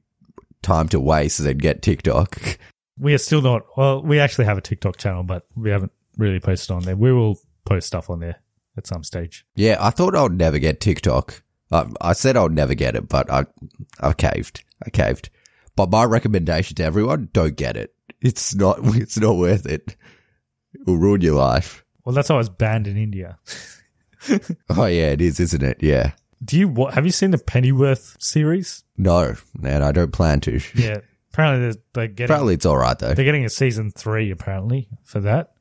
time 0.63 0.89
to 0.89 1.01
waste, 1.01 1.39
then 1.39 1.59
get 1.59 1.83
TikTok. 1.83 2.59
We 2.99 3.15
are 3.15 3.19
still 3.19 3.43
not, 3.43 3.63
well, 3.77 4.03
we 4.03 4.21
actually 4.21 4.45
have 4.45 4.59
a 4.59 4.63
TikTok 4.63 4.97
channel, 4.97 5.23
but 5.23 5.47
we 5.57 5.71
haven't 5.71 5.93
really 6.17 6.41
posted 6.41 6.71
on 6.71 6.83
there. 6.83 6.97
We 6.97 7.13
will 7.13 7.39
post 7.65 7.87
stuff 7.87 8.11
on 8.11 8.21
there 8.21 8.37
at 8.77 8.87
some 8.87 9.05
stage. 9.05 9.45
Yeah, 9.55 9.77
I 9.81 9.91
thought 9.91 10.17
I 10.17 10.23
would 10.23 10.39
never 10.39 10.59
get 10.59 10.81
TikTok. 10.81 11.43
I, 11.71 11.87
I 12.01 12.13
said 12.13 12.37
I 12.37 12.43
would 12.43 12.53
never 12.53 12.75
get 12.75 12.97
it, 12.97 13.09
but 13.09 13.31
I 13.31 13.47
I 14.01 14.13
caved. 14.13 14.63
I 14.85 14.91
caved. 14.91 15.31
But 15.75 15.91
my 15.91 16.05
recommendation 16.05 16.77
to 16.77 16.85
everyone: 16.85 17.31
don't 17.33 17.57
get 17.57 17.77
it. 17.77 17.95
It's 18.21 18.55
not. 18.55 18.79
It's 18.95 19.19
not 19.19 19.37
worth 19.37 19.67
it. 19.67 19.97
It 20.75 20.87
will 20.87 20.99
ruin 20.99 21.23
your 21.23 21.35
life. 21.35 21.85
Well, 22.05 22.15
that's 22.15 22.29
why 22.29 22.41
it's 22.41 22.49
banned 22.49 22.87
in 22.87 22.97
India. 22.97 23.39
Oh 24.71 24.87
yeah, 24.87 25.11
it 25.11 25.21
is, 25.21 25.41
isn't 25.41 25.65
it? 25.65 25.83
Yeah. 25.83 26.13
Do 26.45 26.59
you 26.59 26.87
have 26.93 27.05
you 27.07 27.13
seen 27.13 27.31
the 27.31 27.39
Pennyworth 27.39 28.17
series? 28.21 28.83
No, 28.97 29.35
and 29.63 29.85
I 29.85 29.93
don't 29.93 30.13
plan 30.13 30.41
to. 30.41 30.61
Yeah, 30.75 30.99
apparently 31.33 31.61
they're, 31.69 31.83
they're 31.93 32.09
getting 32.09 32.25
Apparently, 32.25 32.55
it's 32.55 32.67
all 32.67 32.77
right 32.77 32.99
though. 32.99 33.15
they're 33.15 33.25
getting 33.25 33.45
a 33.45 33.49
season 33.51 33.91
three 33.91 34.31
apparently 34.31 34.89
for 35.05 35.21
that. 35.21 35.53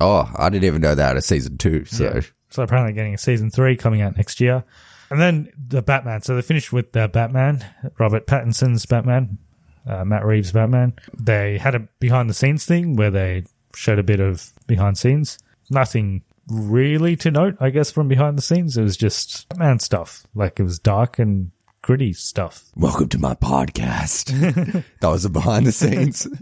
Oh, 0.00 0.30
I 0.36 0.48
didn't 0.48 0.64
even 0.64 0.80
know 0.82 0.94
that 0.94 1.16
a 1.16 1.22
season 1.22 1.58
two. 1.58 1.84
So 1.86 2.04
Yeah. 2.04 2.20
So 2.50 2.62
apparently 2.62 2.92
getting 2.92 3.14
a 3.14 3.18
season 3.18 3.50
three 3.50 3.76
coming 3.76 4.00
out 4.00 4.16
next 4.16 4.40
year, 4.40 4.64
and 5.10 5.20
then 5.20 5.50
the 5.58 5.82
Batman. 5.82 6.22
So 6.22 6.34
they 6.34 6.42
finished 6.42 6.72
with 6.72 6.92
the 6.92 7.08
Batman, 7.08 7.64
Robert 7.98 8.26
Pattinson's 8.26 8.86
Batman, 8.86 9.38
uh, 9.86 10.04
Matt 10.04 10.24
Reeves' 10.24 10.52
Batman. 10.52 10.94
They 11.18 11.58
had 11.58 11.74
a 11.74 11.80
behind 12.00 12.30
the 12.30 12.34
scenes 12.34 12.64
thing 12.64 12.96
where 12.96 13.10
they 13.10 13.44
showed 13.74 13.98
a 13.98 14.02
bit 14.02 14.20
of 14.20 14.52
behind 14.66 14.96
scenes. 14.98 15.38
Nothing 15.70 16.22
really 16.50 17.16
to 17.16 17.30
note, 17.30 17.56
I 17.60 17.70
guess, 17.70 17.90
from 17.90 18.08
behind 18.08 18.38
the 18.38 18.42
scenes. 18.42 18.76
It 18.76 18.82
was 18.82 18.96
just 18.96 19.48
Batman 19.48 19.78
stuff. 19.78 20.26
Like 20.34 20.58
it 20.58 20.62
was 20.62 20.78
dark 20.78 21.18
and 21.18 21.50
gritty 21.82 22.12
stuff. 22.12 22.64
welcome 22.76 23.08
to 23.08 23.18
my 23.18 23.34
podcast. 23.34 24.84
that 25.00 25.08
was 25.08 25.22
the 25.22 25.30
behind 25.30 25.66
the 25.66 25.72
scenes. 25.72 26.26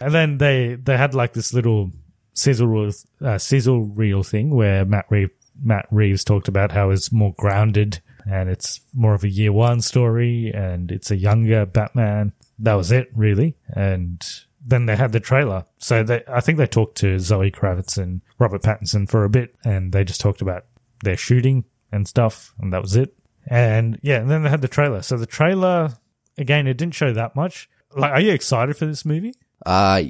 And 0.00 0.14
then 0.14 0.38
they 0.38 0.76
they 0.76 0.96
had 0.96 1.14
like 1.14 1.34
this 1.34 1.52
little 1.52 1.90
sizzle 2.32 2.66
reel, 2.66 2.92
uh, 3.22 3.38
sizzle 3.38 3.82
reel 3.82 4.22
thing 4.22 4.54
where 4.54 4.84
Matt 4.84 5.06
Reeves, 5.10 5.32
Matt 5.62 5.86
Reeves 5.90 6.24
talked 6.24 6.48
about 6.48 6.72
how 6.72 6.90
it's 6.90 7.12
more 7.12 7.34
grounded 7.38 8.00
and 8.30 8.48
it's 8.48 8.80
more 8.94 9.14
of 9.14 9.24
a 9.24 9.28
year 9.28 9.52
one 9.52 9.80
story 9.82 10.50
and 10.54 10.90
it's 10.90 11.10
a 11.10 11.16
younger 11.16 11.66
Batman. 11.66 12.32
That 12.58 12.74
was 12.74 12.92
it 12.92 13.10
really. 13.14 13.56
And 13.68 14.22
then 14.64 14.86
they 14.86 14.96
had 14.96 15.12
the 15.12 15.20
trailer. 15.20 15.64
So 15.78 16.02
they, 16.02 16.22
I 16.28 16.40
think 16.40 16.58
they 16.58 16.66
talked 16.66 16.96
to 16.98 17.18
Zoe 17.18 17.50
Kravitz 17.50 17.96
and 17.96 18.20
Robert 18.38 18.62
Pattinson 18.62 19.08
for 19.08 19.24
a 19.24 19.30
bit 19.30 19.54
and 19.64 19.92
they 19.92 20.04
just 20.04 20.20
talked 20.20 20.42
about 20.42 20.64
their 21.02 21.16
shooting 21.16 21.64
and 21.92 22.06
stuff 22.06 22.54
and 22.58 22.72
that 22.72 22.82
was 22.82 22.96
it. 22.96 23.14
And 23.46 23.98
yeah, 24.02 24.18
and 24.18 24.30
then 24.30 24.42
they 24.42 24.50
had 24.50 24.60
the 24.60 24.68
trailer. 24.68 25.02
So 25.02 25.16
the 25.16 25.26
trailer, 25.26 25.94
again, 26.36 26.66
it 26.66 26.76
didn't 26.76 26.94
show 26.94 27.12
that 27.12 27.34
much. 27.34 27.68
Like, 27.96 28.12
are 28.12 28.20
you 28.20 28.32
excited 28.32 28.76
for 28.76 28.86
this 28.86 29.04
movie? 29.04 29.34
Uh 29.64 30.02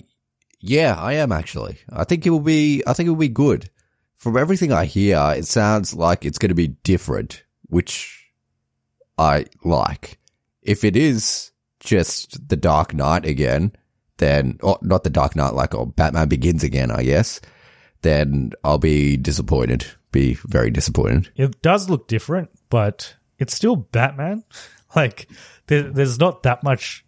yeah, 0.59 0.95
I 0.99 1.15
am 1.15 1.33
actually. 1.33 1.79
I 1.91 2.05
think 2.05 2.27
it 2.27 2.31
will 2.31 2.41
be. 2.41 2.83
I 2.87 2.93
think 2.93 3.07
it 3.07 3.11
will 3.11 3.17
be 3.17 3.29
good. 3.29 3.71
from 4.19 4.37
everything 4.37 4.71
I 4.71 4.85
hear, 4.85 5.19
it 5.35 5.47
sounds 5.47 5.95
like 5.95 6.27
it's 6.27 6.37
going 6.37 6.51
to 6.51 6.55
be 6.55 6.69
different, 6.69 7.43
which 7.69 8.31
I 9.17 9.47
like. 9.65 10.19
If 10.63 10.85
it 10.85 10.95
is 10.95 11.53
just 11.81 12.47
the 12.49 12.57
Dark 12.57 12.93
Knight 12.93 13.25
again, 13.25 13.73
then, 14.21 14.59
or 14.63 14.77
oh, 14.77 14.79
not 14.83 15.03
the 15.03 15.11
Dark 15.11 15.35
Knight, 15.35 15.55
like, 15.55 15.75
or 15.75 15.87
Batman 15.87 16.29
Begins 16.29 16.63
again, 16.63 16.93
I 16.93 17.03
guess, 17.03 17.41
then 18.03 18.53
I'll 18.63 18.79
be 18.79 19.17
disappointed. 19.17 19.85
Be 20.13 20.35
very 20.47 20.71
disappointed. 20.71 21.31
It 21.35 21.61
does 21.63 21.91
look 21.91 22.07
different, 22.07 22.51
but 22.69 23.17
it's 23.39 23.55
still 23.55 23.77
Batman. 23.77 24.45
Like 24.97 25.29
there, 25.69 25.85
there's 25.85 26.19
not 26.19 26.43
that 26.43 26.65
much 26.65 27.05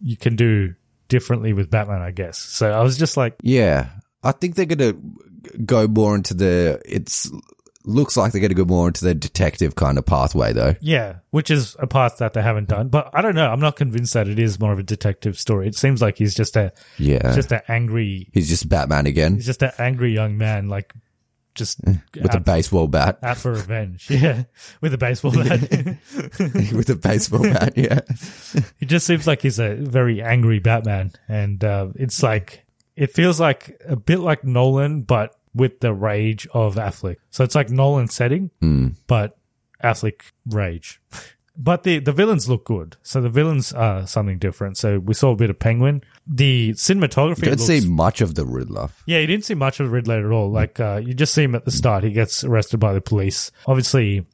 you 0.00 0.16
can 0.16 0.36
do 0.36 0.76
differently 1.08 1.52
with 1.52 1.72
Batman, 1.72 2.02
I 2.02 2.12
guess. 2.12 2.38
So 2.38 2.70
I 2.70 2.84
was 2.84 2.96
just 2.96 3.16
like, 3.16 3.34
Yeah. 3.42 3.88
I 4.22 4.30
think 4.30 4.54
they're 4.54 4.64
going 4.64 4.78
to 4.78 5.60
go 5.64 5.88
more 5.88 6.14
into 6.14 6.34
the, 6.34 6.80
it's, 6.84 7.28
looks 7.86 8.16
like 8.16 8.32
they're 8.32 8.40
going 8.40 8.50
to 8.50 8.54
go 8.54 8.64
more 8.64 8.88
into 8.88 9.04
the 9.04 9.14
detective 9.14 9.74
kind 9.76 9.96
of 9.96 10.04
pathway 10.04 10.52
though. 10.52 10.74
yeah, 10.80 11.16
which 11.30 11.50
is 11.50 11.74
a 11.78 11.86
path 11.86 12.18
that 12.18 12.32
they 12.34 12.42
haven't 12.42 12.68
done. 12.68 12.88
But 12.88 13.10
I 13.14 13.22
don't 13.22 13.34
know. 13.34 13.48
I'm 13.50 13.60
not 13.60 13.76
convinced 13.76 14.12
that 14.14 14.28
it 14.28 14.38
is 14.38 14.60
more 14.60 14.72
of 14.72 14.78
a 14.78 14.82
detective 14.82 15.38
story. 15.38 15.68
It 15.68 15.74
seems 15.76 16.02
like 16.02 16.18
he's 16.18 16.34
just 16.34 16.56
a 16.56 16.72
Yeah. 16.98 17.34
just 17.34 17.52
an 17.52 17.62
angry, 17.68 18.28
He's 18.32 18.48
just 18.48 18.68
Batman 18.68 19.06
again 19.06 19.34
he's 19.36 19.46
just 19.46 19.62
an 19.62 19.70
angry 19.78 20.12
young 20.12 20.36
man, 20.36 20.68
like 20.68 20.92
just 21.54 21.80
with 21.84 22.34
a 22.34 22.40
baseball 22.40 22.86
bat. 22.86 23.18
out 23.22 23.38
for 23.38 23.52
revenge. 23.52 24.10
Yeah, 24.10 24.42
with 24.82 24.92
a 24.92 24.98
baseball 24.98 25.30
bat. 25.32 25.60
with 26.74 26.90
a 26.90 26.98
baseball 27.00 27.42
bat, 27.44 27.72
yeah. 27.76 28.00
He 28.78 28.84
just 28.84 29.06
seems 29.06 29.26
like 29.26 29.40
he's 29.40 29.58
a 29.58 29.74
very 29.74 30.20
angry 30.20 30.58
Batman, 30.58 31.12
and 31.28 31.64
uh, 31.64 31.88
it's 31.94 32.22
like 32.22 32.66
it 32.94 33.14
feels 33.14 33.40
like 33.40 33.80
a 33.88 33.96
bit 33.96 34.18
like 34.20 34.44
Nolan, 34.44 35.02
but 35.02 35.34
with 35.56 35.80
the 35.80 35.92
rage 35.92 36.46
of 36.54 36.76
Affleck. 36.76 37.16
So 37.30 37.42
it's 37.44 37.54
like 37.54 37.70
Nolan 37.70 38.08
setting, 38.08 38.50
but 39.06 39.38
Affleck 39.82 40.20
rage. 40.46 41.00
But 41.58 41.84
the 41.84 42.00
the 42.00 42.12
villains 42.12 42.48
look 42.50 42.64
good. 42.66 42.96
So 43.02 43.20
the 43.22 43.30
villains 43.30 43.72
are 43.72 44.06
something 44.06 44.38
different. 44.38 44.76
So 44.76 44.98
we 44.98 45.14
saw 45.14 45.30
a 45.32 45.36
bit 45.36 45.48
of 45.48 45.58
Penguin. 45.58 46.02
The 46.26 46.72
cinematography 46.72 47.42
Don't 47.42 47.50
looks, 47.52 47.64
see 47.64 47.88
much 47.88 48.20
of 48.20 48.34
the 48.34 48.44
Riddler. 48.44 48.88
yeah, 49.06 49.20
you 49.20 49.26
didn't 49.26 49.46
see 49.46 49.54
much 49.54 49.80
of 49.80 49.86
the 49.86 49.90
Riddler 49.92 50.26
at 50.26 50.30
all. 50.32 50.50
Like, 50.50 50.78
uh, 50.80 51.00
you 51.02 51.14
just 51.14 51.32
see 51.32 51.44
him 51.44 51.54
at 51.54 51.64
the 51.64 51.70
start. 51.70 52.04
He 52.04 52.12
gets 52.12 52.44
arrested 52.44 52.78
by 52.78 52.92
the 52.92 53.00
police. 53.00 53.50
Obviously, 53.66 54.26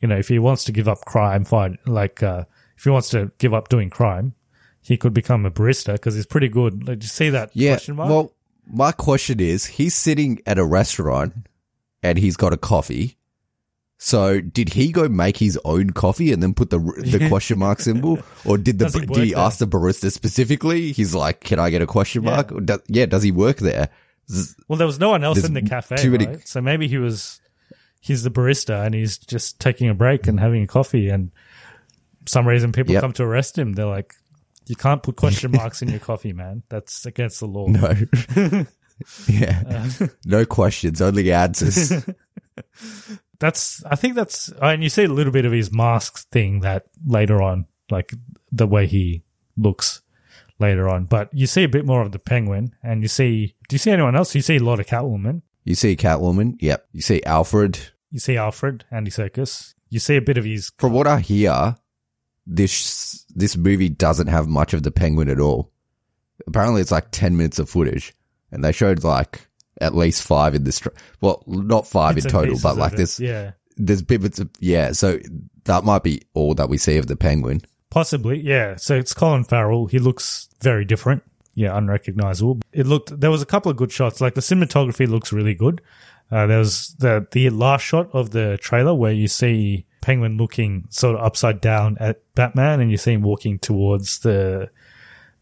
you 0.00 0.08
know, 0.08 0.16
if 0.18 0.26
he 0.28 0.38
wants 0.40 0.64
to 0.64 0.72
give 0.72 0.88
up 0.88 1.04
crime, 1.04 1.44
fine. 1.44 1.78
Like, 1.86 2.22
uh, 2.24 2.44
if 2.76 2.82
he 2.84 2.90
wants 2.90 3.10
to 3.10 3.30
give 3.38 3.54
up 3.54 3.68
doing 3.68 3.88
crime, 3.88 4.34
he 4.80 4.96
could 4.96 5.14
become 5.14 5.46
a 5.46 5.50
barista 5.52 5.92
because 5.92 6.14
he's 6.16 6.26
pretty 6.26 6.48
good. 6.48 6.80
Like, 6.88 6.98
did 6.98 7.04
you 7.04 7.08
see 7.10 7.28
that 7.30 7.50
Yeah. 7.54 7.72
question 7.74 7.94
mark? 7.96 8.10
Well, 8.10 8.32
my 8.66 8.92
question 8.92 9.40
is, 9.40 9.66
he's 9.66 9.94
sitting 9.94 10.40
at 10.46 10.58
a 10.58 10.64
restaurant 10.64 11.34
and 12.02 12.18
he's 12.18 12.36
got 12.36 12.52
a 12.52 12.56
coffee. 12.56 13.16
So 13.98 14.40
did 14.40 14.70
he 14.74 14.92
go 14.92 15.08
make 15.08 15.38
his 15.38 15.58
own 15.64 15.90
coffee 15.90 16.30
and 16.32 16.42
then 16.42 16.52
put 16.52 16.68
the 16.70 16.78
the 16.78 17.28
question 17.30 17.58
mark 17.58 17.80
symbol, 17.80 18.18
or 18.44 18.58
did 18.58 18.78
the 18.78 18.84
Does 18.86 18.94
he 18.94 19.06
did 19.06 19.16
he 19.24 19.32
there? 19.32 19.42
ask 19.42 19.58
the 19.58 19.66
barista 19.66 20.12
specifically? 20.12 20.92
He's 20.92 21.14
like, 21.14 21.40
"Can 21.40 21.58
I 21.58 21.70
get 21.70 21.80
a 21.80 21.86
question 21.86 22.22
Yeah. 22.24 22.30
mark?" 22.36 22.64
Does, 22.64 22.80
yeah, 22.88 23.06
does 23.06 23.22
he 23.22 23.30
work 23.32 23.56
there? 23.58 23.88
Well, 24.68 24.76
there 24.76 24.86
was 24.86 24.98
no 25.00 25.08
one 25.10 25.24
else 25.24 25.36
there's 25.38 25.48
in 25.48 25.54
the 25.54 25.62
cafe, 25.62 25.96
too 25.96 26.10
many- 26.10 26.26
right? 26.26 26.46
So 26.46 26.60
maybe 26.60 26.88
he 26.88 26.98
was, 26.98 27.40
he's 28.00 28.22
the 28.24 28.30
barista 28.30 28.84
and 28.84 28.94
he's 28.94 29.16
just 29.18 29.60
taking 29.60 29.88
a 29.88 29.94
break 29.94 30.26
and 30.26 30.38
having 30.40 30.62
a 30.64 30.66
coffee. 30.66 31.08
And 31.08 31.30
some 32.26 32.46
reason 32.46 32.72
people 32.72 32.92
Yep. 32.92 33.00
come 33.02 33.12
to 33.14 33.22
arrest 33.22 33.56
him. 33.56 33.72
They're 33.74 33.86
like, 33.86 34.14
you 34.66 34.76
can't 34.76 35.02
put 35.02 35.16
question 35.16 35.50
marks 35.56 35.82
in 35.82 35.88
your 35.88 36.00
coffee, 36.00 36.32
man. 36.32 36.62
That's 36.68 37.06
against 37.06 37.40
the 37.40 37.46
law. 37.46 37.68
No. 37.68 37.92
yeah. 39.28 39.62
Uh. 40.00 40.06
no 40.24 40.46
questions, 40.46 41.00
only 41.02 41.32
answers. 41.32 41.92
that's 43.38 43.84
I 43.84 43.96
think 43.96 44.14
that's 44.14 44.50
and 44.62 44.82
you 44.82 44.88
see 44.88 45.04
a 45.04 45.08
little 45.08 45.32
bit 45.32 45.44
of 45.44 45.52
his 45.52 45.72
mask 45.72 46.28
thing 46.30 46.60
that 46.60 46.86
later 47.04 47.42
on, 47.42 47.66
like 47.90 48.12
the 48.50 48.66
way 48.66 48.86
he 48.86 49.22
looks 49.56 50.02
later 50.58 50.88
on. 50.88 51.04
But 51.04 51.28
you 51.32 51.46
see 51.46 51.64
a 51.64 51.68
bit 51.68 51.84
more 51.84 52.02
of 52.02 52.12
the 52.12 52.18
penguin 52.18 52.74
and 52.82 53.02
you 53.02 53.08
see 53.08 53.54
do 53.68 53.74
you 53.74 53.78
see 53.78 53.90
anyone 53.90 54.16
else? 54.16 54.34
You 54.34 54.42
see 54.42 54.56
a 54.56 54.62
lot 54.62 54.80
of 54.80 54.86
Catwoman. 54.86 55.42
you 55.64 55.74
see 55.74 55.96
Catwoman. 55.96 56.56
Yep. 56.60 56.88
You 56.92 57.02
see 57.02 57.22
Alfred. 57.24 57.78
You 58.10 58.20
see 58.20 58.36
Alfred, 58.36 58.84
Andy 58.90 59.10
Serkis. 59.10 59.74
You 59.90 59.98
see 59.98 60.16
a 60.16 60.22
bit 60.22 60.38
of 60.38 60.44
his 60.44 60.72
From 60.78 60.92
what 60.92 61.06
I 61.06 61.20
hear, 61.20 61.76
this 62.46 63.24
this 63.34 63.56
movie 63.56 63.88
doesn't 63.88 64.28
have 64.28 64.48
much 64.48 64.72
of 64.72 64.82
the 64.82 64.90
penguin 64.90 65.28
at 65.28 65.40
all. 65.40 65.72
Apparently, 66.46 66.80
it's 66.80 66.90
like 66.90 67.10
ten 67.10 67.36
minutes 67.36 67.58
of 67.58 67.68
footage, 67.68 68.14
and 68.52 68.64
they 68.64 68.72
showed 68.72 69.04
like 69.04 69.48
at 69.80 69.94
least 69.94 70.22
five 70.22 70.54
in 70.54 70.64
this. 70.64 70.80
Tra- 70.80 70.92
well, 71.20 71.42
not 71.46 71.86
five 71.86 72.14
bits 72.14 72.26
in 72.26 72.32
total, 72.32 72.58
but 72.62 72.76
like 72.76 72.92
this. 72.92 73.18
Yeah. 73.20 73.52
There's 73.76 74.02
bits 74.02 74.38
of 74.38 74.50
yeah. 74.60 74.92
So 74.92 75.18
that 75.64 75.84
might 75.84 76.02
be 76.02 76.22
all 76.34 76.54
that 76.54 76.68
we 76.68 76.78
see 76.78 76.96
of 76.96 77.08
the 77.08 77.16
penguin. 77.16 77.62
Possibly, 77.90 78.40
yeah. 78.40 78.76
So 78.76 78.96
it's 78.96 79.12
Colin 79.12 79.44
Farrell. 79.44 79.86
He 79.86 79.98
looks 79.98 80.48
very 80.62 80.84
different. 80.84 81.22
Yeah, 81.54 81.76
unrecognizable. 81.76 82.60
It 82.72 82.86
looked. 82.86 83.18
There 83.20 83.30
was 83.30 83.42
a 83.42 83.46
couple 83.46 83.70
of 83.70 83.76
good 83.76 83.92
shots. 83.92 84.20
Like 84.20 84.34
the 84.34 84.40
cinematography 84.40 85.08
looks 85.08 85.32
really 85.32 85.54
good. 85.54 85.80
Uh, 86.30 86.46
there 86.46 86.58
was 86.58 86.94
the 86.98 87.26
the 87.32 87.50
last 87.50 87.82
shot 87.82 88.08
of 88.12 88.30
the 88.30 88.58
trailer 88.60 88.94
where 88.94 89.12
you 89.12 89.28
see 89.28 89.86
Penguin 90.06 90.36
looking 90.36 90.86
sort 90.90 91.16
of 91.16 91.24
upside 91.24 91.60
down 91.60 91.96
at 91.98 92.20
Batman, 92.36 92.80
and 92.80 92.92
you 92.92 92.96
see 92.96 93.12
him 93.14 93.22
walking 93.22 93.58
towards 93.58 94.20
the 94.20 94.70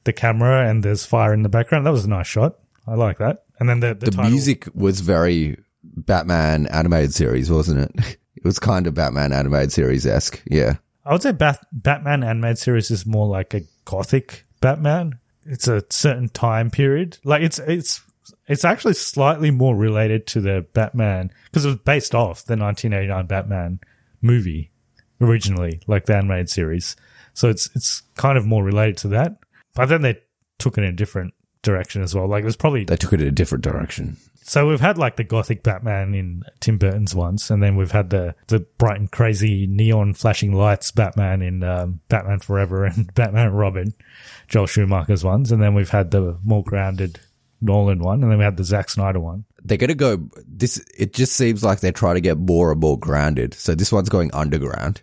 the 0.04 0.12
camera, 0.14 0.66
and 0.68 0.82
there's 0.82 1.04
fire 1.04 1.34
in 1.34 1.42
the 1.42 1.50
background. 1.50 1.84
That 1.84 1.90
was 1.92 2.06
a 2.06 2.08
nice 2.08 2.26
shot. 2.26 2.56
I 2.86 2.94
like 2.94 3.18
that. 3.18 3.44
And 3.60 3.68
then 3.68 3.80
the 3.80 3.88
the, 3.88 4.06
The 4.06 4.10
title- 4.12 4.30
music 4.30 4.66
was 4.74 5.00
very 5.00 5.58
Batman 5.84 6.66
animated 6.68 7.12
series, 7.12 7.50
wasn't 7.50 7.90
it? 7.94 8.18
It 8.36 8.44
was 8.48 8.58
kind 8.58 8.86
of 8.86 8.92
Batman 8.94 9.32
animated 9.32 9.72
series 9.72 10.06
esque. 10.06 10.42
Yeah. 10.46 10.74
I 11.06 11.12
would 11.14 11.22
say 11.22 11.32
Bat- 11.32 11.66
Batman 11.72 12.22
animated 12.22 12.58
series 12.58 12.90
is 12.90 13.06
more 13.06 13.26
like 13.26 13.54
a 13.54 13.62
gothic 13.86 14.44
Batman. 14.60 15.18
It's 15.46 15.66
a 15.66 15.82
certain 15.88 16.28
time 16.28 16.70
period. 16.70 17.16
Like 17.24 17.42
it's 17.42 17.58
it's 17.58 18.02
it's 18.46 18.64
actually 18.64 18.94
slightly 18.94 19.50
more 19.50 19.74
related 19.74 20.26
to 20.28 20.40
the 20.42 20.66
Batman 20.74 21.30
because 21.46 21.64
it 21.64 21.68
was 21.68 21.78
based 21.78 22.14
off 22.14 22.44
the 22.44 22.56
1989 22.56 23.26
Batman 23.26 23.78
movie 24.24 24.70
originally, 25.20 25.80
like 25.86 26.06
the 26.06 26.16
animated 26.16 26.50
series. 26.50 26.96
So 27.34 27.48
it's 27.48 27.68
it's 27.76 28.02
kind 28.16 28.36
of 28.38 28.46
more 28.46 28.64
related 28.64 28.96
to 28.98 29.08
that. 29.08 29.36
But 29.74 29.86
then 29.86 30.02
they 30.02 30.18
took 30.58 30.78
it 30.78 30.84
in 30.84 30.90
a 30.90 30.92
different 30.92 31.34
direction 31.62 32.02
as 32.02 32.14
well. 32.14 32.28
Like 32.28 32.42
it 32.42 32.46
was 32.46 32.56
probably 32.56 32.84
They 32.84 32.96
took 32.96 33.12
it 33.12 33.20
in 33.20 33.28
a 33.28 33.32
different 33.32 33.64
direction. 33.64 34.16
so 34.42 34.68
we've 34.68 34.80
had 34.80 34.98
like 34.98 35.16
the 35.16 35.24
gothic 35.24 35.62
Batman 35.62 36.14
in 36.14 36.42
Tim 36.60 36.78
Burton's 36.78 37.14
ones, 37.14 37.50
and 37.50 37.62
then 37.62 37.76
we've 37.76 37.90
had 37.92 38.10
the 38.10 38.34
the 38.48 38.60
bright 38.78 38.98
and 39.00 39.10
crazy 39.10 39.66
neon 39.66 40.14
flashing 40.14 40.52
lights 40.52 40.90
Batman 40.90 41.42
in 41.42 41.62
um, 41.64 42.00
Batman 42.08 42.40
Forever 42.40 42.84
and 42.90 43.12
Batman 43.14 43.48
and 43.48 43.58
Robin, 43.58 43.94
Joel 44.48 44.66
Schumacher's 44.66 45.24
ones, 45.24 45.50
and 45.52 45.62
then 45.62 45.74
we've 45.74 45.90
had 45.90 46.10
the 46.10 46.38
more 46.44 46.62
grounded 46.62 47.20
Nolan 47.64 47.98
one, 47.98 48.22
and 48.22 48.30
then 48.30 48.38
we 48.38 48.44
had 48.44 48.56
the 48.56 48.64
Zack 48.64 48.90
Snyder 48.90 49.20
one. 49.20 49.44
They're 49.64 49.78
going 49.78 49.88
to 49.88 49.94
go 49.94 50.28
this. 50.46 50.84
It 50.96 51.14
just 51.14 51.32
seems 51.32 51.64
like 51.64 51.80
they're 51.80 51.92
trying 51.92 52.16
to 52.16 52.20
get 52.20 52.38
more 52.38 52.70
and 52.70 52.80
more 52.80 52.98
grounded. 52.98 53.54
So 53.54 53.74
this 53.74 53.90
one's 53.90 54.08
going 54.08 54.32
underground. 54.34 55.02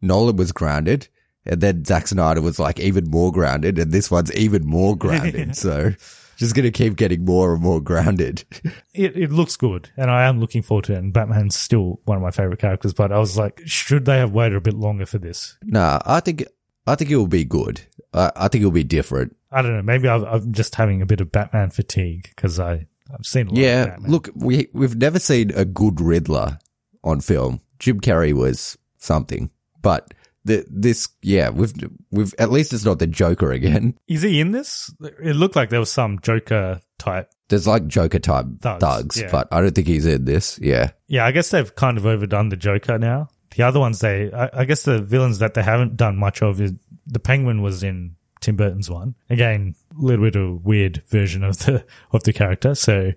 Nolan 0.00 0.36
was 0.36 0.52
grounded. 0.52 1.08
And 1.44 1.60
then 1.60 1.84
Zack 1.84 2.06
Snyder 2.06 2.40
was 2.40 2.60
like 2.60 2.78
even 2.78 3.10
more 3.10 3.32
grounded, 3.32 3.78
and 3.78 3.90
this 3.90 4.10
one's 4.10 4.32
even 4.34 4.64
more 4.64 4.96
grounded. 4.96 5.56
so 5.64 5.92
just 6.36 6.54
gonna 6.54 6.70
keep 6.70 6.96
getting 6.96 7.24
more 7.24 7.54
and 7.54 7.62
more 7.62 7.80
grounded. 7.80 8.44
It 8.94 9.16
it 9.16 9.32
looks 9.32 9.56
good, 9.56 9.88
and 9.96 10.10
I 10.10 10.24
am 10.24 10.38
looking 10.38 10.62
forward 10.62 10.84
to 10.84 10.92
it. 10.92 10.98
And 10.98 11.14
Batman's 11.14 11.56
still 11.56 12.00
one 12.04 12.18
of 12.18 12.22
my 12.22 12.30
favorite 12.30 12.58
characters, 12.58 12.92
but 12.92 13.10
I 13.10 13.18
was 13.18 13.38
like, 13.38 13.62
should 13.64 14.04
they 14.04 14.18
have 14.18 14.32
waited 14.32 14.56
a 14.56 14.60
bit 14.60 14.74
longer 14.74 15.06
for 15.06 15.18
this? 15.18 15.56
nah, 15.64 15.98
I 16.04 16.20
think 16.20 16.44
I 16.86 16.94
think 16.94 17.10
it 17.10 17.16
will 17.16 17.26
be 17.26 17.44
good. 17.44 17.80
I, 18.12 18.30
I 18.36 18.48
think 18.48 18.62
it 18.62 18.66
will 18.66 18.72
be 18.72 18.84
different. 18.84 19.34
I 19.52 19.62
don't 19.62 19.76
know. 19.76 19.82
Maybe 19.82 20.08
I've, 20.08 20.22
I'm 20.24 20.52
just 20.52 20.74
having 20.74 21.02
a 21.02 21.06
bit 21.06 21.20
of 21.20 21.30
Batman 21.30 21.70
fatigue 21.70 22.30
because 22.34 22.58
I 22.58 22.86
I've 23.12 23.26
seen 23.26 23.48
a 23.48 23.50
lot 23.50 23.58
of 23.58 23.64
Yeah, 23.64 23.96
look, 24.00 24.30
we 24.34 24.68
we've 24.72 24.96
never 24.96 25.18
seen 25.18 25.50
a 25.52 25.64
good 25.64 26.00
Riddler 26.00 26.58
on 27.04 27.20
film. 27.20 27.60
Jim 27.78 28.00
Carrey 28.00 28.32
was 28.32 28.78
something, 28.98 29.50
but 29.82 30.14
the 30.44 30.64
this 30.68 31.08
yeah 31.22 31.50
we've 31.50 31.72
we've 32.10 32.34
at 32.38 32.50
least 32.50 32.72
it's 32.72 32.84
not 32.84 32.98
the 32.98 33.06
Joker 33.06 33.52
again. 33.52 33.98
Is 34.08 34.22
he 34.22 34.40
in 34.40 34.52
this? 34.52 34.92
It 35.22 35.36
looked 35.36 35.56
like 35.56 35.70
there 35.70 35.80
was 35.80 35.92
some 35.92 36.18
Joker 36.20 36.80
type. 36.98 37.30
There's 37.48 37.66
like 37.66 37.86
Joker 37.86 38.18
type 38.18 38.46
Thugs, 38.60 38.80
thugs, 38.80 39.20
yeah. 39.20 39.28
but 39.30 39.48
I 39.52 39.60
don't 39.60 39.74
think 39.74 39.86
he's 39.86 40.06
in 40.06 40.24
this. 40.24 40.58
Yeah, 40.62 40.92
Yeah, 41.06 41.26
I 41.26 41.32
guess 41.32 41.50
they've 41.50 41.74
kind 41.74 41.98
of 41.98 42.06
overdone 42.06 42.48
the 42.48 42.56
Joker 42.56 42.98
now. 42.98 43.28
The 43.54 43.64
other 43.64 43.80
ones, 43.80 43.98
they, 44.00 44.32
I, 44.32 44.60
I 44.60 44.64
guess 44.64 44.84
the 44.84 45.02
villains 45.02 45.40
that 45.40 45.52
they 45.52 45.62
haven't 45.62 45.98
done 45.98 46.16
much 46.16 46.40
of 46.40 46.58
is 46.60 46.72
the 47.06 47.20
Penguin 47.20 47.60
was 47.60 47.82
in 47.82 48.16
Tim 48.42 48.56
Burton's 48.56 48.90
one. 48.90 49.14
Again, 49.30 49.74
a 49.98 50.02
little 50.02 50.24
bit 50.26 50.36
of 50.36 50.42
a 50.42 50.54
weird 50.54 51.02
version 51.08 51.42
of 51.42 51.58
the 51.60 51.84
of 52.12 52.24
the 52.24 52.32
character. 52.34 52.74
So 52.74 53.12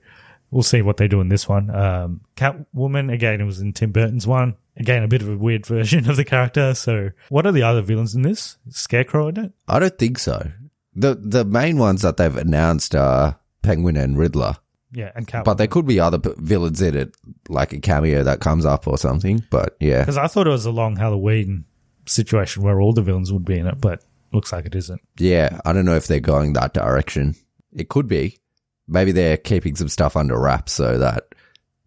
we'll 0.51 0.63
see 0.63 0.81
what 0.81 0.95
they 0.97 1.07
do 1.09 1.19
in 1.19 1.27
this 1.27 1.49
one. 1.49 1.69
Um, 1.75 2.21
Catwoman, 2.37 3.11
again, 3.11 3.41
it 3.41 3.45
was 3.45 3.59
in 3.59 3.73
Tim 3.73 3.91
Burton's 3.91 4.25
one. 4.25 4.55
Again, 4.77 5.03
a 5.03 5.07
bit 5.07 5.21
of 5.21 5.29
a 5.29 5.37
weird 5.37 5.65
version 5.75 6.09
of 6.09 6.15
the 6.15 6.23
character. 6.25 6.73
So 6.73 7.09
what 7.29 7.45
are 7.45 7.51
the 7.51 7.63
other 7.63 7.81
villains 7.81 8.15
in 8.15 8.21
this? 8.21 8.57
Scarecrow 8.69 9.27
in 9.27 9.39
it? 9.39 9.51
I 9.67 9.79
don't 9.79 9.97
think 9.97 10.19
so. 10.19 10.51
the 10.95 11.15
The 11.15 11.43
main 11.43 11.77
ones 11.77 12.03
that 12.03 12.17
they've 12.17 12.37
announced 12.37 12.95
are 12.95 13.39
Penguin 13.61 13.97
and 13.97 14.17
Riddler. 14.17 14.55
Yeah, 14.91 15.11
and 15.15 15.27
Catwoman. 15.27 15.43
But 15.43 15.53
there 15.55 15.67
could 15.67 15.85
be 15.85 15.99
other 15.99 16.19
villains 16.37 16.81
in 16.81 16.95
it, 16.95 17.17
like 17.49 17.73
a 17.73 17.79
cameo 17.81 18.23
that 18.23 18.39
comes 18.39 18.65
up 18.65 18.87
or 18.87 18.97
something. 18.97 19.43
But 19.49 19.75
yeah, 19.81 19.99
Because 20.01 20.17
I 20.17 20.27
thought 20.27 20.47
it 20.47 20.51
was 20.51 20.65
a 20.65 20.71
long 20.71 20.95
Halloween 20.95 21.65
situation 22.05 22.63
where 22.63 22.79
all 22.79 22.93
the 22.93 23.01
villains 23.01 23.33
would 23.33 23.43
be 23.43 23.57
in 23.57 23.67
it, 23.67 23.81
but 23.81 24.03
looks 24.35 24.51
like 24.53 24.65
it 24.65 24.75
isn't. 24.75 25.01
yeah, 25.17 25.59
I 25.65 25.73
don't 25.73 25.85
know 25.85 25.95
if 25.95 26.05
they're 26.07 26.19
going 26.19 26.53
that 26.53 26.73
direction. 26.73 27.35
It 27.73 27.89
could 27.89 28.07
be. 28.07 28.37
Maybe 28.87 29.11
they're 29.11 29.37
keeping 29.37 29.75
some 29.75 29.89
stuff 29.89 30.15
under 30.15 30.39
wraps 30.39 30.73
so 30.73 30.99
that 30.99 31.23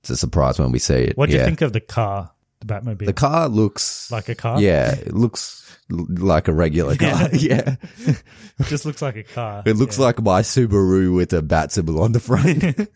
it's 0.00 0.10
a 0.10 0.16
surprise 0.16 0.58
when 0.58 0.72
we 0.72 0.80
see 0.80 0.94
it. 0.94 1.16
What 1.16 1.28
do 1.28 1.36
yeah. 1.36 1.42
you 1.42 1.46
think 1.46 1.60
of 1.60 1.72
the 1.72 1.80
car, 1.80 2.32
the 2.60 2.66
Batmobile? 2.66 3.06
The 3.06 3.12
car 3.12 3.48
looks 3.48 4.10
Like 4.10 4.28
a 4.28 4.34
car? 4.34 4.60
Yeah, 4.60 4.94
it 4.96 5.14
looks 5.14 5.78
l- 5.92 6.06
like 6.10 6.48
a 6.48 6.52
regular 6.52 6.96
car. 6.96 7.28
Yeah, 7.32 7.76
It 8.06 8.22
just 8.64 8.84
looks 8.84 9.00
like 9.00 9.14
a 9.16 9.22
car. 9.22 9.62
it 9.64 9.76
looks 9.76 9.98
yeah. 9.98 10.06
like 10.06 10.20
my 10.20 10.42
Subaru 10.42 11.14
with 11.14 11.32
a 11.32 11.40
bat 11.42 11.70
symbol 11.70 12.02
on 12.02 12.12
the 12.12 12.20
front. 12.20 12.64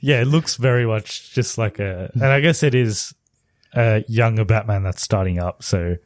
Yeah, 0.00 0.20
it 0.20 0.26
looks 0.26 0.56
very 0.56 0.84
much 0.86 1.32
just 1.32 1.56
like 1.56 1.78
a. 1.78 2.10
And 2.14 2.24
I 2.24 2.40
guess 2.40 2.62
it 2.62 2.74
is 2.74 3.14
a 3.74 4.04
younger 4.08 4.44
Batman 4.44 4.82
that's 4.82 5.02
starting 5.02 5.38
up, 5.38 5.62
so 5.62 5.96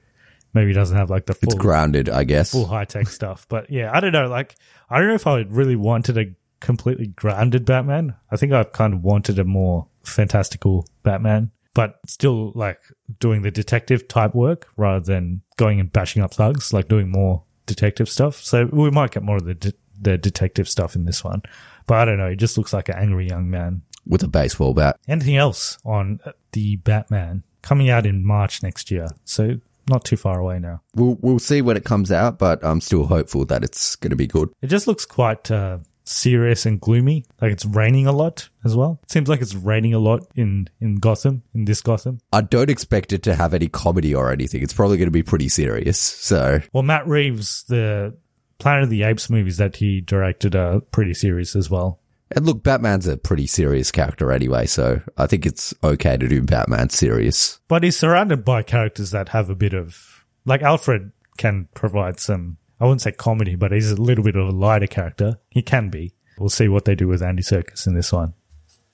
maybe 0.55 0.69
he 0.69 0.75
doesn't 0.75 0.97
have 0.97 1.11
like 1.11 1.27
the 1.27 1.37
it's 1.43 1.55
grounded, 1.55 2.09
I 2.09 2.25
guess. 2.25 2.53
full 2.53 2.67
high 2.67 2.85
tech 2.85 3.09
stuff. 3.09 3.47
But 3.49 3.71
yeah, 3.71 3.91
I 3.93 4.01
don't 4.01 4.13
know. 4.13 4.29
Like, 4.29 4.57
I 4.91 4.99
don't 4.99 5.09
know 5.09 5.15
if 5.15 5.27
I 5.27 5.41
really 5.49 5.77
wanted 5.77 6.19
a 6.19 6.27
completely 6.61 7.07
grounded 7.09 7.65
Batman. 7.65 8.15
I 8.31 8.37
think 8.37 8.53
I've 8.53 8.73
kind 8.73 8.93
of 8.95 9.03
wanted 9.03 9.39
a 9.39 9.45
more 9.45 9.87
fantastical 10.03 10.87
Batman, 11.03 11.51
but 11.75 11.99
still 12.07 12.53
like 12.55 12.81
doing 13.21 13.43
the 13.43 13.51
detective 13.51 14.09
type 14.09 14.35
work 14.35 14.67
rather 14.77 15.05
than 15.05 15.43
going 15.57 15.79
and 15.81 15.93
bashing 15.93 16.23
up 16.23 16.35
thugs, 16.35 16.73
like 16.73 16.89
doing 16.89 17.11
more 17.11 17.45
detective 17.67 18.09
stuff. 18.09 18.37
So 18.43 18.67
we 18.73 18.91
might 18.91 19.11
get 19.13 19.23
more 19.23 19.37
of 19.37 19.45
the 19.45 19.55
de- 19.55 19.73
the 20.01 20.17
detective 20.19 20.69
stuff 20.69 20.95
in 20.97 21.05
this 21.05 21.23
one. 21.25 21.43
But 21.87 21.99
I 21.99 22.05
don't 22.05 22.19
know. 22.19 22.27
It 22.29 22.37
just 22.37 22.57
looks 22.59 22.73
like 22.73 22.89
an 22.89 22.97
angry 22.97 23.29
young 23.29 23.51
man. 23.51 23.83
with 24.07 24.23
a 24.23 24.29
baseball 24.29 24.75
bat. 24.75 24.99
Anything 25.09 25.37
else 25.37 25.79
on 25.85 26.21
uh, 26.25 26.33
the 26.53 26.77
Batman 26.77 27.43
coming 27.63 27.91
out 27.91 28.07
in 28.07 28.25
March 28.25 28.63
next 28.63 28.91
year? 28.91 29.09
So 29.25 29.59
not 29.89 30.05
too 30.05 30.17
far 30.17 30.39
away 30.39 30.59
now. 30.59 30.83
We'll 30.95 31.19
we'll 31.21 31.39
see 31.39 31.63
when 31.63 31.77
it 31.77 31.85
comes 31.85 32.11
out, 32.13 32.39
but 32.39 32.65
I'm 32.65 32.81
still 32.81 33.07
hopeful 33.07 33.45
that 33.47 33.65
it's 33.65 33.97
going 33.97 34.11
to 34.11 34.17
be 34.17 34.27
good. 34.27 34.51
It 34.63 34.69
just 34.69 34.87
looks 34.87 35.05
quite 35.05 35.51
uh, 35.51 35.79
serious 36.05 36.67
and 36.67 36.81
gloomy. 36.81 37.25
Like 37.41 37.53
it's 37.53 37.65
raining 37.65 38.07
a 38.07 38.13
lot 38.13 38.49
as 38.65 38.75
well. 38.75 39.01
It 39.05 39.11
seems 39.11 39.29
like 39.29 39.41
it's 39.41 39.55
raining 39.55 39.95
a 39.95 39.99
lot 39.99 40.27
in 40.35 40.69
in 40.81 40.97
Gotham, 40.97 41.43
in 41.55 41.65
this 41.65 41.81
Gotham. 41.81 42.21
I 42.33 42.41
don't 42.41 42.71
expect 42.71 43.13
it 43.13 43.23
to 43.25 43.35
have 43.35 43.55
any 43.55 43.69
comedy 43.69 44.15
or 44.15 44.33
anything. 44.33 44.63
It's 44.63 44.75
probably 44.75 44.97
going 44.97 45.09
to 45.09 45.13
be 45.13 45.23
pretty 45.23 45.49
serious. 45.49 45.99
So 45.99 46.61
Well, 46.73 46.83
Matt 46.83 47.07
Reeves, 47.07 47.65
the 47.65 48.17
Planet 48.59 48.85
of 48.85 48.91
the 48.91 49.05
Apes 49.05 49.31
movies 49.31 49.59
that 49.59 49.77
he 49.77 50.01
directed 50.01 50.57
are 50.57 50.81
pretty 50.81 51.15
serious 51.15 51.55
as 51.55 51.71
well. 51.71 52.01
And 52.31 52.45
look, 52.45 52.63
Batman's 52.63 53.07
a 53.07 53.17
pretty 53.17 53.47
serious 53.47 53.91
character 53.91 54.33
anyway, 54.33 54.67
so 54.67 55.01
I 55.17 55.27
think 55.27 55.47
it's 55.47 55.73
okay 55.83 56.17
to 56.17 56.29
do 56.29 56.43
Batman 56.43 56.91
serious. 56.91 57.59
But 57.69 57.83
he's 57.83 57.99
surrounded 57.99 58.45
by 58.45 58.63
characters 58.63 59.11
that 59.13 59.31
have 59.31 59.49
a 59.49 59.55
bit 59.55 59.73
of 59.73 60.25
like 60.45 60.63
Alfred 60.63 61.13
can 61.39 61.69
provide 61.75 62.21
some 62.21 62.59
I 62.81 62.85
wouldn't 62.85 63.03
say 63.03 63.13
comedy, 63.13 63.57
but 63.57 63.73
he's 63.73 63.91
a 63.91 64.01
little 64.01 64.25
bit 64.25 64.37
of 64.37 64.49
a 64.49 64.53
lighter 64.53 64.87
character. 64.87 65.39
He 65.51 65.63
can 65.63 65.91
be. 65.91 66.13
We'll 66.39 66.49
see 66.49 66.69
what 66.69 66.85
they 66.85 66.95
do 66.95 67.09
with 67.09 67.23
Andy 67.23 67.43
Serkis 67.43 67.87
in 67.87 67.95
this 67.95 68.13
one. 68.13 68.35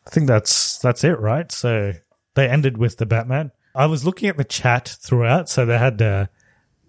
I 0.06 0.10
think 0.10 0.26
that's 0.26 0.78
that's 0.78 1.04
it, 1.04 1.18
right? 1.20 1.50
So 1.52 1.92
they 2.34 2.48
ended 2.48 2.78
with 2.78 2.96
the 2.96 3.06
Batman. 3.06 3.52
I 3.74 3.86
was 3.86 4.04
looking 4.04 4.28
at 4.28 4.36
the 4.36 4.44
chat 4.44 4.96
throughout, 5.00 5.48
so 5.48 5.66
they 5.66 5.78
had 5.78 6.00
uh, 6.00 6.26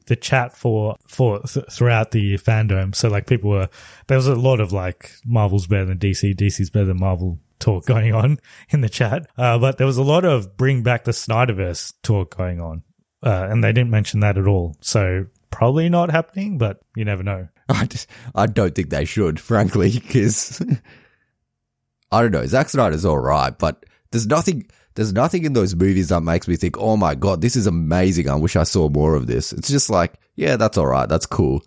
the 0.07 0.15
chat 0.15 0.55
for 0.55 0.95
for 1.07 1.39
th- 1.41 1.65
throughout 1.71 2.11
the 2.11 2.35
fandom. 2.35 2.95
So 2.95 3.09
like 3.09 3.27
people 3.27 3.49
were 3.49 3.69
there 4.07 4.17
was 4.17 4.27
a 4.27 4.35
lot 4.35 4.59
of 4.59 4.71
like 4.71 5.11
Marvel's 5.25 5.67
better 5.67 5.85
than 5.85 5.97
DC, 5.97 6.35
DC's 6.35 6.69
better 6.69 6.85
than 6.85 6.99
Marvel 6.99 7.39
talk 7.59 7.85
going 7.87 8.13
on 8.13 8.39
in 8.69 8.81
the 8.81 8.89
chat. 8.89 9.27
Uh, 9.37 9.57
but 9.57 9.77
there 9.77 9.87
was 9.87 9.97
a 9.97 10.03
lot 10.03 10.25
of 10.25 10.57
bring 10.57 10.83
back 10.83 11.03
the 11.03 11.11
Snyderverse 11.11 11.93
talk 12.03 12.35
going 12.37 12.61
on, 12.61 12.83
uh, 13.23 13.47
and 13.49 13.63
they 13.63 13.71
didn't 13.73 13.91
mention 13.91 14.19
that 14.21 14.37
at 14.37 14.47
all. 14.47 14.75
So 14.81 15.25
probably 15.51 15.87
not 15.89 16.11
happening, 16.11 16.57
but 16.57 16.81
you 16.95 17.05
never 17.05 17.23
know. 17.23 17.47
I 17.69 17.85
just, 17.85 18.09
I 18.35 18.45
don't 18.45 18.75
think 18.75 18.89
they 18.89 19.05
should, 19.05 19.39
frankly, 19.39 19.91
because 19.91 20.61
I 22.11 22.21
don't 22.21 22.31
know. 22.31 22.45
Zack 22.45 22.69
Snyder's 22.69 23.05
all 23.05 23.17
right, 23.17 23.57
but 23.57 23.85
there's 24.11 24.27
nothing, 24.27 24.69
there's 24.95 25.13
nothing 25.13 25.43
in 25.43 25.53
those 25.53 25.75
movies 25.75 26.09
that 26.09 26.21
makes 26.21 26.47
me 26.47 26.55
think, 26.55 26.77
oh 26.77 26.97
my 26.97 27.15
god, 27.15 27.41
this 27.41 27.55
is 27.55 27.67
amazing. 27.67 28.29
I 28.29 28.35
wish 28.35 28.55
I 28.55 28.63
saw 28.63 28.89
more 28.89 29.15
of 29.15 29.27
this. 29.27 29.53
It's 29.53 29.69
just 29.69 29.89
like, 29.89 30.13
yeah, 30.35 30.55
that's 30.55 30.77
all 30.77 30.87
right. 30.87 31.07
That's 31.07 31.25
cool. 31.25 31.63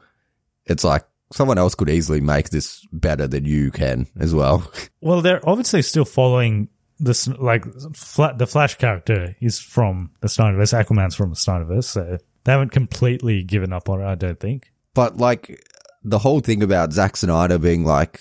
It's 0.66 0.84
like 0.84 1.04
someone 1.32 1.58
else 1.58 1.74
could 1.74 1.90
easily 1.90 2.20
make 2.20 2.48
this 2.50 2.86
better 2.92 3.26
than 3.26 3.44
you 3.44 3.70
can 3.70 4.06
as 4.18 4.34
well. 4.34 4.70
Well, 5.00 5.22
they're 5.22 5.48
obviously 5.48 5.82
still 5.82 6.04
following 6.04 6.68
this. 6.98 7.28
Like, 7.28 7.64
Fla- 7.94 8.34
the 8.36 8.48
Flash 8.48 8.74
character 8.78 9.36
is 9.40 9.60
from 9.60 10.10
the 10.20 10.26
Snyderverse. 10.26 10.76
Aquaman's 10.76 11.14
from 11.14 11.30
the 11.30 11.36
Snyderverse, 11.36 11.84
so 11.84 12.18
they 12.42 12.52
haven't 12.52 12.72
completely 12.72 13.44
given 13.44 13.72
up 13.72 13.88
on 13.88 14.00
it. 14.00 14.06
I 14.06 14.16
don't 14.16 14.40
think. 14.40 14.72
But 14.94 15.18
like 15.18 15.64
the 16.02 16.18
whole 16.18 16.40
thing 16.40 16.64
about 16.64 16.92
Zack 16.92 17.16
Snyder 17.16 17.58
being 17.58 17.84
like, 17.84 18.20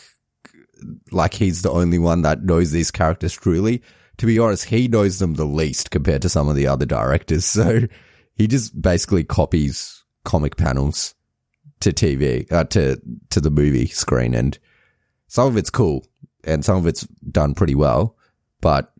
like 1.11 1.33
he's 1.33 1.63
the 1.63 1.71
only 1.71 1.97
one 1.97 2.21
that 2.21 2.43
knows 2.43 2.69
these 2.69 2.91
characters 2.91 3.33
truly. 3.33 3.81
To 4.17 4.25
be 4.25 4.39
honest, 4.39 4.65
he 4.65 4.87
knows 4.87 5.19
them 5.19 5.35
the 5.35 5.45
least 5.45 5.91
compared 5.91 6.21
to 6.23 6.29
some 6.29 6.49
of 6.49 6.55
the 6.55 6.67
other 6.67 6.85
directors. 6.85 7.45
So 7.45 7.81
he 8.35 8.47
just 8.47 8.79
basically 8.79 9.23
copies 9.23 10.03
comic 10.23 10.57
panels 10.57 11.15
to 11.79 11.91
TV, 11.91 12.51
uh, 12.51 12.63
to, 12.65 12.99
to 13.29 13.39
the 13.39 13.51
movie 13.51 13.87
screen. 13.87 14.33
And 14.33 14.57
some 15.27 15.47
of 15.47 15.57
it's 15.57 15.69
cool 15.69 16.05
and 16.43 16.65
some 16.65 16.77
of 16.77 16.87
it's 16.87 17.01
done 17.31 17.53
pretty 17.53 17.75
well, 17.75 18.15
but 18.61 18.91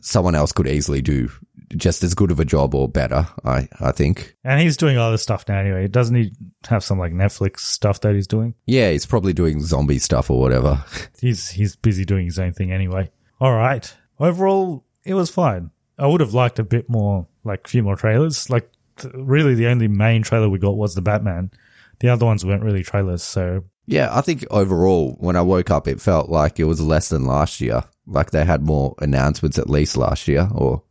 someone 0.00 0.34
else 0.34 0.52
could 0.52 0.66
easily 0.66 1.02
do 1.02 1.30
just 1.76 2.02
as 2.02 2.14
good 2.14 2.30
of 2.30 2.40
a 2.40 2.44
job 2.44 2.74
or 2.74 2.88
better. 2.88 3.26
I, 3.44 3.68
I 3.80 3.92
think. 3.92 4.36
And 4.44 4.60
he's 4.60 4.76
doing 4.76 4.98
other 4.98 5.16
stuff 5.18 5.48
now 5.48 5.58
anyway. 5.58 5.88
Doesn't 5.88 6.14
he 6.14 6.32
have 6.68 6.84
some 6.84 6.98
like 6.98 7.12
Netflix 7.12 7.60
stuff 7.60 8.00
that 8.00 8.14
he's 8.14 8.26
doing? 8.26 8.54
Yeah, 8.66 8.90
he's 8.90 9.06
probably 9.06 9.32
doing 9.32 9.62
zombie 9.62 9.98
stuff 9.98 10.30
or 10.30 10.40
whatever. 10.40 10.84
He's 11.20 11.50
he's 11.50 11.76
busy 11.76 12.04
doing 12.04 12.24
his 12.24 12.38
own 12.40 12.52
thing 12.52 12.72
anyway. 12.72 13.08
All 13.42 13.52
right. 13.52 13.92
Overall, 14.20 14.84
it 15.04 15.14
was 15.14 15.28
fine. 15.28 15.72
I 15.98 16.06
would 16.06 16.20
have 16.20 16.32
liked 16.32 16.60
a 16.60 16.64
bit 16.64 16.88
more, 16.88 17.26
like 17.42 17.62
a 17.64 17.68
few 17.68 17.82
more 17.82 17.96
trailers. 17.96 18.48
Like 18.48 18.70
th- 18.98 19.12
really, 19.16 19.56
the 19.56 19.66
only 19.66 19.88
main 19.88 20.22
trailer 20.22 20.48
we 20.48 20.60
got 20.60 20.76
was 20.76 20.94
the 20.94 21.02
Batman. 21.02 21.50
The 21.98 22.08
other 22.08 22.24
ones 22.24 22.44
weren't 22.44 22.62
really 22.62 22.84
trailers. 22.84 23.24
So 23.24 23.64
Yeah, 23.84 24.16
I 24.16 24.20
think 24.20 24.46
overall, 24.52 25.16
when 25.18 25.34
I 25.34 25.42
woke 25.42 25.72
up, 25.72 25.88
it 25.88 26.00
felt 26.00 26.30
like 26.30 26.60
it 26.60 26.64
was 26.66 26.80
less 26.80 27.08
than 27.08 27.26
last 27.26 27.60
year. 27.60 27.82
Like 28.06 28.30
they 28.30 28.44
had 28.44 28.62
more 28.62 28.94
announcements 29.00 29.58
at 29.58 29.68
least 29.68 29.96
last 29.96 30.28
year 30.28 30.48
or 30.54 30.84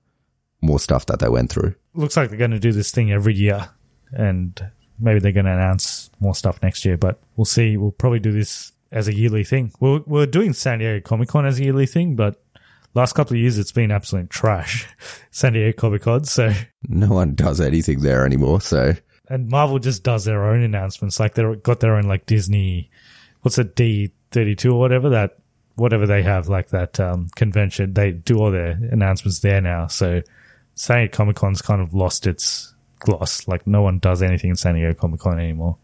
more 0.62 0.80
stuff 0.80 1.06
that 1.06 1.20
they 1.20 1.30
went 1.30 1.52
through. 1.52 1.76
looks 1.94 2.18
like 2.18 2.28
they're 2.28 2.38
going 2.38 2.52
to 2.52 2.60
do 2.60 2.74
this 2.74 2.92
thing 2.92 3.14
every 3.14 3.34
year, 3.34 3.70
and 4.12 4.62
maybe 5.00 5.22
they're 5.22 5.32
going 5.32 5.46
to 5.46 5.54
announce 5.54 6.10
more 6.20 6.36
stuff 6.36 6.62
next 6.62 6.84
year. 6.84 6.98
But 6.98 7.18
we'll 7.38 7.46
see. 7.46 7.78
We'll 7.78 7.92
probably 7.92 8.20
do 8.20 8.34
this 8.34 8.71
as 8.92 9.08
a 9.08 9.14
yearly 9.14 9.44
thing. 9.44 9.72
We're 9.80 10.02
we're 10.06 10.26
doing 10.26 10.54
San 10.54 10.80
Diego 10.80 11.02
Comic 11.02 11.30
Con 11.30 11.46
as 11.46 11.60
a 11.60 11.64
yearly 11.64 11.86
thing, 11.86 12.16
but 12.16 12.44
last 12.94 13.14
couple 13.14 13.36
of 13.36 13.40
years 13.40 13.58
it's 13.58 13.72
been 13.72 13.92
absolute 13.92 14.30
trash. 14.30 14.88
San 15.32 15.54
Diego 15.54 15.76
Comic 15.76 16.02
Con. 16.04 16.24
So 16.26 16.52
No 16.88 17.10
one 17.10 17.36
does 17.36 17.62
anything 17.62 18.02
there 18.02 18.26
anymore. 18.26 18.62
So 18.62 18.94
and 19.30 19.48
Marvel 19.50 19.80
just 19.80 20.04
does 20.04 20.26
their 20.26 20.46
own 20.46 20.62
announcements. 20.62 21.20
Like 21.20 21.36
they've 21.36 21.64
got 21.64 21.80
their 21.80 21.96
own 21.96 22.04
like 22.04 22.26
Disney, 22.26 22.90
what's 23.42 23.58
it 23.58 23.76
D 23.76 24.12
thirty 24.32 24.56
two 24.56 24.74
or 24.74 24.80
whatever 24.80 25.10
that 25.10 25.38
whatever 25.76 26.06
they 26.06 26.22
have 26.22 26.50
like 26.50 26.70
that 26.70 27.00
um, 27.00 27.28
convention. 27.36 27.94
They 27.94 28.12
do 28.12 28.40
all 28.40 28.52
their 28.52 28.72
announcements 28.92 29.40
there 29.40 29.62
now. 29.62 29.88
So 29.88 30.22
San 30.76 30.98
Diego 30.98 31.16
Comic 31.16 31.36
Con's 31.38 31.62
kind 31.62 31.82
of 31.82 31.94
lost 31.94 32.28
its 32.28 32.74
gloss. 33.00 33.48
Like 33.48 33.66
no 33.66 33.82
one 33.82 34.00
does 34.00 34.22
anything 34.22 34.52
in 34.52 34.56
San 34.56 34.76
Diego 34.76 34.94
Comic 34.94 35.22
Con 35.22 35.40
anymore. 35.40 35.78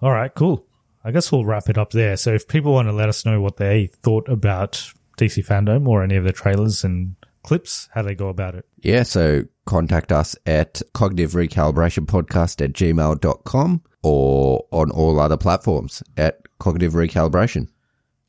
All 0.00 0.12
right, 0.12 0.32
cool. 0.34 0.64
I 1.04 1.10
guess 1.10 1.30
we'll 1.30 1.44
wrap 1.44 1.68
it 1.68 1.76
up 1.76 1.90
there. 1.90 2.16
So 2.16 2.32
if 2.32 2.48
people 2.48 2.72
want 2.72 2.88
to 2.88 2.92
let 2.92 3.08
us 3.08 3.26
know 3.26 3.40
what 3.40 3.58
they 3.58 3.88
thought 4.02 4.28
about 4.28 4.92
DC 5.18 5.46
fandom 5.46 5.86
or 5.86 6.02
any 6.02 6.16
of 6.16 6.24
the 6.24 6.32
trailers 6.32 6.82
and 6.82 7.16
clips, 7.42 7.88
how 7.92 8.02
they 8.02 8.14
go 8.14 8.28
about 8.28 8.54
it. 8.54 8.66
yeah, 8.80 9.02
so 9.02 9.44
contact 9.66 10.12
us 10.12 10.34
at 10.46 10.80
cognitive 10.94 11.32
recalibration 11.32 12.06
podcast 12.06 12.62
at 12.62 12.72
gmail.com 12.72 13.82
or 14.02 14.66
on 14.70 14.90
all 14.90 15.20
other 15.20 15.36
platforms 15.36 16.02
at 16.16 16.40
cognitive 16.58 16.94
recalibration. 16.94 17.68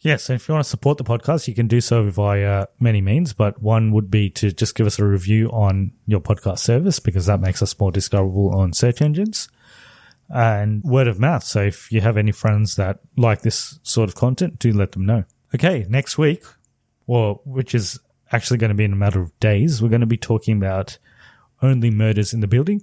Yes, 0.01 0.29
and 0.29 0.35
if 0.39 0.47
you 0.47 0.53
want 0.53 0.63
to 0.63 0.69
support 0.69 0.97
the 0.97 1.03
podcast, 1.03 1.47
you 1.47 1.55
can 1.55 1.67
do 1.67 1.81
so 1.81 2.03
via 2.11 2.67
many 2.79 3.01
means, 3.01 3.33
but 3.33 3.59
one 3.61 3.91
would 3.91 4.11
be 4.11 4.29
to 4.31 4.51
just 4.51 4.75
give 4.75 4.85
us 4.85 4.99
a 4.99 5.05
review 5.05 5.49
on 5.49 5.93
your 6.05 6.19
podcast 6.19 6.59
service 6.59 6.99
because 6.99 7.25
that 7.25 7.39
makes 7.39 7.63
us 7.63 7.79
more 7.79 7.91
discoverable 7.91 8.53
on 8.55 8.71
search 8.73 9.01
engines 9.01 9.47
and 10.29 10.83
word 10.83 11.07
of 11.07 11.19
mouth. 11.19 11.43
So 11.43 11.61
if 11.61 11.91
you 11.91 12.01
have 12.01 12.17
any 12.17 12.31
friends 12.31 12.75
that 12.75 12.99
like 13.15 13.41
this 13.41 13.79
sort 13.83 14.09
of 14.09 14.15
content, 14.15 14.59
do 14.59 14.71
let 14.71 14.93
them 14.93 15.05
know. 15.05 15.23
Okay, 15.53 15.85
next 15.89 16.17
week, 16.17 16.43
or 17.07 17.39
which 17.45 17.75
is 17.75 17.99
actually 18.31 18.57
going 18.57 18.69
to 18.69 18.75
be 18.75 18.83
in 18.83 18.93
a 18.93 18.97
matter 18.97 19.21
of 19.21 19.37
days, 19.39 19.81
we're 19.81 19.89
going 19.89 20.01
to 20.01 20.07
be 20.07 20.17
talking 20.17 20.57
about 20.57 20.97
only 21.61 21.91
murders 21.91 22.33
in 22.33 22.39
the 22.39 22.47
building. 22.47 22.81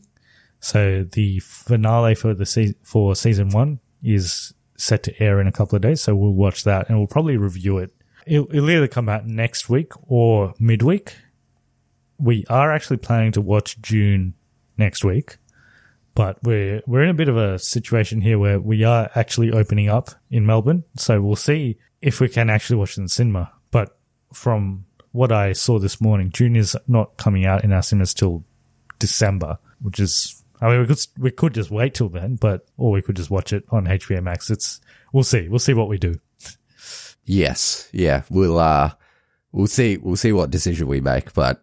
So 0.61 1.03
the 1.03 1.41
finale 1.41 2.15
for 2.15 2.35
the 2.35 2.47
se- 2.47 2.77
for 2.85 3.15
season 3.17 3.51
one 3.51 3.81
is 4.03 4.55
set 4.77 5.03
to 5.05 5.23
air 5.23 5.41
in 5.41 5.47
a 5.47 5.53
couple 5.53 5.77
of 5.77 5.83
days. 5.83 6.01
So 6.01 6.15
we'll 6.15 6.33
watch 6.33 6.65
that 6.65 6.89
and 6.89 6.99
we'll 6.99 7.09
probably 7.09 7.37
review 7.37 7.79
it 7.79 7.93
It'll, 8.27 8.49
it'll 8.55 8.71
either 8.71 8.89
come 8.89 9.09
out 9.09 9.27
next 9.27 9.69
week 9.69 9.93
or 10.07 10.55
midweek. 10.59 11.17
We 12.19 12.45
are 12.49 12.73
actually 12.73 12.99
planning 12.99 13.33
to 13.33 13.41
watch 13.41 13.81
Dune 13.81 14.35
next 14.77 15.05
week, 15.05 15.39
but 16.15 16.43
we're 16.43 16.83
we're 16.87 17.03
in 17.03 17.11
a 17.11 17.15
bit 17.15 17.29
of 17.29 17.37
a 17.37 17.59
situation 17.59 18.21
here 18.21 18.39
where 18.39 18.61
we 18.61 18.85
are 18.85 19.11
actually 19.15 19.51
opening 19.51 19.89
up 19.89 20.11
in 20.31 20.47
Melbourne, 20.47 20.85
so 20.97 21.21
we'll 21.21 21.37
see 21.37 21.79
if 22.01 22.21
we 22.21 22.29
can 22.29 22.51
actually 22.51 22.77
watch 22.77 22.99
it 22.99 23.03
in 23.03 23.09
cinema. 23.09 23.53
But 23.71 23.97
from 24.33 24.87
what 25.13 25.33
I 25.33 25.53
saw 25.53 25.79
this 25.79 26.01
morning, 26.01 26.31
Dune 26.31 26.57
is 26.57 26.77
not 26.87 27.17
coming 27.17 27.45
out 27.45 27.65
in 27.65 27.73
our 27.73 27.83
cinemas 27.83 28.15
till 28.15 28.45
December, 28.99 29.59
which 29.81 30.01
is 30.01 30.43
I 30.61 30.69
mean 30.69 30.81
we 30.81 30.87
could 30.87 31.07
we 31.19 31.31
could 31.31 31.55
just 31.55 31.71
wait 31.71 31.95
till 31.95 32.09
then, 32.09 32.37
but 32.37 32.67
or 32.77 32.91
we 32.91 33.03
could 33.03 33.17
just 33.17 33.31
watch 33.31 33.53
it 33.53 33.65
on 33.71 33.87
HBO 33.87 34.23
Max. 34.23 34.51
It's 34.51 34.81
we'll 35.13 35.25
see. 35.25 35.49
We'll 35.49 35.59
see 35.59 35.75
what 35.75 35.89
we 35.89 35.99
do. 35.99 36.17
Yes, 37.25 37.89
yeah, 37.93 38.23
we'll 38.31 38.59
uh, 38.59 38.93
we'll 39.53 39.67
see, 39.67 39.97
we'll 39.97 40.17
see 40.17 40.33
what 40.33 40.51
decision 40.51 40.89
we 40.89 41.01
make, 41.01 41.33
but 41.35 41.61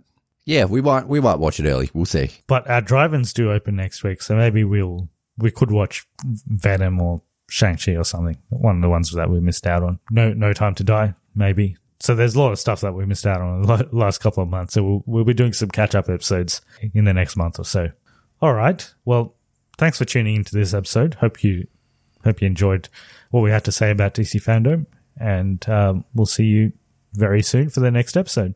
yeah, 0.50 0.66
we 0.66 0.82
might, 0.82 1.08
we 1.08 1.20
might 1.20 1.38
watch 1.38 1.60
it 1.60 1.68
early. 1.68 1.92
We'll 1.94 2.06
see. 2.06 2.32
But 2.48 2.68
our 2.68 2.82
drive-ins 2.82 3.34
do 3.34 3.52
open 3.52 3.76
next 3.76 4.04
week, 4.04 4.24
so 4.24 4.36
maybe 4.36 4.64
we'll 4.64 5.08
we 5.38 5.52
could 5.52 5.70
watch 5.70 6.08
Venom 6.26 7.00
or 7.00 7.22
Shang 7.52 7.78
Chi 7.78 7.96
or 7.96 8.04
something. 8.04 8.36
One 8.50 8.78
of 8.78 8.82
the 8.82 8.90
ones 8.90 9.12
that 9.12 9.30
we 9.30 9.40
missed 9.42 9.68
out 9.68 9.84
on. 9.84 10.00
No, 10.10 10.34
No 10.34 10.52
Time 10.52 10.74
to 10.76 10.84
Die, 10.84 11.14
maybe. 11.36 11.78
So 12.00 12.16
there's 12.16 12.34
a 12.34 12.40
lot 12.40 12.52
of 12.52 12.58
stuff 12.58 12.82
that 12.82 12.94
we 12.94 13.06
missed 13.06 13.28
out 13.28 13.42
on 13.42 13.62
the 13.62 13.88
last 13.92 14.22
couple 14.22 14.42
of 14.42 14.50
months. 14.50 14.74
So 14.74 14.84
we'll 14.84 15.04
we'll 15.06 15.24
be 15.24 15.36
doing 15.36 15.54
some 15.54 15.70
catch-up 15.70 16.10
episodes 16.10 16.62
in 16.96 17.06
the 17.06 17.14
next 17.14 17.36
month 17.36 17.60
or 17.60 17.66
so. 17.66 17.92
All 18.42 18.56
right. 18.56 18.92
Well, 19.06 19.36
thanks 19.78 20.00
for 20.00 20.06
tuning 20.06 20.36
into 20.36 20.56
this 20.56 20.74
episode. 20.74 21.14
Hope 21.16 21.44
you 21.44 21.68
hope 22.24 22.42
you 22.42 22.48
enjoyed 22.48 22.90
what 23.30 23.42
we 23.42 23.52
had 23.52 23.66
to 23.66 23.72
say 23.72 23.92
about 23.92 24.16
DC 24.16 24.42
fandom, 24.44 24.88
and 25.20 25.70
um, 25.70 26.06
we'll 26.16 26.26
see 26.26 26.46
you 26.46 26.72
very 27.14 27.44
soon 27.44 27.70
for 27.70 27.82
the 27.82 27.92
next 27.92 28.18
episode. 28.18 28.56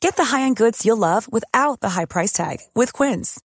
Get 0.00 0.16
the 0.16 0.24
high-end 0.24 0.56
goods 0.56 0.84
you'll 0.84 0.96
love 0.96 1.30
without 1.32 1.80
the 1.80 1.90
high 1.90 2.04
price 2.04 2.32
tag 2.32 2.58
with 2.74 2.92
Quince. 2.92 3.40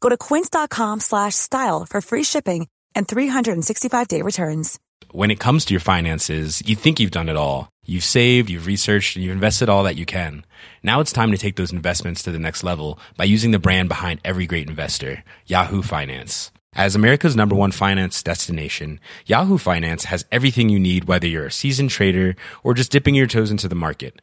Go 0.00 0.08
to 0.08 0.16
quince.com 0.16 1.00
slash 1.00 1.34
style 1.34 1.86
for 1.88 2.00
free 2.00 2.24
shipping 2.24 2.68
and 2.94 3.06
365-day 3.06 4.22
returns. 4.22 4.78
When 5.12 5.30
it 5.30 5.40
comes 5.40 5.64
to 5.64 5.74
your 5.74 5.80
finances, 5.80 6.62
you 6.66 6.76
think 6.76 7.00
you've 7.00 7.10
done 7.10 7.28
it 7.28 7.36
all. 7.36 7.68
You've 7.84 8.04
saved, 8.04 8.48
you've 8.48 8.66
researched, 8.66 9.16
and 9.16 9.24
you've 9.24 9.32
invested 9.32 9.68
all 9.68 9.82
that 9.84 9.96
you 9.96 10.06
can. 10.06 10.44
Now 10.82 11.00
it's 11.00 11.12
time 11.12 11.32
to 11.32 11.38
take 11.38 11.56
those 11.56 11.72
investments 11.72 12.22
to 12.22 12.30
the 12.30 12.38
next 12.38 12.62
level 12.62 12.98
by 13.16 13.24
using 13.24 13.50
the 13.50 13.58
brand 13.58 13.88
behind 13.88 14.20
every 14.24 14.46
great 14.46 14.68
investor, 14.68 15.24
Yahoo 15.46 15.82
Finance. 15.82 16.50
As 16.74 16.94
America's 16.94 17.34
number 17.34 17.56
one 17.56 17.72
finance 17.72 18.22
destination, 18.22 19.00
Yahoo 19.26 19.58
Finance 19.58 20.04
has 20.04 20.24
everything 20.30 20.68
you 20.68 20.78
need 20.78 21.04
whether 21.04 21.26
you're 21.26 21.46
a 21.46 21.52
seasoned 21.52 21.90
trader 21.90 22.36
or 22.62 22.74
just 22.74 22.92
dipping 22.92 23.16
your 23.16 23.26
toes 23.26 23.50
into 23.50 23.68
the 23.68 23.74
market. 23.74 24.22